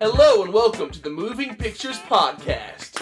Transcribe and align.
Hello 0.00 0.42
and 0.42 0.52
welcome 0.52 0.90
to 0.90 1.00
the 1.02 1.10
Moving 1.10 1.56
Pictures 1.56 1.98
Podcast. 2.00 2.96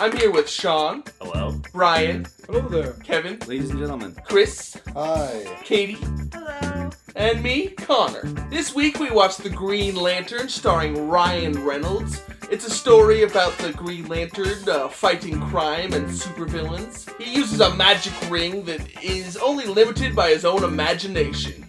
I'm 0.00 0.16
here 0.16 0.30
with 0.30 0.48
Sean, 0.48 1.02
Hello. 1.20 1.60
Brian, 1.72 2.26
Hello 2.46 2.60
there. 2.68 2.92
Kevin, 3.04 3.38
Ladies 3.46 3.70
and 3.70 3.80
gentlemen. 3.80 4.16
Chris, 4.24 4.80
Hi. 4.94 5.58
Katie, 5.64 5.98
Hello. 6.32 6.90
and 7.16 7.42
me, 7.42 7.68
Conor. 7.70 8.22
This 8.48 8.74
week 8.74 8.98
we 9.00 9.10
watched 9.10 9.42
The 9.42 9.50
Green 9.50 9.96
Lantern 9.96 10.48
starring 10.48 11.08
Ryan 11.08 11.64
Reynolds. 11.64 12.22
It's 12.50 12.66
a 12.66 12.70
story 12.70 13.22
about 13.24 13.56
the 13.58 13.72
Green 13.74 14.08
Lantern 14.08 14.66
uh, 14.68 14.88
fighting 14.88 15.38
crime 15.48 15.92
and 15.92 16.06
supervillains. 16.08 17.06
He 17.20 17.34
uses 17.34 17.60
a 17.60 17.74
magic 17.74 18.14
ring 18.30 18.64
that 18.64 18.80
is 19.04 19.36
only 19.36 19.66
limited 19.66 20.16
by 20.16 20.30
his 20.30 20.44
own 20.46 20.64
imagination. 20.64 21.68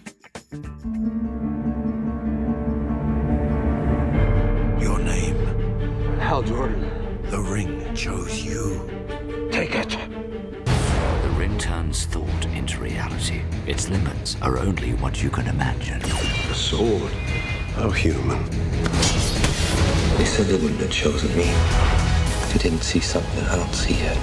Your 4.80 4.98
name, 4.98 5.36
Hal 6.18 6.42
Jordan. 6.42 7.20
the 7.30 7.40
ring 7.40 7.94
chose 7.94 8.42
you. 8.42 8.88
Take 9.52 9.74
it. 9.74 9.90
The 9.90 11.34
ring 11.36 11.58
turns 11.58 12.06
thought 12.06 12.46
into 12.46 12.80
reality. 12.80 13.42
Its 13.66 13.90
limits 13.90 14.36
are 14.40 14.58
only 14.58 14.94
what 14.94 15.22
you 15.22 15.28
can 15.28 15.46
imagine. 15.46 16.00
The 16.00 16.54
sword. 16.54 17.12
How 17.74 17.90
human. 17.90 18.42
They 20.18 20.24
said 20.24 20.46
they 20.46 20.54
wouldn't 20.54 20.80
have 20.80 20.90
chosen 20.90 21.34
me. 21.36 21.44
If 21.46 22.50
you 22.54 22.60
didn't 22.60 22.82
see 22.82 23.00
something 23.00 23.44
I 23.44 23.56
don't 23.56 23.72
see 23.72 23.94
yet. 23.94 24.18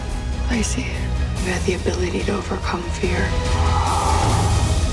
I 0.49 0.61
see. 0.61 0.81
it. 0.81 1.01
You 1.45 1.53
had 1.53 1.61
the 1.63 1.73
ability 1.75 2.23
to 2.23 2.35
overcome 2.35 2.83
fear. 2.91 3.17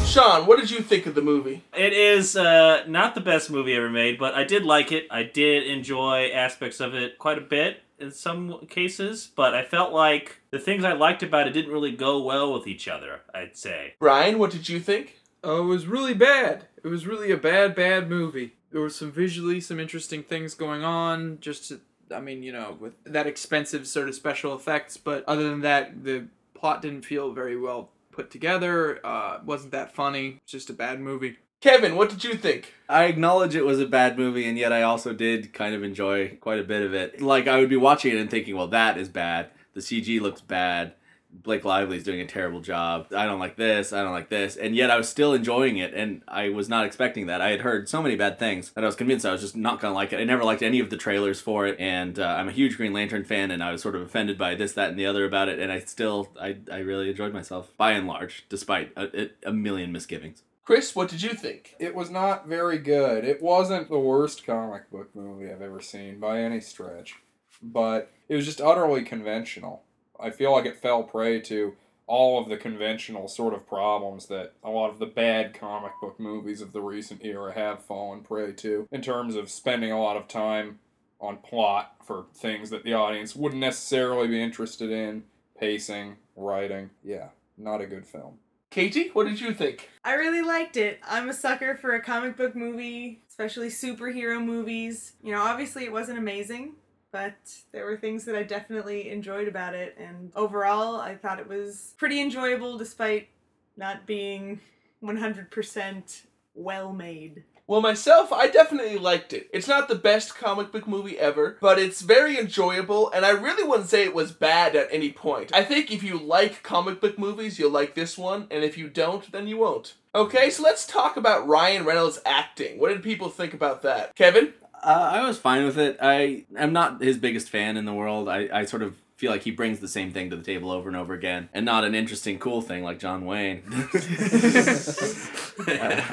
Sean, 0.07 0.47
what 0.47 0.61
did 0.61 0.71
you 0.71 0.81
think 0.81 1.07
of 1.07 1.15
the 1.15 1.23
movie? 1.23 1.63
It 1.77 1.93
is 1.93 2.37
uh, 2.37 2.85
not 2.87 3.15
the 3.17 3.21
best 3.21 3.51
movie 3.51 3.75
ever 3.75 3.91
made, 3.91 4.19
but 4.19 4.35
I 4.35 4.45
did 4.45 4.65
like 4.65 4.93
it. 4.93 5.09
I 5.11 5.25
did 5.25 5.67
enjoy 5.67 6.31
aspects 6.33 6.79
of 6.79 6.95
it 6.95 7.19
quite 7.19 7.39
a 7.39 7.41
bit 7.41 7.81
in 7.99 8.13
some 8.13 8.67
cases, 8.69 9.31
but 9.35 9.55
I 9.55 9.65
felt 9.65 9.93
like 9.93 10.37
the 10.51 10.59
things 10.61 10.85
I 10.85 10.93
liked 10.93 11.23
about 11.25 11.49
it 11.49 11.53
didn't 11.53 11.73
really 11.73 11.93
go 11.93 12.23
well 12.23 12.53
with 12.53 12.67
each 12.69 12.87
other, 12.87 13.23
I'd 13.35 13.57
say. 13.57 13.95
Brian, 13.99 14.39
what 14.39 14.53
did 14.53 14.69
you 14.69 14.79
think? 14.79 15.19
Uh, 15.45 15.61
it 15.61 15.65
was 15.65 15.87
really 15.87 16.15
bad. 16.15 16.67
It 16.83 16.89
was 16.89 17.07
really 17.07 17.31
a 17.33 17.37
bad, 17.37 17.75
bad 17.75 18.09
movie. 18.09 18.53
There 18.75 18.83
were 18.83 18.91
some 18.91 19.13
visually 19.13 19.61
some 19.61 19.79
interesting 19.79 20.25
things 20.25 20.55
going 20.55 20.83
on. 20.83 21.39
Just, 21.41 21.69
to, 21.69 21.81
I 22.13 22.19
mean, 22.19 22.43
you 22.43 22.51
know, 22.51 22.77
with 22.81 22.95
that 23.05 23.25
expensive 23.25 23.87
sort 23.87 24.09
of 24.09 24.17
special 24.17 24.53
effects. 24.53 24.97
But 24.97 25.23
other 25.29 25.49
than 25.49 25.61
that, 25.61 26.03
the 26.03 26.25
plot 26.55 26.83
didn't 26.83 27.05
feel 27.05 27.31
very 27.31 27.57
well 27.57 27.91
put 28.11 28.33
together. 28.33 28.99
Uh, 29.07 29.39
wasn't 29.45 29.71
that 29.71 29.95
funny. 29.95 30.41
Just 30.45 30.71
a 30.71 30.73
bad 30.73 30.99
movie. 30.99 31.37
Kevin, 31.61 31.95
what 31.95 32.11
did 32.11 32.25
you 32.25 32.35
think? 32.35 32.75
I 32.89 33.05
acknowledge 33.05 33.55
it 33.55 33.65
was 33.65 33.79
a 33.79 33.87
bad 33.87 34.19
movie, 34.19 34.49
and 34.49 34.59
yet 34.59 34.73
I 34.73 34.83
also 34.83 35.13
did 35.13 35.53
kind 35.53 35.77
of 35.77 35.85
enjoy 35.85 36.37
quite 36.41 36.59
a 36.59 36.65
bit 36.65 36.83
of 36.83 36.95
it. 36.95 37.23
Like, 37.23 37.47
I 37.47 37.61
would 37.61 37.71
be 37.71 37.77
watching 37.77 38.13
it 38.13 38.19
and 38.19 38.29
thinking, 38.29 38.57
well, 38.57 38.67
that 38.67 38.99
is 38.99 39.09
bad. 39.09 39.51
The 39.75 39.83
CG 39.83 40.21
looks 40.21 40.41
bad. 40.41 40.95
Blake 41.43 41.65
Lively 41.65 41.97
is 41.97 42.05
doing 42.05 42.21
a 42.21 42.27
terrible 42.27 42.61
job. 42.61 43.09
I 43.15 43.27
don't 43.27 43.41
like 43.41 43.57
this. 43.57 43.93
I 43.93 44.03
don't 44.03 44.13
like 44.13 44.29
this. 44.29 44.57
And 44.57 44.75
yet 44.75 44.91
I 44.91 44.97
was 44.97 45.09
still 45.09 45.35
enjoying 45.35 45.79
it, 45.79 45.93
and 45.93 46.23
I 46.29 46.49
was 46.49 46.69
not 46.69 46.87
expecting 46.87 47.27
that. 47.27 47.41
I 47.41 47.51
had 47.51 47.61
heard 47.61 47.89
so 47.89 48.03
many 48.03 48.17
bad 48.17 48.39
things 48.39 48.71
that 48.73 48.85
I 48.85 48.87
was 48.87 48.97
convinced 48.97 49.27
I 49.27 49.33
was 49.33 49.41
just 49.41 49.57
not 49.57 49.81
going 49.81 49.91
to 49.93 49.95
like 49.95 50.13
it. 50.13 50.21
I 50.21 50.25
never 50.25 50.45
liked 50.45 50.63
any 50.63 50.81
of 50.81 50.91
the 50.91 50.97
trailers 50.97 51.41
for 51.41 51.67
it, 51.67 51.79
and 51.79 52.19
uh, 52.19 52.25
I'm 52.25 52.49
a 52.49 52.53
huge 52.53 52.77
Green 52.77 52.93
Lantern 52.93 53.25
fan, 53.25 53.51
and 53.51 53.63
I 53.63 53.73
was 53.73 53.83
sort 53.83 53.97
of 53.97 54.03
offended 54.03 54.39
by 54.39 54.55
this, 54.55 54.73
that, 54.75 54.91
and 54.91 54.99
the 54.99 55.07
other 55.07 55.25
about 55.25 55.49
it, 55.49 55.59
and 55.59 55.73
I 55.73 55.81
still, 55.81 56.31
I, 56.41 56.57
I 56.71 56.79
really 56.79 57.11
enjoyed 57.11 57.33
myself, 57.33 57.71
by 57.77 57.93
and 57.93 58.07
large, 58.07 58.47
despite 58.49 58.93
a, 58.97 59.31
a 59.45 59.53
million 59.53 59.93
misgivings. 59.93 60.43
Chris, 60.65 60.97
what 60.97 61.11
did 61.11 61.23
you 61.23 61.35
think? 61.35 61.75
It 61.79 61.95
was 61.95 62.09
not 62.09 62.47
very 62.47 62.79
good. 62.79 63.25
It 63.25 63.43
wasn't 63.43 63.91
the 63.91 63.99
worst 63.99 64.47
comic 64.47 64.91
book 64.91 65.15
movie 65.15 65.51
I've 65.51 65.61
ever 65.61 65.81
seen 65.81 66.19
by 66.19 66.41
any 66.41 66.61
stretch, 66.61 67.17
but 67.63 68.11
it 68.29 68.37
was 68.37 68.47
just 68.47 68.63
utterly 68.63 69.03
conventional. 69.03 69.83
I 70.19 70.31
feel 70.31 70.53
like 70.53 70.67
it 70.67 70.77
fell 70.77 71.03
prey 71.03 71.41
to 71.43 71.75
all 72.07 72.43
of 72.43 72.49
the 72.49 72.57
conventional 72.57 73.29
sort 73.29 73.55
of 73.55 73.67
problems 73.67 74.27
that 74.27 74.53
a 74.63 74.71
lot 74.71 74.91
of 74.91 74.99
the 74.99 75.07
bad 75.07 75.59
comic 75.59 75.93
book 76.01 76.21
movies 76.21 76.61
of 76.61 76.73
the 76.73 76.83
recent 76.83 77.25
era 77.25 77.55
have 77.55 77.83
fallen 77.83 78.21
prey 78.21 78.53
to 78.53 78.87
in 78.93 79.01
terms 79.01 79.37
of 79.37 79.51
spending 79.51 79.91
a 79.91 80.01
lot 80.01 80.17
of 80.17 80.29
time 80.29 80.79
on 81.21 81.39
plot 81.39 81.95
for 82.05 82.27
things 82.35 82.71
that 82.71 82.85
the 82.85 82.93
audience 82.93 83.35
wouldn't 83.35 83.61
necessarily 83.61 84.29
be 84.29 84.43
interested 84.43 84.91
in, 84.91 85.25
pacing, 85.59 86.17
writing. 86.37 86.91
Yeah, 87.03 87.29
not 87.57 87.81
a 87.81 87.87
good 87.87 88.07
film. 88.07 88.39
Katie, 88.71 89.11
what 89.13 89.27
did 89.27 89.41
you 89.41 89.55
think? 89.55 89.89
I 90.05 90.15
really 90.15 90.43
liked 90.43 90.77
it. 90.77 90.99
I'm 91.09 91.29
a 91.29 91.33
sucker 91.33 91.77
for 91.77 91.95
a 91.95 92.03
comic 92.03 92.37
book 92.37 92.57
movie, 92.57 93.23
especially 93.29 93.69
superhero 93.69 94.45
movies. 94.45 95.13
You 95.23 95.33
know, 95.33 95.43
obviously 95.43 95.85
it 95.85 95.93
wasn't 95.93 96.19
amazing, 96.19 96.75
but 97.15 97.37
there 97.71 97.85
were 97.85 97.97
things 97.97 98.25
that 98.25 98.35
I 98.35 98.43
definitely 98.43 99.09
enjoyed 99.09 99.47
about 99.47 99.73
it. 99.73 99.97
And 99.97 100.33
overall, 100.35 100.97
I 100.97 101.15
thought 101.15 101.39
it 101.39 101.49
was 101.49 101.95
pretty 101.97 102.21
enjoyable 102.21 102.77
despite 102.77 103.29
not 103.77 104.05
being 104.05 104.59
100% 105.01 106.23
well 106.57 106.93
made. 106.93 107.45
Well, 107.69 107.81
myself, 107.81 108.33
I 108.33 108.49
definitely 108.49 108.99
liked 108.99 109.33
it. 109.33 109.49
It's 109.53 109.69
not 109.69 109.87
the 109.87 109.95
best 109.95 110.37
comic 110.37 110.73
book 110.73 110.89
movie 110.89 111.17
ever, 111.17 111.57
but 111.61 111.79
it's 111.79 112.03
very 112.03 112.37
enjoyable, 112.37 113.13
and 113.13 113.25
I 113.25 113.31
really 113.31 113.67
wouldn't 113.67 113.89
say 113.89 114.03
it 114.03 114.15
was 114.15 114.33
bad 114.33 114.75
at 114.75 114.89
any 114.91 115.13
point. 115.13 115.55
I 115.55 115.63
think 115.63 115.93
if 115.93 116.03
you 116.03 116.19
like 116.19 116.65
comic 116.65 117.01
book 117.01 117.17
movies, 117.17 117.61
you'll 117.61 117.71
like 117.71 117.95
this 117.95 118.19
one, 118.19 118.49
and 118.51 118.65
if 118.65 118.77
you 118.77 118.89
don't, 118.89 119.31
then 119.31 119.47
you 119.47 119.59
won't. 119.59 119.95
Okay, 120.17 120.51
so 120.51 120.65
let's 120.65 120.85
talk 120.85 121.17
about 121.17 121.47
Ryan 121.47 121.85
Reynolds' 121.85 122.21
acting. 122.27 122.79
What 122.79 122.89
did 122.89 123.05
people 123.05 123.29
think 123.29 123.55
about 123.55 123.83
that? 123.83 124.15
Kevin? 124.17 124.53
Uh, 124.85 125.11
I 125.13 125.27
was 125.27 125.39
fine 125.39 125.65
with 125.65 125.79
it. 125.79 125.97
I 126.01 126.45
am 126.57 126.75
not 126.75 127.01
his 127.01 127.17
biggest 127.17 127.49
fan 127.49 127.79
in 127.79 127.87
the 127.87 127.95
world. 127.95 128.29
I, 128.29 128.49
I 128.53 128.65
sort 128.67 128.83
of 128.83 128.97
feel 129.17 129.31
like 129.31 129.43
he 129.43 129.51
brings 129.51 129.81
the 129.81 129.89
same 129.89 130.13
thing 130.13 130.29
to 130.29 130.37
the 130.37 130.43
table 130.43 130.71
over 130.71 130.89
and 130.89 130.97
over 130.97 131.15
again, 131.15 131.49
and 131.55 131.65
not 131.65 131.85
an 131.85 131.95
interesting, 131.95 132.39
cool 132.39 132.61
thing 132.61 132.83
like 132.83 132.99
John 132.99 133.25
Wayne. 133.25 133.63
uh, 133.73 133.79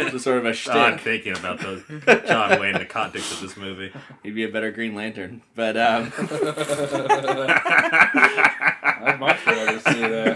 just 0.10 0.24
sort 0.24 0.38
of 0.38 0.46
a 0.46 0.56
I'm 0.72 0.98
thinking 0.98 1.36
about 1.36 1.60
the 1.60 2.24
John 2.26 2.62
Wayne 2.62 2.76
in 2.76 2.82
the 2.82 2.86
context 2.86 3.34
of 3.34 3.42
this 3.42 3.58
movie. 3.58 3.92
He'd 4.24 4.36
be 4.36 4.46
a 4.46 4.50
better 4.50 4.72
Green 4.72 4.96
Lantern, 4.96 5.42
but 5.56 5.76
um, 5.76 6.14
I'd 6.18 6.32
much 6.32 6.58
rather 7.20 8.71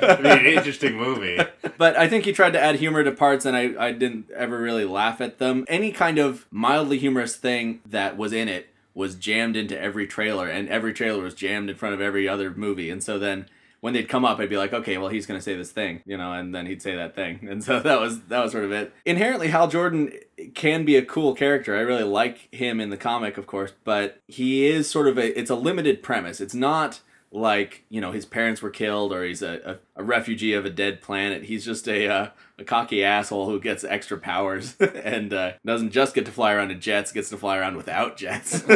an 0.09 0.45
interesting 0.45 0.95
movie. 0.95 1.39
but 1.77 1.95
I 1.97 2.07
think 2.07 2.25
he 2.25 2.31
tried 2.31 2.53
to 2.53 2.61
add 2.61 2.75
humor 2.75 3.03
to 3.03 3.11
parts, 3.11 3.45
and 3.45 3.55
I, 3.55 3.73
I 3.77 3.91
didn't 3.91 4.29
ever 4.31 4.59
really 4.59 4.85
laugh 4.85 5.21
at 5.21 5.37
them. 5.39 5.65
Any 5.67 5.91
kind 5.91 6.17
of 6.17 6.45
mildly 6.51 6.97
humorous 6.97 7.35
thing 7.35 7.81
that 7.85 8.17
was 8.17 8.33
in 8.33 8.47
it 8.47 8.69
was 8.93 9.15
jammed 9.15 9.55
into 9.55 9.79
every 9.79 10.07
trailer, 10.07 10.47
and 10.47 10.69
every 10.69 10.93
trailer 10.93 11.23
was 11.23 11.33
jammed 11.33 11.69
in 11.69 11.75
front 11.75 11.93
of 11.93 12.01
every 12.01 12.27
other 12.27 12.51
movie. 12.51 12.89
And 12.89 13.03
so 13.03 13.19
then 13.19 13.45
when 13.85 13.93
they'd 13.93 14.09
come 14.09 14.25
up, 14.25 14.39
I'd 14.39 14.49
be 14.49 14.57
like, 14.57 14.73
okay, 14.73 14.97
well 14.97 15.09
he's 15.09 15.27
gonna 15.27 15.41
say 15.41 15.55
this 15.55 15.71
thing, 15.71 16.01
you 16.07 16.17
know, 16.17 16.33
and 16.33 16.55
then 16.55 16.65
he'd 16.65 16.81
say 16.81 16.95
that 16.95 17.13
thing, 17.13 17.47
and 17.47 17.63
so 17.63 17.79
that 17.81 17.99
was 17.99 18.21
that 18.23 18.41
was 18.41 18.51
sort 18.51 18.63
of 18.63 18.71
it. 18.71 18.91
Inherently, 19.05 19.49
Hal 19.49 19.67
Jordan 19.67 20.11
can 20.55 20.85
be 20.85 20.95
a 20.95 21.05
cool 21.05 21.35
character. 21.35 21.75
I 21.75 21.81
really 21.81 22.03
like 22.03 22.53
him 22.53 22.79
in 22.79 22.89
the 22.89 22.97
comic, 22.97 23.37
of 23.37 23.45
course, 23.45 23.73
but 23.83 24.21
he 24.27 24.65
is 24.65 24.89
sort 24.89 25.07
of 25.07 25.19
a 25.19 25.37
it's 25.37 25.51
a 25.51 25.55
limited 25.55 26.01
premise. 26.01 26.41
It's 26.41 26.55
not 26.55 27.01
like 27.35 27.83
you 27.89 28.01
know 28.01 28.11
his 28.11 28.25
parents 28.25 28.61
were 28.61 28.69
killed 28.69 29.11
or 29.11 29.23
he's 29.23 29.41
a, 29.41 29.79
a, 29.95 30.01
a 30.01 30.03
refugee 30.03 30.53
of 30.53 30.65
a 30.65 30.69
dead 30.69 31.01
planet. 31.01 31.43
He's 31.43 31.65
just 31.65 31.87
a 31.87 32.07
uh, 32.07 32.29
a 32.57 32.63
cocky 32.63 33.03
asshole 33.03 33.49
who 33.49 33.59
gets 33.59 33.83
extra 33.83 34.17
powers 34.17 34.75
and 34.79 35.33
uh, 35.33 35.53
doesn't 35.65 35.91
just 35.91 36.15
get 36.15 36.25
to 36.25 36.31
fly 36.31 36.53
around 36.53 36.71
in 36.71 36.79
jets 36.79 37.11
gets 37.11 37.29
to 37.29 37.37
fly 37.37 37.57
around 37.57 37.77
without 37.77 38.17
jets. 38.17 38.63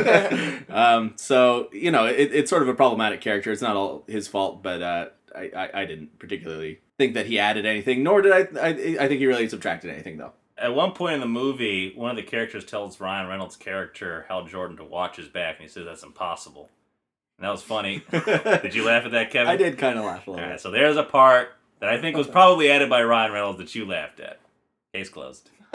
Um, 0.69 1.13
so 1.15 1.69
you 1.71 1.91
know 1.91 2.05
it, 2.05 2.31
it's 2.33 2.49
sort 2.49 2.61
of 2.61 2.67
a 2.67 2.73
problematic 2.73 3.21
character. 3.21 3.51
It's 3.51 3.61
not 3.61 3.75
all 3.75 4.03
his 4.07 4.27
fault 4.27 4.61
but 4.61 4.81
uh, 4.81 5.05
I, 5.35 5.51
I, 5.55 5.81
I 5.81 5.85
didn't 5.85 6.19
particularly 6.19 6.79
think 6.97 7.13
that 7.13 7.25
he 7.25 7.39
added 7.39 7.65
anything 7.65 8.03
nor 8.03 8.21
did 8.21 8.31
I, 8.31 8.59
I 8.59 8.69
I 8.69 9.07
think 9.07 9.19
he 9.19 9.25
really 9.25 9.47
subtracted 9.47 9.91
anything 9.91 10.17
though. 10.17 10.33
At 10.57 10.75
one 10.75 10.91
point 10.91 11.13
in 11.13 11.21
the 11.21 11.25
movie, 11.25 11.93
one 11.95 12.11
of 12.11 12.17
the 12.17 12.23
characters 12.23 12.65
tells 12.65 12.99
Ryan 12.99 13.27
Reynolds' 13.27 13.55
character, 13.55 14.25
Hal 14.27 14.43
Jordan, 14.43 14.75
to 14.77 14.83
watch 14.83 15.15
his 15.15 15.29
back, 15.29 15.55
and 15.55 15.63
he 15.63 15.69
says 15.69 15.85
that's 15.85 16.03
impossible. 16.03 16.69
And 17.39 17.45
that 17.45 17.51
was 17.51 17.61
funny. 17.63 18.03
did 18.11 18.75
you 18.75 18.85
laugh 18.85 19.05
at 19.05 19.11
that, 19.11 19.31
Kevin? 19.31 19.47
I 19.47 19.55
did 19.55 19.77
kind 19.77 19.97
of 19.97 20.03
laugh 20.03 20.27
a 20.27 20.31
little 20.31 20.43
All 20.43 20.51
right, 20.51 20.59
so 20.59 20.71
there's 20.71 20.97
a 20.97 21.03
part 21.03 21.53
that 21.79 21.89
I 21.89 22.01
think 22.01 22.17
was 22.17 22.27
probably 22.27 22.69
added 22.69 22.89
by 22.89 23.01
Ryan 23.01 23.31
Reynolds 23.31 23.59
that 23.59 23.73
you 23.73 23.85
laughed 23.85 24.19
at. 24.19 24.41
Case 24.93 25.07
closed. 25.07 25.49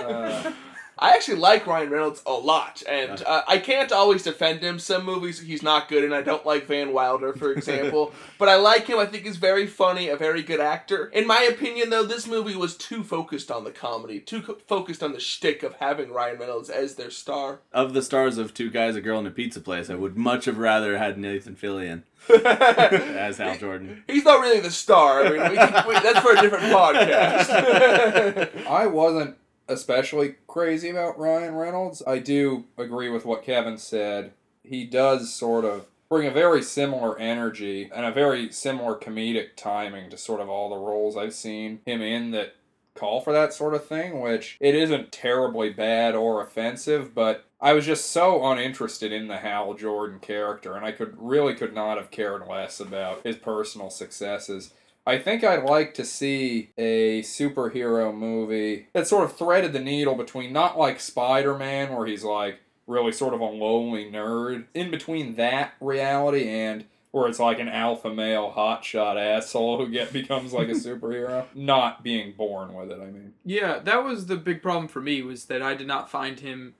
Uh, 0.00 0.52
I 1.02 1.12
actually 1.14 1.38
like 1.38 1.66
Ryan 1.66 1.88
Reynolds 1.88 2.22
a 2.26 2.32
lot, 2.32 2.82
and 2.86 3.22
uh, 3.24 3.42
I 3.48 3.56
can't 3.56 3.90
always 3.90 4.22
defend 4.22 4.60
him. 4.60 4.78
Some 4.78 5.06
movies 5.06 5.40
he's 5.40 5.62
not 5.62 5.88
good 5.88 6.04
in. 6.04 6.12
I 6.12 6.20
don't 6.20 6.44
like 6.44 6.66
Van 6.66 6.92
Wilder, 6.92 7.32
for 7.32 7.52
example, 7.56 8.12
but 8.38 8.50
I 8.50 8.56
like 8.56 8.86
him. 8.86 8.98
I 8.98 9.06
think 9.06 9.24
he's 9.24 9.38
very 9.38 9.66
funny, 9.66 10.08
a 10.10 10.16
very 10.16 10.42
good 10.42 10.60
actor. 10.60 11.06
In 11.06 11.26
my 11.26 11.40
opinion, 11.42 11.88
though, 11.88 12.04
this 12.04 12.26
movie 12.26 12.54
was 12.54 12.76
too 12.76 13.02
focused 13.02 13.50
on 13.50 13.64
the 13.64 13.70
comedy, 13.70 14.20
too 14.20 14.42
co- 14.42 14.58
focused 14.66 15.02
on 15.02 15.12
the 15.12 15.20
shtick 15.20 15.62
of 15.62 15.76
having 15.76 16.12
Ryan 16.12 16.38
Reynolds 16.38 16.68
as 16.68 16.96
their 16.96 17.10
star. 17.10 17.60
Of 17.72 17.94
the 17.94 18.02
stars 18.02 18.36
of 18.36 18.52
Two 18.52 18.68
Guys, 18.68 18.94
a 18.94 19.00
Girl, 19.00 19.18
and 19.18 19.26
a 19.26 19.30
Pizza 19.30 19.60
Place, 19.60 19.88
I 19.88 19.94
would 19.94 20.18
much 20.18 20.44
have 20.44 20.58
rather 20.58 20.98
had 20.98 21.16
Nathan 21.16 21.56
Fillion 21.56 22.02
as 22.44 23.38
Hal 23.38 23.56
Jordan. 23.56 24.04
He's 24.06 24.24
not 24.24 24.40
really 24.40 24.60
the 24.60 24.70
star. 24.70 25.24
I 25.24 25.30
mean, 25.30 25.50
we 25.50 25.56
can, 25.56 25.88
we, 25.88 25.94
that's 25.94 26.20
for 26.20 26.32
a 26.32 26.40
different 26.42 26.64
podcast. 26.74 28.66
I 28.66 28.86
wasn't 28.86 29.36
especially 29.70 30.34
crazy 30.46 30.90
about 30.90 31.18
Ryan 31.18 31.54
Reynolds. 31.54 32.02
I 32.06 32.18
do 32.18 32.64
agree 32.76 33.08
with 33.08 33.24
what 33.24 33.44
Kevin 33.44 33.78
said. 33.78 34.32
He 34.62 34.84
does 34.84 35.32
sort 35.32 35.64
of 35.64 35.86
bring 36.08 36.26
a 36.26 36.32
very 36.32 36.62
similar 36.62 37.18
energy 37.18 37.88
and 37.94 38.04
a 38.04 38.12
very 38.12 38.50
similar 38.52 38.96
comedic 38.96 39.56
timing 39.56 40.10
to 40.10 40.18
sort 40.18 40.40
of 40.40 40.48
all 40.48 40.68
the 40.68 40.76
roles 40.76 41.16
I've 41.16 41.34
seen 41.34 41.80
him 41.86 42.02
in 42.02 42.32
that 42.32 42.56
call 42.94 43.20
for 43.20 43.32
that 43.32 43.54
sort 43.54 43.74
of 43.74 43.86
thing, 43.86 44.20
which 44.20 44.58
it 44.60 44.74
isn't 44.74 45.12
terribly 45.12 45.70
bad 45.70 46.14
or 46.14 46.42
offensive, 46.42 47.14
but 47.14 47.46
I 47.60 47.72
was 47.72 47.86
just 47.86 48.10
so 48.10 48.44
uninterested 48.50 49.12
in 49.12 49.28
the 49.28 49.38
Hal 49.38 49.74
Jordan 49.74 50.18
character 50.18 50.74
and 50.74 50.84
I 50.84 50.92
could 50.92 51.14
really 51.16 51.54
could 51.54 51.74
not 51.74 51.96
have 51.96 52.10
cared 52.10 52.46
less 52.46 52.80
about 52.80 53.24
his 53.24 53.36
personal 53.36 53.90
successes. 53.90 54.74
I 55.06 55.18
think 55.18 55.42
I'd 55.42 55.64
like 55.64 55.94
to 55.94 56.04
see 56.04 56.70
a 56.76 57.22
superhero 57.22 58.14
movie 58.14 58.88
that 58.92 59.06
sort 59.06 59.24
of 59.24 59.36
threaded 59.36 59.72
the 59.72 59.80
needle 59.80 60.14
between 60.14 60.52
not 60.52 60.78
like 60.78 61.00
Spider 61.00 61.56
Man, 61.56 61.94
where 61.94 62.06
he's 62.06 62.24
like 62.24 62.60
really 62.86 63.12
sort 63.12 63.34
of 63.34 63.40
a 63.40 63.44
lonely 63.44 64.10
nerd, 64.10 64.66
in 64.74 64.90
between 64.90 65.36
that 65.36 65.74
reality 65.80 66.48
and 66.48 66.84
where 67.12 67.28
it's 67.28 67.40
like 67.40 67.58
an 67.58 67.68
alpha 67.68 68.12
male 68.12 68.52
hotshot 68.56 69.16
asshole 69.16 69.78
who 69.78 69.90
get 69.90 70.12
becomes 70.12 70.52
like 70.52 70.68
a 70.68 70.72
superhero, 70.72 71.44
not 71.54 72.04
being 72.04 72.32
born 72.32 72.72
with 72.74 72.90
it. 72.90 73.00
I 73.00 73.06
mean, 73.06 73.34
Yeah, 73.44 73.78
that 73.80 74.04
was 74.04 74.26
the 74.26 74.36
big 74.36 74.62
problem 74.62 74.88
for 74.88 75.00
me 75.00 75.22
was 75.22 75.46
that 75.46 75.62
I 75.62 75.74
did 75.74 75.86
not 75.86 76.10
find 76.10 76.38
him 76.38 76.74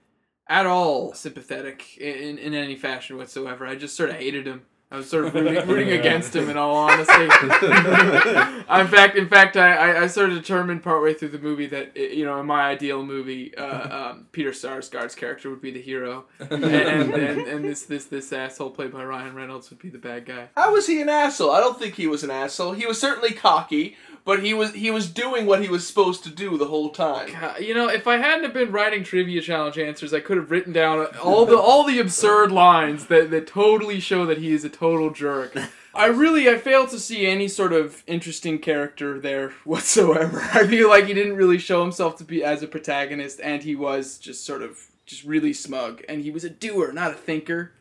at 0.49 0.67
all 0.67 1.14
sympathetic 1.14 1.96
in, 1.96 2.38
in 2.38 2.55
any 2.55 2.76
fashion 2.76 3.17
whatsoever. 3.17 3.67
I 3.67 3.76
just 3.76 3.96
sort 3.96 4.11
of 4.11 4.17
hated 4.17 4.46
him. 4.46 4.67
I 4.92 4.96
was 4.96 5.08
sort 5.08 5.26
of 5.26 5.34
rooting, 5.34 5.54
rooting 5.69 5.90
against 5.90 6.34
him 6.34 6.50
in 6.50 6.56
all 6.56 6.75
honesty. 6.75 7.12
in 7.22 8.88
fact, 8.88 9.16
in 9.16 9.28
fact, 9.28 9.56
I, 9.56 9.75
I, 9.75 10.02
I 10.02 10.06
sort 10.08 10.31
of 10.31 10.37
determined 10.37 10.82
partway 10.82 11.14
through 11.14 11.28
the 11.28 11.38
movie 11.38 11.66
that 11.66 11.96
you 11.96 12.25
know 12.25 12.40
in 12.40 12.46
my 12.46 12.62
ideal 12.62 13.04
movie, 13.04 13.54
uh, 13.56 14.10
um, 14.10 14.26
Peter 14.32 14.50
Sarsgaard's 14.50 15.14
character 15.14 15.48
would 15.48 15.62
be 15.62 15.70
the 15.70 15.81
hero, 15.81 16.25
and 16.40 16.64
and, 16.64 17.14
and, 17.14 17.40
and 17.42 17.64
this 17.64 17.84
this 17.84 18.06
this 18.06 18.32
asshole 18.32 18.70
played 18.70 18.92
by 18.92 19.04
Ryan 19.04 19.37
Reynolds 19.37 19.70
would 19.70 19.78
be 19.78 19.90
the 19.90 19.98
bad 19.98 20.26
guy. 20.26 20.48
How 20.56 20.72
was 20.72 20.88
he 20.88 21.00
an 21.00 21.08
asshole? 21.08 21.52
I 21.52 21.60
don't 21.60 21.78
think 21.78 21.94
he 21.94 22.08
was 22.08 22.25
an 22.25 22.31
asshole. 22.31 22.72
He 22.72 22.84
was 22.84 23.00
certainly 23.00 23.32
cocky, 23.32 23.96
but 24.25 24.43
he 24.43 24.54
was 24.54 24.72
he 24.75 24.90
was 24.90 25.08
doing 25.08 25.46
what 25.46 25.62
he 25.62 25.69
was 25.69 25.86
supposed 25.86 26.25
to 26.25 26.31
do 26.31 26.58
the 26.58 26.66
whole 26.66 26.90
time. 26.90 27.32
God, 27.32 27.60
You 27.60 27.75
know, 27.75 27.88
if 27.88 28.06
I 28.06 28.19
hadn't 28.19 28.44
have 28.44 28.54
been 28.54 28.72
writing 28.72 29.02
trivia 29.02 29.40
challenge 29.40 29.78
answers, 29.78 30.12
I 30.12 30.20
could 30.20 30.36
have 30.36 30.50
written 30.50 30.72
down 30.72 31.06
all 31.22 31.46
the 31.46 31.58
all 31.58 31.84
the 31.84 31.98
absurd 31.98 32.52
lines 32.52 33.06
that, 33.06 33.31
that 33.31 33.46
totally 33.46 34.00
show 34.00 34.26
that 34.26 34.38
he 34.38 34.52
is 34.52 34.64
a 34.64 34.69
total 34.81 35.11
jerk. 35.11 35.55
I 35.93 36.06
really 36.06 36.49
I 36.49 36.56
fail 36.56 36.87
to 36.87 36.99
see 36.99 37.27
any 37.27 37.49
sort 37.49 37.75
of 37.75 38.03
interesting 38.06 38.59
character 38.59 39.21
there 39.21 39.50
whatsoever. 39.65 40.41
I 40.55 40.67
feel 40.67 40.88
like 40.88 41.05
he 41.05 41.12
didn't 41.12 41.37
really 41.37 41.59
show 41.59 41.82
himself 41.82 42.17
to 42.17 42.25
be 42.25 42.43
as 42.43 42.62
a 42.62 42.67
protagonist 42.67 43.41
and 43.43 43.62
he 43.62 43.77
was 43.77 44.19
just 44.19 44.47
sort 44.47 44.62
of 44.62 44.79
just 45.05 45.25
really 45.25 45.53
smug 45.53 46.03
and 46.09 46.23
he 46.23 46.31
was 46.31 46.44
a 46.44 46.50
doer, 46.50 46.93
not 46.93 47.11
a 47.11 47.15
thinker. 47.15 47.73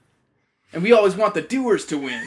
And 0.73 0.83
we 0.83 0.91
always 0.91 1.15
want 1.15 1.35
the 1.35 1.41
doers 1.41 1.85
to 1.85 1.97
win. 1.97 2.25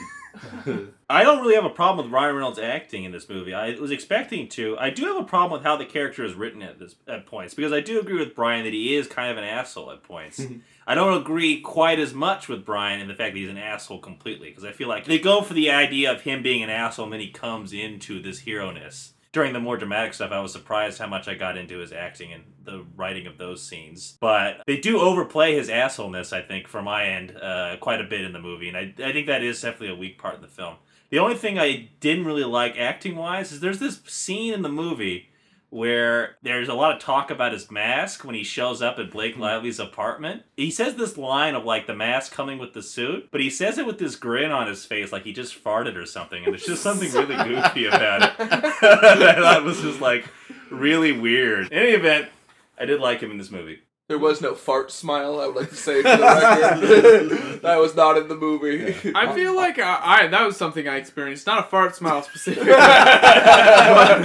I 1.13 1.25
don't 1.25 1.43
really 1.43 1.57
have 1.57 1.67
a 1.67 1.71
problem 1.71 2.07
with 2.07 2.13
Ryan 2.15 2.37
Reynolds 2.37 2.59
acting 2.59 3.05
in 3.05 3.13
this 3.13 3.29
movie. 3.29 3.53
I 3.53 3.79
was 3.79 3.91
expecting 3.91 4.49
to. 4.51 4.79
I 4.79 4.89
do 4.89 5.05
have 5.05 5.19
a 5.19 5.25
problem 5.25 5.53
with 5.53 5.63
how 5.63 5.77
the 5.77 5.85
character 5.85 6.25
is 6.25 6.33
written 6.33 6.63
at 6.63 6.79
this 6.79 6.97
at 7.07 7.27
points 7.27 7.53
because 7.53 7.71
I 7.71 7.81
do 7.81 8.01
agree 8.01 8.19
with 8.19 8.35
Brian 8.35 8.65
that 8.65 8.73
he 8.73 8.95
is 8.95 9.09
kind 9.09 9.31
of 9.31 9.37
an 9.37 9.45
asshole 9.45 9.91
at 9.91 10.03
points. 10.03 10.41
I 10.87 10.95
don't 10.95 11.21
agree 11.21 11.61
quite 11.61 11.99
as 11.99 12.15
much 12.15 12.49
with 12.49 12.65
Brian 12.65 12.99
in 12.99 13.09
the 13.09 13.15
fact 13.15 13.35
that 13.35 13.41
he's 13.41 13.51
an 13.51 13.59
asshole 13.59 13.99
completely 13.99 14.49
because 14.49 14.65
I 14.65 14.73
feel 14.73 14.89
like 14.89 15.05
they 15.05 15.19
go 15.19 15.43
for 15.43 15.53
the 15.53 15.71
idea 15.71 16.11
of 16.11 16.23
him 16.23 16.43
being 16.43 16.63
an 16.63 16.71
asshole 16.71 17.05
and 17.05 17.13
then 17.13 17.21
he 17.21 17.31
comes 17.31 17.75
into 17.75 18.23
this 18.23 18.41
hero 18.41 18.71
ness. 18.71 19.13
During 19.33 19.53
the 19.53 19.61
more 19.61 19.77
dramatic 19.77 20.15
stuff, 20.15 20.31
I 20.31 20.41
was 20.41 20.53
surprised 20.53 20.99
how 20.99 21.07
much 21.07 21.29
I 21.29 21.35
got 21.35 21.57
into 21.57 21.79
his 21.79 21.93
acting 21.93 22.33
and 22.33 22.45
the 22.65 22.85
writing 22.97 23.27
of 23.27 23.39
those 23.39 23.63
scenes. 23.63 24.17
But 24.21 24.63
they 24.67 24.77
do 24.77 25.01
overplay 25.01 25.55
his 25.55 25.69
assholeness, 25.69 26.35
I 26.35 26.43
think, 26.43 26.69
from 26.69 26.85
my 26.85 27.07
end, 27.07 27.37
uh, 27.37 27.77
quite 27.81 28.01
a 28.01 28.05
bit 28.05 28.23
in 28.23 28.33
the 28.33 28.39
movie, 28.39 28.69
and 28.69 28.77
I, 28.77 28.93
I 29.03 29.13
think 29.13 29.27
that 29.29 29.43
is 29.43 29.63
definitely 29.63 29.89
a 29.89 29.97
weak 29.97 30.19
part 30.19 30.35
in 30.35 30.43
the 30.43 30.49
film. 30.49 30.77
The 31.13 31.19
only 31.19 31.37
thing 31.37 31.59
I 31.59 31.91
didn't 32.01 32.25
really 32.25 32.43
like 32.43 32.79
acting 32.79 33.17
wise 33.17 33.53
is 33.53 33.61
there's 33.61 33.81
this 33.81 34.01
scene 34.07 34.55
in 34.55 34.63
the 34.63 34.71
movie 34.71 35.29
where 35.69 36.37
there's 36.43 36.71
a 36.71 36.75
lot 36.75 36.95
of 36.95 37.03
talk 37.03 37.31
about 37.31 37.53
his 37.53 37.71
mask 37.71 38.25
when 38.25 38.35
he 38.35 38.43
shows 38.43 38.81
up 38.81 38.99
at 38.99 39.11
Blake 39.11 39.35
hmm. 39.35 39.43
Lively's 39.43 39.79
apartment. 39.79 40.45
He 40.57 40.71
says 40.71 40.95
this 40.95 41.19
line 41.19 41.55
of 41.55 41.67
like 41.67 41.87
the 41.87 41.95
mask 41.95 42.33
coming 42.33 42.59
with 42.59 42.73
the 42.73 42.83
suit, 42.83 43.29
but 43.31 43.43
he 43.43 43.51
says 43.51 43.77
it 43.77 43.85
with 43.85 43.99
this 43.99 44.17
grin 44.17 44.53
on 44.53 44.67
his 44.67 44.87
face 44.87 45.13
like 45.13 45.25
he 45.25 45.35
just 45.35 45.63
farted 45.63 45.97
or 45.97 46.07
something, 46.07 46.45
and 46.45 46.55
there's 46.55 46.65
just 46.65 46.83
something 46.83 47.13
really 47.13 47.37
goofy 47.37 47.85
about 47.89 48.23
it. 48.23 48.39
that 48.39 49.23
I 49.23 49.35
thought 49.35 49.65
was 49.65 49.83
just 49.83 50.01
like 50.01 50.25
really 50.71 51.13
weird. 51.13 51.71
In 51.71 51.79
any 51.79 51.93
event, 51.93 52.31
I 52.79 52.87
did 52.87 53.01
like 53.01 53.21
him 53.21 53.31
in 53.31 53.37
this 53.37 53.51
movie. 53.51 53.81
There 54.13 54.19
was 54.19 54.43
no 54.43 54.55
fart 54.55 54.93
smile. 54.93 55.41
I 55.41 55.47
would 55.47 55.57
like 55.57 55.71
to 55.71 55.75
say 55.75 56.03
for 56.03 56.15
the 56.15 56.23
record 56.23 57.61
that 57.63 57.79
was 57.79 57.97
not 57.97 58.19
in 58.19 58.29
the 58.29 58.35
movie. 58.35 58.95
I 59.15 59.35
feel 59.35 59.57
like 59.57 59.79
I, 59.79 60.01
I 60.05 60.27
that 60.27 60.45
was 60.45 60.55
something 60.55 60.87
I 60.87 60.97
experienced, 60.97 61.47
not 61.47 61.61
a 61.61 61.63
fart 61.63 61.97
smile 61.97 62.23
specifically, 62.23 62.67
but, 62.73 62.77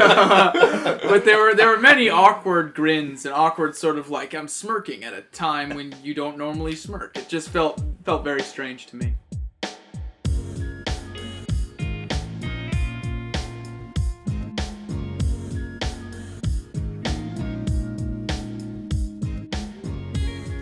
uh, 0.01 1.00
but 1.04 1.24
there 1.24 1.42
were 1.42 1.56
there 1.56 1.69
were 1.69 1.80
many 1.80 2.10
awkward 2.10 2.74
grins 2.74 3.25
and 3.25 3.34
awkward 3.34 3.78
sort 3.78 3.98
of 3.98 4.10
like 4.10 4.36
I'm 4.36 4.50
smirking 4.50 5.06
at 5.06 5.13
a 5.13 5.22
time 5.22 5.69
when 5.69 5.95
you 6.04 6.13
don't 6.13 6.38
normally 6.38 6.75
smirk. 6.75 7.16
It 7.16 7.30
just 7.30 7.48
felt 7.48 7.81
felt 8.04 8.25
very 8.25 8.42
strange 8.42 8.88
to 8.88 8.98
me. 8.98 9.13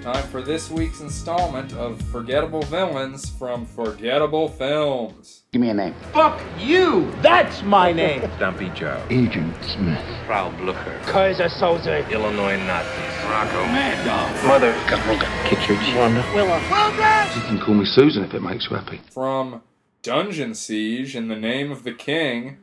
Time 0.06 0.28
for 0.28 0.44
this 0.44 0.69
week's 0.69 1.02
installment 1.02 1.74
of 1.74 2.00
Forgettable 2.12 2.62
Villains 2.62 3.28
from 3.28 3.66
Forgettable 3.66 4.50
Films. 4.50 5.46
Give 5.52 5.60
me 5.60 5.69
a 5.69 5.74
name. 5.74 5.96
Fuck 6.13 6.40
you! 6.60 7.12
That's 7.24 7.63
my 7.63 7.92
name! 7.92 8.22
Stumpy 8.36 8.69
Joe. 8.75 9.04
Agent 9.10 9.56
Smith. 9.63 10.06
Frau 10.28 10.52
Blucher. 10.57 11.02
Keyser 11.06 11.50
Söze. 11.50 12.07
Illinois 12.12 12.56
Nazis. 12.56 13.25
Rocco. 13.31 13.66
Mad 13.66 14.06
Dog. 14.06 14.46
Mother. 14.48 14.74
Gunroga. 14.86 15.28
Kittredge. 15.50 15.96
Wanda. 15.98 16.24
Willa. 16.36 16.62
Wilbur! 16.69 17.40
You 17.40 17.42
can 17.48 17.66
call 17.66 17.74
me 17.74 17.86
Susan 17.86 18.24
if 18.25 18.36
it 18.36 18.44
makes 18.44 18.68
you 18.69 18.75
happy. 18.75 19.01
From 19.10 19.63
Dungeon 20.03 20.53
Siege 20.53 21.15
in 21.15 21.29
the 21.29 21.36
Name 21.36 21.72
of 21.72 21.84
the 21.84 21.94
King, 21.94 22.58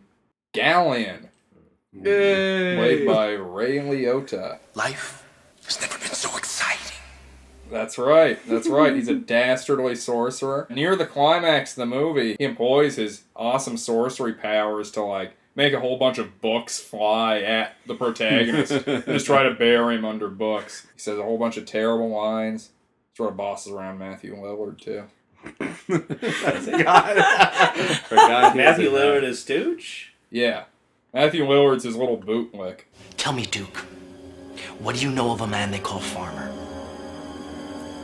Gallian. 0.55 1.31
Played 2.01 3.05
by 3.05 3.31
Ray 3.31 3.79
Liotta. 3.79 4.61
Life 4.77 5.27
has 5.65 5.81
never 5.81 5.99
been 5.99 6.15
so 6.15 6.37
exciting. 6.37 6.92
That's 7.73 7.97
right. 7.97 8.39
That's 8.47 8.69
right. 8.69 8.95
He's 8.95 9.09
a 9.09 9.15
dastardly 9.37 9.95
sorcerer. 9.97 10.67
Near 10.71 10.95
the 10.95 11.07
climax 11.07 11.73
of 11.73 11.77
the 11.77 11.87
movie, 11.87 12.37
he 12.39 12.45
employs 12.45 12.97
his 12.97 13.23
awesome 13.35 13.77
sorcery 13.79 14.35
powers 14.35 14.91
to 14.93 15.03
like 15.03 15.33
make 15.57 15.73
a 15.73 15.81
whole 15.81 15.97
bunch 15.97 16.19
of 16.19 16.41
books 16.41 16.79
fly 16.79 17.39
at 17.41 17.75
the 17.87 17.95
protagonist 17.95 18.73
and 18.87 19.05
just 19.07 19.27
try 19.27 19.43
to 19.43 19.55
bury 19.55 19.97
him 19.97 20.05
under 20.05 20.29
books. 20.29 20.87
He 20.95 21.01
says 21.01 21.19
a 21.19 21.23
whole 21.23 21.39
bunch 21.39 21.57
of 21.57 21.65
terrible 21.67 22.11
lines. 22.11 22.71
Sort 23.17 23.31
of 23.31 23.37
bosses 23.37 23.73
around 23.73 23.99
Matthew 23.99 24.37
Lillard 24.37 24.81
too. 24.81 25.05
Forgot 28.09 28.57
Matthew 28.57 28.91
Lillard 28.91 29.23
is 29.25 29.41
Stooge? 29.41 30.15
Yeah. 30.31 30.65
Matthew 31.13 31.45
Lillard's 31.45 31.85
his 31.85 31.97
little 31.97 32.17
bootlick. 32.17 32.83
Tell 33.17 33.33
me, 33.33 33.45
Duke, 33.45 33.85
what 34.79 34.97
do 34.97 35.03
you 35.03 35.11
know 35.11 35.33
of 35.33 35.41
a 35.41 35.47
man 35.47 35.71
they 35.71 35.79
call 35.79 36.01
Farmer? 36.01 36.62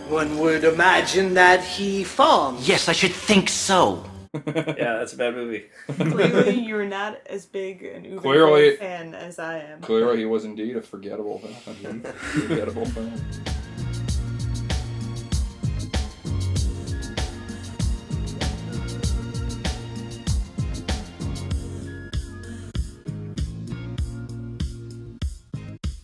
One 0.09 0.39
would 0.39 0.65
imagine 0.65 1.35
that 1.35 1.63
he 1.63 2.03
farms. 2.03 2.67
Yes, 2.67 2.89
I 2.89 2.93
should 2.93 3.13
think 3.13 3.49
so. 3.49 4.05
yeah, 4.47 4.99
that's 4.99 5.13
a 5.13 5.17
bad 5.17 5.35
movie. 5.35 5.65
Clearly, 5.87 6.61
you're 6.67 6.87
not 6.87 7.21
as 7.27 7.45
big 7.47 7.83
an 7.83 8.05
Uber 8.05 8.21
Clearly- 8.23 8.77
fan 8.77 9.15
as 9.15 9.39
I 9.39 9.59
am. 9.59 9.81
Clearly, 9.81 10.19
he 10.19 10.25
was 10.25 10.45
indeed 10.45 10.77
a 10.77 10.83
forgettable 10.83 11.39
film. 11.41 12.01
forgettable 12.03 12.87
film. 12.87 13.13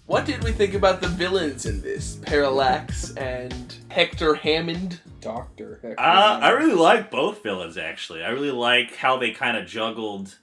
What 0.07 0.27
did 0.27 0.45
we 0.45 0.53
think 0.53 0.75
about 0.75 1.01
the 1.01 1.09
villains 1.09 1.67
in 1.67 1.81
this? 1.81 2.17
Parallax 2.23 3.15
and 3.17 3.74
Hector 3.95 4.35
Hammond. 4.35 5.01
Doctor 5.21 5.79
Hector. 5.81 6.01
Uh, 6.01 6.41
I 6.41 6.51
really 6.51 6.75
like 6.75 7.13
both 7.13 7.45
villains 7.45 7.79
actually. 7.79 8.25
I 8.25 8.31
really 8.31 8.51
like 8.51 8.97
how 8.97 9.17
they 9.17 9.31
kind 9.31 9.57
of 9.57 9.67
juggled 9.67 10.37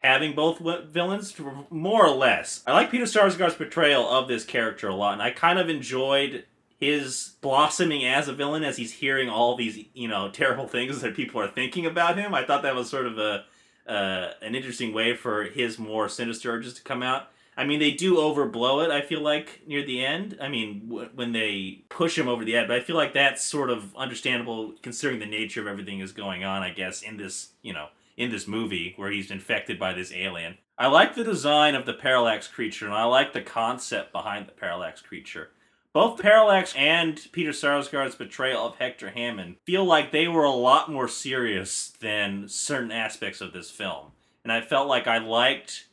having 0.00 0.34
both 0.34 0.58
villains, 0.90 1.34
more 1.70 2.06
or 2.06 2.14
less. 2.14 2.62
I 2.66 2.72
like 2.72 2.90
Peter 2.90 3.06
Sarsgaard's 3.06 3.54
portrayal 3.54 4.06
of 4.06 4.28
this 4.28 4.44
character 4.44 4.88
a 4.88 4.94
lot, 4.94 5.14
and 5.14 5.22
I 5.22 5.30
kind 5.30 5.58
of 5.58 5.70
enjoyed 5.70 6.44
his 6.78 7.32
blossoming 7.40 8.04
as 8.04 8.28
a 8.28 8.34
villain 8.34 8.62
as 8.62 8.76
he's 8.76 8.92
hearing 8.92 9.30
all 9.30 9.56
these 9.56 9.86
you 9.94 10.06
know 10.06 10.30
terrible 10.30 10.68
things 10.68 11.00
that 11.00 11.16
people 11.16 11.40
are 11.40 11.48
thinking 11.48 11.86
about 11.86 12.18
him. 12.18 12.34
I 12.34 12.44
thought 12.44 12.62
that 12.62 12.74
was 12.74 12.90
sort 12.90 13.06
of 13.06 13.18
a 13.18 13.44
uh, 13.90 14.32
an 14.42 14.54
interesting 14.54 14.92
way 14.92 15.16
for 15.16 15.44
his 15.44 15.78
more 15.78 16.10
sinister 16.10 16.52
urges 16.52 16.74
to 16.74 16.82
come 16.82 17.02
out. 17.02 17.28
I 17.58 17.64
mean, 17.64 17.80
they 17.80 17.90
do 17.90 18.18
overblow 18.18 18.84
it. 18.84 18.92
I 18.92 19.00
feel 19.00 19.20
like 19.20 19.62
near 19.66 19.84
the 19.84 20.04
end. 20.04 20.38
I 20.40 20.48
mean, 20.48 20.88
w- 20.88 21.10
when 21.12 21.32
they 21.32 21.82
push 21.88 22.16
him 22.16 22.28
over 22.28 22.44
the 22.44 22.54
edge, 22.54 22.68
but 22.68 22.76
I 22.76 22.80
feel 22.80 22.94
like 22.94 23.12
that's 23.12 23.44
sort 23.44 23.68
of 23.68 23.94
understandable 23.96 24.74
considering 24.80 25.18
the 25.18 25.26
nature 25.26 25.60
of 25.60 25.66
everything 25.66 25.98
is 25.98 26.12
going 26.12 26.44
on. 26.44 26.62
I 26.62 26.70
guess 26.70 27.02
in 27.02 27.16
this, 27.16 27.50
you 27.60 27.72
know, 27.72 27.88
in 28.16 28.30
this 28.30 28.46
movie 28.46 28.94
where 28.96 29.10
he's 29.10 29.32
infected 29.32 29.76
by 29.76 29.92
this 29.92 30.12
alien. 30.12 30.58
I 30.78 30.86
like 30.86 31.16
the 31.16 31.24
design 31.24 31.74
of 31.74 31.84
the 31.84 31.94
parallax 31.94 32.46
creature, 32.46 32.86
and 32.86 32.94
I 32.94 33.02
like 33.02 33.32
the 33.32 33.42
concept 33.42 34.12
behind 34.12 34.46
the 34.46 34.52
parallax 34.52 35.02
creature. 35.02 35.50
Both 35.92 36.22
Parallax 36.22 36.74
and 36.76 37.20
Peter 37.32 37.50
Sarsgaard's 37.50 38.14
portrayal 38.14 38.66
of 38.66 38.76
Hector 38.76 39.10
Hammond 39.10 39.56
feel 39.66 39.84
like 39.84 40.12
they 40.12 40.28
were 40.28 40.44
a 40.44 40.50
lot 40.50 40.92
more 40.92 41.08
serious 41.08 41.92
than 41.98 42.48
certain 42.48 42.92
aspects 42.92 43.40
of 43.40 43.52
this 43.52 43.68
film. 43.70 44.12
And 44.44 44.52
I 44.52 44.60
felt 44.60 44.86
like 44.86 45.08
I 45.08 45.18
liked 45.18 45.87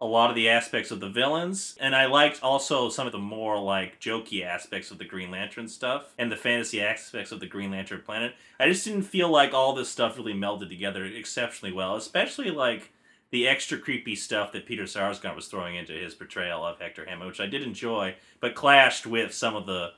a 0.00 0.06
lot 0.06 0.30
of 0.30 0.36
the 0.36 0.48
aspects 0.48 0.90
of 0.90 1.00
the 1.00 1.08
villains, 1.08 1.76
and 1.80 1.94
I 1.94 2.06
liked 2.06 2.42
also 2.42 2.88
some 2.88 3.06
of 3.06 3.12
the 3.12 3.18
more 3.18 3.60
like 3.60 4.00
jokey 4.00 4.44
aspects 4.44 4.90
of 4.90 4.98
the 4.98 5.04
Green 5.04 5.30
Lantern 5.30 5.66
stuff 5.66 6.14
and 6.16 6.30
the 6.30 6.36
fantasy 6.36 6.80
aspects 6.80 7.32
of 7.32 7.40
the 7.40 7.46
Green 7.46 7.72
Lantern 7.72 8.02
planet. 8.02 8.34
I 8.60 8.68
just 8.68 8.84
didn't 8.84 9.02
feel 9.02 9.28
like 9.28 9.52
all 9.52 9.74
this 9.74 9.88
stuff 9.88 10.16
really 10.16 10.34
melded 10.34 10.68
together 10.68 11.04
exceptionally 11.04 11.72
well, 11.72 11.96
especially 11.96 12.50
like 12.50 12.92
the 13.30 13.48
extra 13.48 13.76
creepy 13.76 14.14
stuff 14.14 14.52
that 14.52 14.66
Peter 14.66 14.84
Sarsgaard 14.84 15.34
was 15.36 15.48
throwing 15.48 15.74
into 15.74 15.92
his 15.92 16.14
portrayal 16.14 16.64
of 16.64 16.78
Hector 16.78 17.04
Hammond, 17.04 17.28
which 17.28 17.40
I 17.40 17.46
did 17.46 17.62
enjoy, 17.62 18.14
but 18.40 18.54
clashed 18.54 19.06
with 19.06 19.34
some 19.34 19.56
of 19.56 19.66
the 19.66 19.92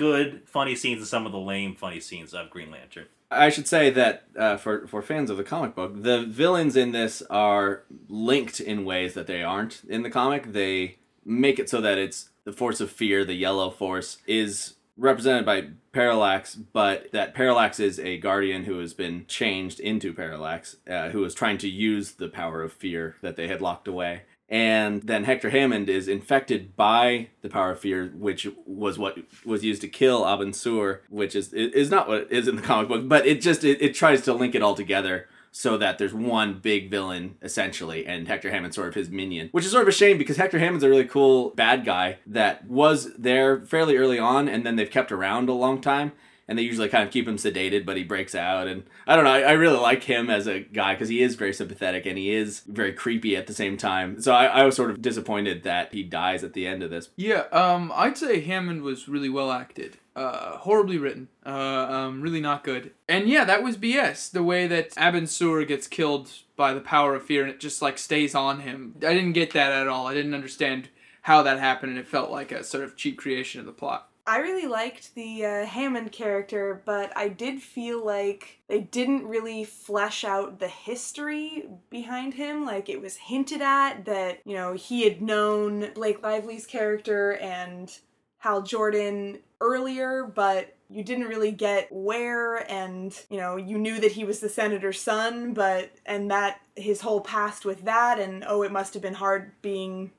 good 0.00 0.40
funny 0.46 0.74
scenes 0.74 1.00
and 1.00 1.06
some 1.06 1.26
of 1.26 1.32
the 1.32 1.38
lame 1.38 1.76
funny 1.76 2.00
scenes 2.00 2.32
of 2.32 2.48
Green 2.48 2.70
Lantern. 2.70 3.04
I 3.30 3.50
should 3.50 3.68
say 3.68 3.90
that 3.90 4.24
uh, 4.36 4.56
for 4.56 4.86
for 4.86 5.02
fans 5.02 5.28
of 5.28 5.36
the 5.36 5.44
comic 5.44 5.74
book, 5.74 6.02
the 6.02 6.22
villains 6.22 6.74
in 6.74 6.92
this 6.92 7.22
are 7.28 7.82
linked 8.08 8.60
in 8.60 8.86
ways 8.86 9.12
that 9.12 9.26
they 9.26 9.42
aren't 9.42 9.82
in 9.88 10.02
the 10.02 10.10
comic. 10.10 10.52
They 10.52 10.96
make 11.22 11.58
it 11.58 11.68
so 11.68 11.82
that 11.82 11.98
it's 11.98 12.30
the 12.44 12.52
force 12.52 12.80
of 12.80 12.90
fear, 12.90 13.26
the 13.26 13.34
yellow 13.34 13.70
force, 13.70 14.16
is 14.26 14.74
represented 14.96 15.44
by 15.44 15.68
Parallax, 15.92 16.54
but 16.54 17.12
that 17.12 17.34
Parallax 17.34 17.78
is 17.78 18.00
a 18.00 18.16
guardian 18.16 18.64
who 18.64 18.78
has 18.78 18.94
been 18.94 19.26
changed 19.26 19.80
into 19.80 20.14
Parallax, 20.14 20.76
uh, 20.88 21.10
who 21.10 21.22
is 21.24 21.34
trying 21.34 21.58
to 21.58 21.68
use 21.68 22.12
the 22.12 22.28
power 22.28 22.62
of 22.62 22.72
fear 22.72 23.16
that 23.20 23.36
they 23.36 23.48
had 23.48 23.60
locked 23.60 23.86
away. 23.86 24.22
And 24.50 25.02
then 25.04 25.24
Hector 25.24 25.50
Hammond 25.50 25.88
is 25.88 26.08
infected 26.08 26.74
by 26.74 27.28
the 27.40 27.48
power 27.48 27.70
of 27.70 27.78
fear, 27.78 28.12
which 28.16 28.48
was 28.66 28.98
what 28.98 29.16
was 29.44 29.62
used 29.62 29.80
to 29.82 29.88
kill 29.88 30.24
Abin 30.24 30.52
Sur, 30.52 31.02
which 31.08 31.36
is 31.36 31.52
is 31.52 31.88
not 31.88 32.08
what 32.08 32.30
is 32.32 32.48
in 32.48 32.56
the 32.56 32.62
comic 32.62 32.88
book, 32.88 33.08
but 33.08 33.24
it 33.26 33.40
just 33.40 33.62
it, 33.62 33.80
it 33.80 33.94
tries 33.94 34.22
to 34.22 34.34
link 34.34 34.56
it 34.56 34.62
all 34.62 34.74
together 34.74 35.28
so 35.52 35.76
that 35.76 35.98
there's 35.98 36.12
one 36.12 36.54
big 36.54 36.90
villain 36.90 37.36
essentially, 37.42 38.04
and 38.06 38.26
Hector 38.26 38.50
Hammond's 38.50 38.74
sort 38.74 38.88
of 38.88 38.94
his 38.94 39.08
minion, 39.08 39.48
which 39.52 39.64
is 39.64 39.70
sort 39.70 39.82
of 39.82 39.88
a 39.88 39.92
shame 39.92 40.18
because 40.18 40.36
Hector 40.36 40.58
Hammond's 40.58 40.84
a 40.84 40.88
really 40.88 41.04
cool 41.04 41.50
bad 41.50 41.84
guy 41.84 42.18
that 42.26 42.66
was 42.68 43.14
there 43.14 43.60
fairly 43.60 43.96
early 43.96 44.18
on, 44.18 44.48
and 44.48 44.66
then 44.66 44.74
they've 44.74 44.90
kept 44.90 45.12
around 45.12 45.48
a 45.48 45.52
long 45.52 45.80
time. 45.80 46.10
And 46.50 46.58
they 46.58 46.64
usually 46.64 46.88
kind 46.88 47.04
of 47.04 47.12
keep 47.12 47.28
him 47.28 47.36
sedated, 47.36 47.86
but 47.86 47.96
he 47.96 48.02
breaks 48.02 48.34
out. 48.34 48.66
And 48.66 48.82
I 49.06 49.14
don't 49.14 49.24
know, 49.24 49.30
I, 49.30 49.42
I 49.42 49.52
really 49.52 49.78
like 49.78 50.02
him 50.02 50.28
as 50.28 50.48
a 50.48 50.58
guy 50.58 50.94
because 50.94 51.08
he 51.08 51.22
is 51.22 51.36
very 51.36 51.52
sympathetic 51.52 52.06
and 52.06 52.18
he 52.18 52.34
is 52.34 52.60
very 52.66 52.92
creepy 52.92 53.36
at 53.36 53.46
the 53.46 53.54
same 53.54 53.76
time. 53.76 54.20
So 54.20 54.32
I, 54.32 54.46
I 54.46 54.64
was 54.64 54.74
sort 54.74 54.90
of 54.90 55.00
disappointed 55.00 55.62
that 55.62 55.94
he 55.94 56.02
dies 56.02 56.42
at 56.42 56.52
the 56.52 56.66
end 56.66 56.82
of 56.82 56.90
this. 56.90 57.10
Yeah, 57.14 57.44
um, 57.52 57.92
I'd 57.94 58.18
say 58.18 58.40
Hammond 58.40 58.82
was 58.82 59.06
really 59.06 59.28
well 59.28 59.52
acted. 59.52 59.98
Uh, 60.16 60.58
horribly 60.58 60.98
written. 60.98 61.28
Uh, 61.46 61.50
um, 61.50 62.20
really 62.20 62.40
not 62.40 62.64
good. 62.64 62.90
And 63.08 63.28
yeah, 63.28 63.44
that 63.44 63.62
was 63.62 63.76
BS. 63.76 64.28
The 64.28 64.42
way 64.42 64.66
that 64.66 64.90
Abin 64.96 65.28
Sur 65.28 65.64
gets 65.64 65.86
killed 65.86 66.32
by 66.56 66.74
the 66.74 66.80
power 66.80 67.14
of 67.14 67.24
fear 67.24 67.42
and 67.42 67.50
it 67.50 67.60
just 67.60 67.80
like 67.80 67.96
stays 67.96 68.34
on 68.34 68.60
him. 68.60 68.96
I 68.98 69.14
didn't 69.14 69.32
get 69.32 69.52
that 69.52 69.72
at 69.72 69.86
all. 69.86 70.08
I 70.08 70.14
didn't 70.14 70.34
understand 70.34 70.88
how 71.22 71.42
that 71.42 71.60
happened 71.60 71.90
and 71.90 71.98
it 71.98 72.08
felt 72.08 72.30
like 72.30 72.50
a 72.50 72.64
sort 72.64 72.82
of 72.82 72.96
cheap 72.96 73.18
creation 73.18 73.60
of 73.60 73.66
the 73.66 73.72
plot. 73.72 74.09
I 74.30 74.36
really 74.36 74.68
liked 74.68 75.16
the 75.16 75.44
uh, 75.44 75.66
Hammond 75.66 76.12
character, 76.12 76.82
but 76.84 77.12
I 77.16 77.26
did 77.26 77.60
feel 77.60 78.06
like 78.06 78.60
they 78.68 78.78
didn't 78.78 79.26
really 79.26 79.64
flesh 79.64 80.22
out 80.22 80.60
the 80.60 80.68
history 80.68 81.68
behind 81.90 82.34
him. 82.34 82.64
Like 82.64 82.88
it 82.88 83.00
was 83.00 83.16
hinted 83.16 83.60
at 83.60 84.04
that, 84.04 84.38
you 84.44 84.54
know, 84.54 84.74
he 84.74 85.02
had 85.02 85.20
known 85.20 85.92
Blake 85.94 86.22
Lively's 86.22 86.64
character 86.64 87.32
and 87.38 87.92
Hal 88.38 88.62
Jordan 88.62 89.40
earlier, 89.60 90.30
but 90.32 90.76
you 90.88 91.02
didn't 91.02 91.26
really 91.26 91.50
get 91.50 91.88
where 91.90 92.58
and 92.70 93.20
you 93.30 93.36
know 93.36 93.56
you 93.56 93.78
knew 93.78 93.98
that 94.00 94.12
he 94.12 94.24
was 94.24 94.40
the 94.40 94.48
senator's 94.48 95.00
son 95.00 95.54
but 95.54 95.92
and 96.04 96.32
that 96.32 96.60
his 96.74 97.00
whole 97.00 97.20
past 97.20 97.64
with 97.64 97.84
that 97.84 98.18
and 98.18 98.42
oh 98.48 98.62
it 98.64 98.72
must 98.72 98.92
have 98.94 99.02
been 99.02 99.14
hard 99.14 99.52
being 99.62 100.10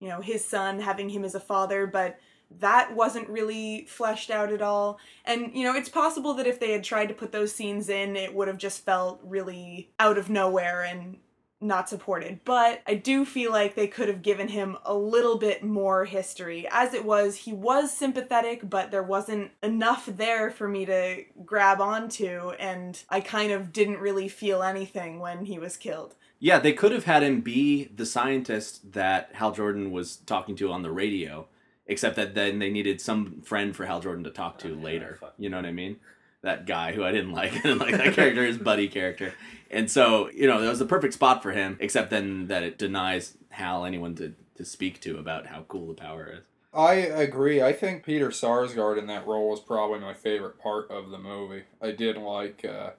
you 0.00 0.10
know 0.10 0.20
his 0.20 0.44
son 0.44 0.78
having 0.78 1.08
him 1.08 1.24
as 1.24 1.34
a 1.34 1.40
father 1.40 1.86
but 1.86 2.18
that 2.60 2.94
wasn't 2.94 3.28
really 3.28 3.86
fleshed 3.86 4.30
out 4.30 4.52
at 4.52 4.62
all. 4.62 4.98
And, 5.24 5.52
you 5.54 5.64
know, 5.64 5.74
it's 5.74 5.88
possible 5.88 6.34
that 6.34 6.46
if 6.46 6.60
they 6.60 6.72
had 6.72 6.84
tried 6.84 7.06
to 7.06 7.14
put 7.14 7.32
those 7.32 7.54
scenes 7.54 7.88
in, 7.88 8.16
it 8.16 8.34
would 8.34 8.48
have 8.48 8.58
just 8.58 8.84
felt 8.84 9.20
really 9.24 9.90
out 9.98 10.18
of 10.18 10.30
nowhere 10.30 10.82
and 10.82 11.18
not 11.60 11.88
supported. 11.88 12.40
But 12.44 12.82
I 12.86 12.94
do 12.94 13.24
feel 13.24 13.50
like 13.50 13.74
they 13.74 13.86
could 13.86 14.08
have 14.08 14.22
given 14.22 14.48
him 14.48 14.76
a 14.84 14.94
little 14.94 15.38
bit 15.38 15.64
more 15.64 16.04
history. 16.04 16.68
As 16.70 16.94
it 16.94 17.04
was, 17.04 17.36
he 17.36 17.52
was 17.52 17.92
sympathetic, 17.92 18.68
but 18.68 18.90
there 18.90 19.02
wasn't 19.02 19.50
enough 19.62 20.06
there 20.06 20.50
for 20.50 20.68
me 20.68 20.84
to 20.86 21.24
grab 21.44 21.80
onto, 21.80 22.50
and 22.58 23.02
I 23.08 23.20
kind 23.20 23.50
of 23.50 23.72
didn't 23.72 23.98
really 23.98 24.28
feel 24.28 24.62
anything 24.62 25.20
when 25.20 25.46
he 25.46 25.58
was 25.58 25.76
killed. 25.76 26.14
Yeah, 26.38 26.58
they 26.58 26.72
could 26.72 26.92
have 26.92 27.04
had 27.04 27.22
him 27.22 27.40
be 27.40 27.84
the 27.84 28.04
scientist 28.04 28.92
that 28.92 29.30
Hal 29.32 29.52
Jordan 29.52 29.90
was 29.90 30.16
talking 30.16 30.56
to 30.56 30.70
on 30.70 30.82
the 30.82 30.92
radio 30.92 31.48
except 31.86 32.16
that 32.16 32.34
then 32.34 32.58
they 32.58 32.70
needed 32.70 33.00
some 33.00 33.40
friend 33.42 33.74
for 33.74 33.86
Hal 33.86 34.00
Jordan 34.00 34.24
to 34.24 34.30
talk 34.30 34.58
to 34.58 34.74
later. 34.74 35.18
You 35.38 35.50
know 35.50 35.58
what 35.58 35.66
I 35.66 35.72
mean? 35.72 35.96
That 36.42 36.66
guy 36.66 36.92
who 36.92 37.04
I 37.04 37.12
didn't 37.12 37.32
like, 37.32 37.52
I 37.56 37.60
didn't 37.60 37.78
like 37.78 37.96
that 37.96 38.14
character, 38.14 38.44
his 38.44 38.58
buddy 38.58 38.88
character, 38.88 39.34
and 39.70 39.90
so 39.90 40.30
you 40.30 40.46
know 40.46 40.60
that 40.60 40.68
was 40.68 40.78
the 40.78 40.86
perfect 40.86 41.14
spot 41.14 41.42
for 41.42 41.52
him. 41.52 41.76
Except 41.80 42.10
then 42.10 42.48
that 42.48 42.62
it 42.62 42.78
denies 42.78 43.36
Hal 43.50 43.84
anyone 43.84 44.14
to 44.16 44.34
to 44.56 44.64
speak 44.64 45.00
to 45.00 45.18
about 45.18 45.46
how 45.46 45.62
cool 45.68 45.86
the 45.88 45.94
power 45.94 46.26
is. 46.26 46.44
I 46.74 46.94
agree. 46.94 47.62
I 47.62 47.72
think 47.72 48.04
Peter 48.04 48.30
Sarsgaard 48.30 48.98
in 48.98 49.06
that 49.06 49.26
role 49.26 49.50
was 49.50 49.60
probably 49.60 50.00
my 50.00 50.12
favorite 50.12 50.58
part 50.60 50.90
of 50.90 51.10
the 51.10 51.18
movie. 51.18 51.62
I 51.80 51.92
did 51.92 52.16
like 52.16 52.64
uh, 52.64 52.90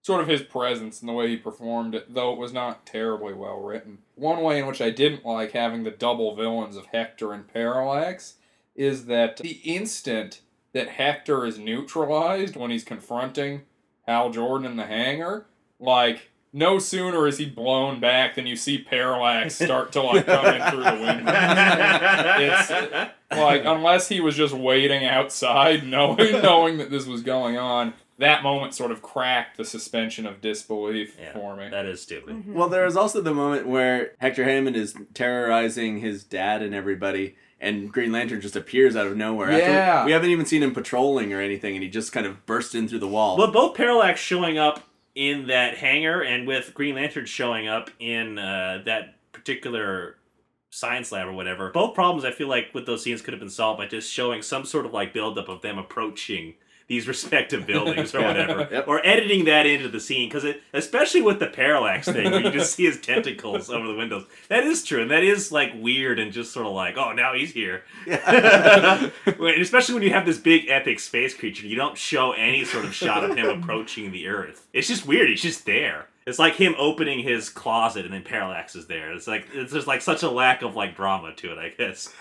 sort 0.00 0.20
of 0.20 0.28
his 0.28 0.42
presence 0.42 1.00
and 1.00 1.08
the 1.08 1.12
way 1.12 1.28
he 1.28 1.36
performed 1.36 1.96
it, 1.96 2.14
though 2.14 2.32
it 2.32 2.38
was 2.38 2.52
not 2.52 2.86
terribly 2.86 3.34
well 3.34 3.60
written. 3.60 3.98
One 4.16 4.42
way 4.42 4.58
in 4.58 4.66
which 4.66 4.80
I 4.80 4.90
didn't 4.90 5.26
like 5.26 5.52
having 5.52 5.84
the 5.84 5.90
double 5.90 6.34
villains 6.34 6.76
of 6.76 6.86
Hector 6.86 7.32
and 7.32 7.46
Parallax 7.46 8.34
is 8.74 9.06
that 9.06 9.36
the 9.36 9.60
instant 9.62 10.40
that 10.72 10.88
Hector 10.88 11.46
is 11.46 11.58
neutralized 11.58 12.56
when 12.56 12.70
he's 12.70 12.84
confronting 12.84 13.62
Hal 14.06 14.30
Jordan 14.30 14.70
in 14.70 14.76
the 14.76 14.86
hangar, 14.86 15.46
like 15.78 16.30
no 16.52 16.78
sooner 16.78 17.26
is 17.26 17.36
he 17.36 17.44
blown 17.44 18.00
back 18.00 18.34
than 18.34 18.46
you 18.46 18.56
see 18.56 18.78
Parallax 18.78 19.56
start 19.56 19.92
to 19.92 20.02
like 20.02 20.24
come 20.24 20.46
in 20.46 20.70
through 20.70 20.84
the 20.84 20.92
window. 20.92 21.32
it's 22.38 23.12
like 23.30 23.64
unless 23.66 24.08
he 24.08 24.20
was 24.20 24.34
just 24.34 24.54
waiting 24.54 25.04
outside, 25.04 25.86
knowing 25.86 26.40
knowing 26.40 26.78
that 26.78 26.90
this 26.90 27.06
was 27.06 27.22
going 27.22 27.58
on, 27.58 27.92
that 28.18 28.42
moment 28.42 28.74
sort 28.74 28.90
of 28.90 29.02
cracked 29.02 29.56
the 29.56 29.64
suspension 29.64 30.26
of 30.26 30.40
disbelief 30.40 31.16
Yeah, 31.20 31.32
for 31.32 31.54
me. 31.56 31.68
That 31.68 31.86
is 31.86 32.00
stupid. 32.02 32.52
Well, 32.54 32.68
there 32.68 32.84
was 32.84 32.96
also 32.96 33.20
the 33.20 33.34
moment 33.34 33.66
where 33.66 34.12
Hector 34.18 34.44
Hammond 34.44 34.76
is 34.76 34.94
terrorizing 35.14 35.98
his 35.98 36.24
dad 36.24 36.62
and 36.62 36.74
everybody, 36.74 37.36
and 37.60 37.92
Green 37.92 38.12
Lantern 38.12 38.40
just 38.40 38.56
appears 38.56 38.96
out 38.96 39.06
of 39.06 39.16
nowhere. 39.16 39.50
After- 39.50 39.58
Yeah. 39.58 40.04
we 40.06 40.12
haven't 40.12 40.30
even 40.30 40.46
seen 40.46 40.62
him 40.62 40.72
patrolling 40.72 41.32
or 41.32 41.40
anything, 41.40 41.74
and 41.74 41.82
he 41.82 41.90
just 41.90 42.12
kind 42.12 42.26
of 42.26 42.46
bursts 42.46 42.74
in 42.74 42.88
through 42.88 43.00
the 43.00 43.08
wall. 43.08 43.36
But 43.36 43.52
both 43.52 43.74
Parallax 43.76 44.20
showing 44.20 44.56
up 44.58 44.80
in 45.14 45.46
that 45.48 45.76
hangar 45.78 46.22
and 46.22 46.46
with 46.46 46.72
Green 46.74 46.94
Lantern 46.94 47.26
showing 47.26 47.68
up 47.68 47.90
in 47.98 48.38
uh, 48.38 48.82
that 48.86 49.14
particular 49.32 50.16
science 50.70 51.10
lab 51.12 51.26
or 51.28 51.32
whatever, 51.32 51.70
both 51.70 51.94
problems 51.94 52.24
I 52.24 52.30
feel 52.32 52.48
like 52.48 52.66
with 52.74 52.84
those 52.86 53.02
scenes 53.02 53.22
could 53.22 53.32
have 53.32 53.40
been 53.40 53.48
solved 53.48 53.78
by 53.78 53.86
just 53.86 54.12
showing 54.12 54.42
some 54.42 54.64
sort 54.64 54.84
of 54.84 54.92
like 54.92 55.14
buildup 55.14 55.48
of 55.48 55.62
them 55.62 55.78
approaching 55.78 56.54
these 56.88 57.08
respective 57.08 57.66
buildings 57.66 58.14
or 58.14 58.22
whatever, 58.22 58.68
Yep. 58.70 58.86
or 58.86 59.04
editing 59.04 59.44
that 59.46 59.66
into 59.66 59.88
the 59.88 59.98
scene 59.98 60.28
because 60.28 60.44
especially 60.72 61.20
with 61.20 61.40
the 61.40 61.48
parallax 61.48 62.06
thing 62.06 62.30
where 62.30 62.40
you 62.40 62.50
just 62.52 62.74
see 62.76 62.84
his 62.84 63.00
tentacles 63.00 63.68
over 63.70 63.86
the 63.88 63.94
windows. 63.94 64.24
That 64.48 64.62
is 64.64 64.84
true, 64.84 65.02
and 65.02 65.10
that 65.10 65.24
is 65.24 65.50
like 65.50 65.72
weird 65.74 66.20
and 66.20 66.32
just 66.32 66.52
sort 66.52 66.64
of 66.66 66.72
like, 66.72 66.96
oh, 66.96 67.12
now 67.12 67.34
he's 67.34 67.52
here. 67.52 67.82
When- 69.36 69.60
especially 69.60 69.94
when 69.94 70.02
you 70.04 70.10
have 70.12 70.26
this 70.26 70.38
big 70.38 70.68
epic 70.68 71.00
space 71.00 71.34
creature, 71.34 71.66
you 71.66 71.76
don't 71.76 71.98
show 71.98 72.32
any 72.32 72.64
sort 72.64 72.84
of 72.84 72.94
shot 72.94 73.24
of 73.28 73.36
him 73.36 73.46
approaching 73.48 74.12
the 74.12 74.28
Earth. 74.28 74.66
It's 74.72 74.88
just 74.88 75.06
weird. 75.06 75.28
He's 75.28 75.42
just 75.42 75.66
there. 75.66 76.06
It's 76.26 76.38
like 76.38 76.54
him 76.54 76.74
opening 76.78 77.20
his 77.20 77.48
closet 77.48 78.04
and 78.04 78.12
then 78.12 78.22
Parallax 78.22 78.74
is 78.74 78.86
there. 78.86 79.12
It's 79.12 79.26
like 79.28 79.46
it's 79.52 79.72
just 79.72 79.86
like 79.86 80.02
such 80.02 80.22
a 80.24 80.30
lack 80.30 80.62
of 80.62 80.74
like 80.74 80.96
drama 80.96 81.32
to 81.34 81.52
it, 81.52 81.58
I 81.58 81.68
guess. 81.76 82.12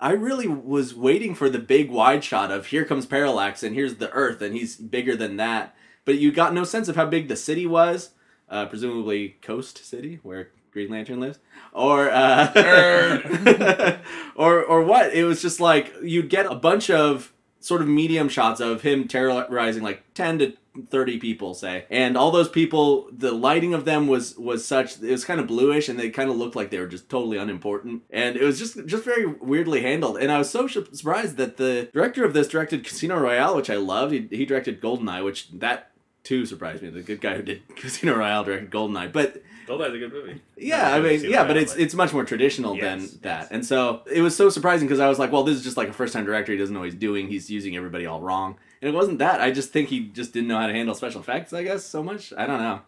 I 0.00 0.12
really 0.12 0.46
was 0.46 0.94
waiting 0.94 1.34
for 1.34 1.48
the 1.48 1.58
big 1.58 1.90
wide 1.90 2.24
shot 2.24 2.50
of 2.50 2.66
here 2.66 2.84
comes 2.84 3.06
Parallax 3.06 3.62
and 3.62 3.74
here's 3.74 3.96
the 3.96 4.10
Earth 4.12 4.42
and 4.42 4.54
he's 4.54 4.76
bigger 4.76 5.16
than 5.16 5.36
that. 5.36 5.74
But 6.04 6.18
you 6.18 6.32
got 6.32 6.52
no 6.52 6.64
sense 6.64 6.88
of 6.88 6.96
how 6.96 7.06
big 7.06 7.28
the 7.28 7.36
city 7.36 7.66
was, 7.66 8.10
uh, 8.48 8.66
presumably 8.66 9.36
Coast 9.40 9.84
City 9.84 10.20
where 10.22 10.50
Green 10.70 10.90
Lantern 10.90 11.20
lives, 11.20 11.38
or 11.72 12.10
uh, 12.10 13.98
or 14.36 14.62
or 14.62 14.82
what? 14.82 15.14
It 15.14 15.24
was 15.24 15.40
just 15.40 15.60
like 15.60 15.94
you'd 16.02 16.28
get 16.28 16.46
a 16.46 16.54
bunch 16.56 16.90
of 16.90 17.32
sort 17.64 17.80
of 17.80 17.88
medium 17.88 18.28
shots 18.28 18.60
of 18.60 18.82
him 18.82 19.08
terrorizing 19.08 19.82
like 19.82 20.02
ten 20.12 20.38
to 20.38 20.52
30 20.90 21.18
people 21.18 21.54
say. 21.54 21.86
And 21.88 22.14
all 22.14 22.30
those 22.30 22.48
people 22.48 23.08
the 23.10 23.32
lighting 23.32 23.72
of 23.72 23.86
them 23.86 24.06
was 24.06 24.36
was 24.36 24.66
such 24.66 25.00
it 25.02 25.10
was 25.10 25.24
kind 25.24 25.40
of 25.40 25.46
bluish 25.46 25.88
and 25.88 25.98
they 25.98 26.10
kind 26.10 26.28
of 26.28 26.36
looked 26.36 26.56
like 26.56 26.70
they 26.70 26.78
were 26.78 26.86
just 26.86 27.08
totally 27.08 27.38
unimportant. 27.38 28.02
And 28.10 28.36
it 28.36 28.44
was 28.44 28.58
just 28.58 28.84
just 28.84 29.04
very 29.04 29.24
weirdly 29.24 29.80
handled. 29.80 30.18
And 30.18 30.30
i 30.30 30.36
was 30.36 30.50
so 30.50 30.66
surprised 30.66 31.38
that 31.38 31.56
the 31.56 31.88
director 31.94 32.22
of 32.24 32.34
this 32.34 32.48
directed 32.48 32.84
casino 32.84 33.18
royale 33.18 33.56
which 33.56 33.70
i 33.70 33.76
loved. 33.76 34.12
He, 34.12 34.28
he 34.30 34.44
directed 34.44 34.82
goldeneye 34.82 35.24
which 35.24 35.50
that 35.52 35.90
too 36.22 36.44
surprised 36.44 36.82
me 36.82 36.90
the 36.90 37.02
good 37.02 37.22
guy 37.22 37.36
who 37.36 37.42
did 37.42 37.62
casino 37.76 38.14
royale 38.14 38.44
directed 38.44 38.70
goldeneye. 38.70 39.10
But 39.10 39.42
Goldeye's 39.66 39.94
a 39.94 39.98
good 39.98 40.12
movie. 40.12 40.42
yeah, 40.56 40.92
I 40.94 41.00
mean, 41.00 41.24
yeah, 41.24 41.44
but 41.46 41.56
it's 41.56 41.74
it's 41.74 41.94
much 41.94 42.12
more 42.12 42.24
traditional 42.24 42.76
than 42.76 43.08
that, 43.22 43.48
and 43.50 43.64
so 43.64 44.02
it 44.10 44.20
was 44.20 44.36
so 44.36 44.48
surprising 44.50 44.86
because 44.86 45.00
I 45.00 45.08
was 45.08 45.18
like, 45.18 45.32
well, 45.32 45.44
this 45.44 45.56
is 45.56 45.64
just 45.64 45.76
like 45.76 45.88
a 45.88 45.92
first 45.92 46.12
time 46.12 46.24
director. 46.24 46.52
He 46.52 46.58
doesn't 46.58 46.74
know 46.74 46.80
what 46.80 46.90
he's 46.90 46.98
doing. 46.98 47.28
He's 47.28 47.50
using 47.50 47.76
everybody 47.76 48.06
all 48.06 48.20
wrong, 48.20 48.56
and 48.80 48.88
it 48.88 48.94
wasn't 48.94 49.18
that. 49.18 49.40
I 49.40 49.50
just 49.50 49.70
think 49.70 49.88
he 49.88 50.08
just 50.08 50.32
didn't 50.32 50.48
know 50.48 50.58
how 50.58 50.66
to 50.66 50.72
handle 50.72 50.94
special 50.94 51.20
effects. 51.20 51.52
I 51.52 51.62
guess 51.62 51.84
so 51.84 52.02
much. 52.02 52.32
I 52.36 52.46
don't 52.46 52.60
know. 52.60 52.82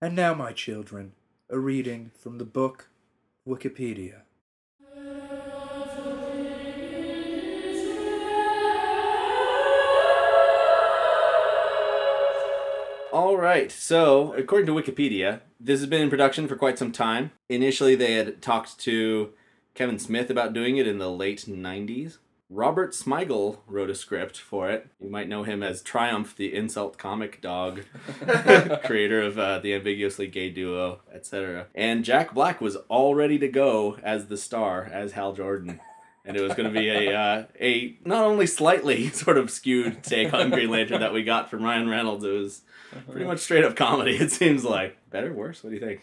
And 0.00 0.16
now, 0.16 0.34
my 0.34 0.52
children, 0.52 1.12
a 1.48 1.58
reading 1.58 2.10
from 2.18 2.38
the 2.38 2.44
book 2.44 2.88
Wikipedia. 3.48 4.21
All 13.12 13.36
right. 13.36 13.70
So, 13.70 14.32
according 14.32 14.66
to 14.68 14.72
Wikipedia, 14.72 15.40
this 15.60 15.80
has 15.80 15.88
been 15.88 16.00
in 16.00 16.08
production 16.08 16.48
for 16.48 16.56
quite 16.56 16.78
some 16.78 16.92
time. 16.92 17.32
Initially, 17.50 17.94
they 17.94 18.14
had 18.14 18.40
talked 18.40 18.78
to 18.80 19.34
Kevin 19.74 19.98
Smith 19.98 20.30
about 20.30 20.54
doing 20.54 20.78
it 20.78 20.86
in 20.86 20.96
the 20.96 21.10
late 21.10 21.44
90s. 21.46 22.16
Robert 22.48 22.92
Smigel 22.92 23.58
wrote 23.66 23.90
a 23.90 23.94
script 23.94 24.38
for 24.38 24.70
it. 24.70 24.88
You 24.98 25.10
might 25.10 25.28
know 25.28 25.42
him 25.42 25.62
as 25.62 25.82
Triumph, 25.82 26.34
the 26.34 26.54
insult 26.54 26.96
comic 26.96 27.42
dog, 27.42 27.82
creator 28.84 29.20
of 29.20 29.38
uh, 29.38 29.58
the 29.58 29.74
ambiguously 29.74 30.26
gay 30.26 30.48
duo, 30.48 31.00
etc. 31.12 31.66
And 31.74 32.06
Jack 32.06 32.32
Black 32.32 32.62
was 32.62 32.76
all 32.88 33.14
ready 33.14 33.38
to 33.40 33.48
go 33.48 33.98
as 34.02 34.28
the 34.28 34.38
star, 34.38 34.84
as 34.90 35.12
Hal 35.12 35.34
Jordan. 35.34 35.80
And 36.24 36.34
it 36.34 36.40
was 36.40 36.54
going 36.54 36.72
to 36.72 36.80
be 36.80 36.88
a 36.88 37.14
uh, 37.14 37.44
a 37.60 37.98
not 38.06 38.24
only 38.24 38.46
slightly 38.46 39.08
sort 39.10 39.36
of 39.36 39.50
skewed 39.50 40.02
take 40.02 40.32
on 40.32 40.48
Green 40.48 40.70
Lantern 40.70 41.00
that 41.00 41.12
we 41.12 41.24
got 41.24 41.50
from 41.50 41.62
Ryan 41.62 41.90
Reynolds. 41.90 42.24
It 42.24 42.32
was 42.32 42.62
pretty 43.10 43.26
much 43.26 43.40
straight 43.40 43.64
up 43.64 43.76
comedy. 43.76 44.16
It 44.16 44.32
seems 44.32 44.64
like 44.64 44.96
better, 45.10 45.32
worse. 45.32 45.62
What 45.62 45.70
do 45.70 45.76
you 45.76 45.80
think? 45.84 46.00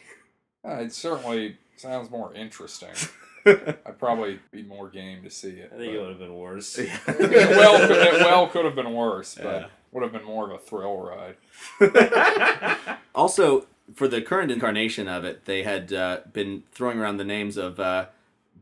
Uh, 0.67 0.75
it 0.83 0.93
certainly 0.93 1.57
sounds 1.77 2.09
more 2.09 2.33
interesting. 2.33 2.89
I'd 3.45 3.97
probably 3.97 4.39
be 4.51 4.63
more 4.63 4.89
game 4.89 5.23
to 5.23 5.29
see 5.29 5.51
it. 5.51 5.71
I 5.73 5.77
think 5.77 5.93
it 5.93 5.99
would 5.99 6.09
have 6.09 6.19
been 6.19 6.35
worse. 6.35 6.77
it 6.77 6.89
well, 7.07 7.87
could, 7.87 7.91
it 7.91 8.19
well 8.21 8.47
could 8.47 8.65
have 8.65 8.75
been 8.75 8.93
worse, 8.93 9.35
but 9.35 9.61
Yeah. 9.61 9.67
would 9.91 10.03
have 10.03 10.11
been 10.11 10.25
more 10.25 10.45
of 10.49 10.51
a 10.51 10.59
thrill 10.59 10.97
ride. 10.97 11.35
Also, 13.15 13.65
for 13.95 14.07
the 14.07 14.21
current 14.21 14.49
incarnation 14.51 15.07
of 15.09 15.25
it, 15.25 15.43
they 15.45 15.63
had 15.63 15.91
uh, 15.91 16.19
been 16.31 16.63
throwing 16.71 16.99
around 16.99 17.17
the 17.17 17.23
names 17.25 17.57
of 17.57 17.79
uh, 17.79 18.05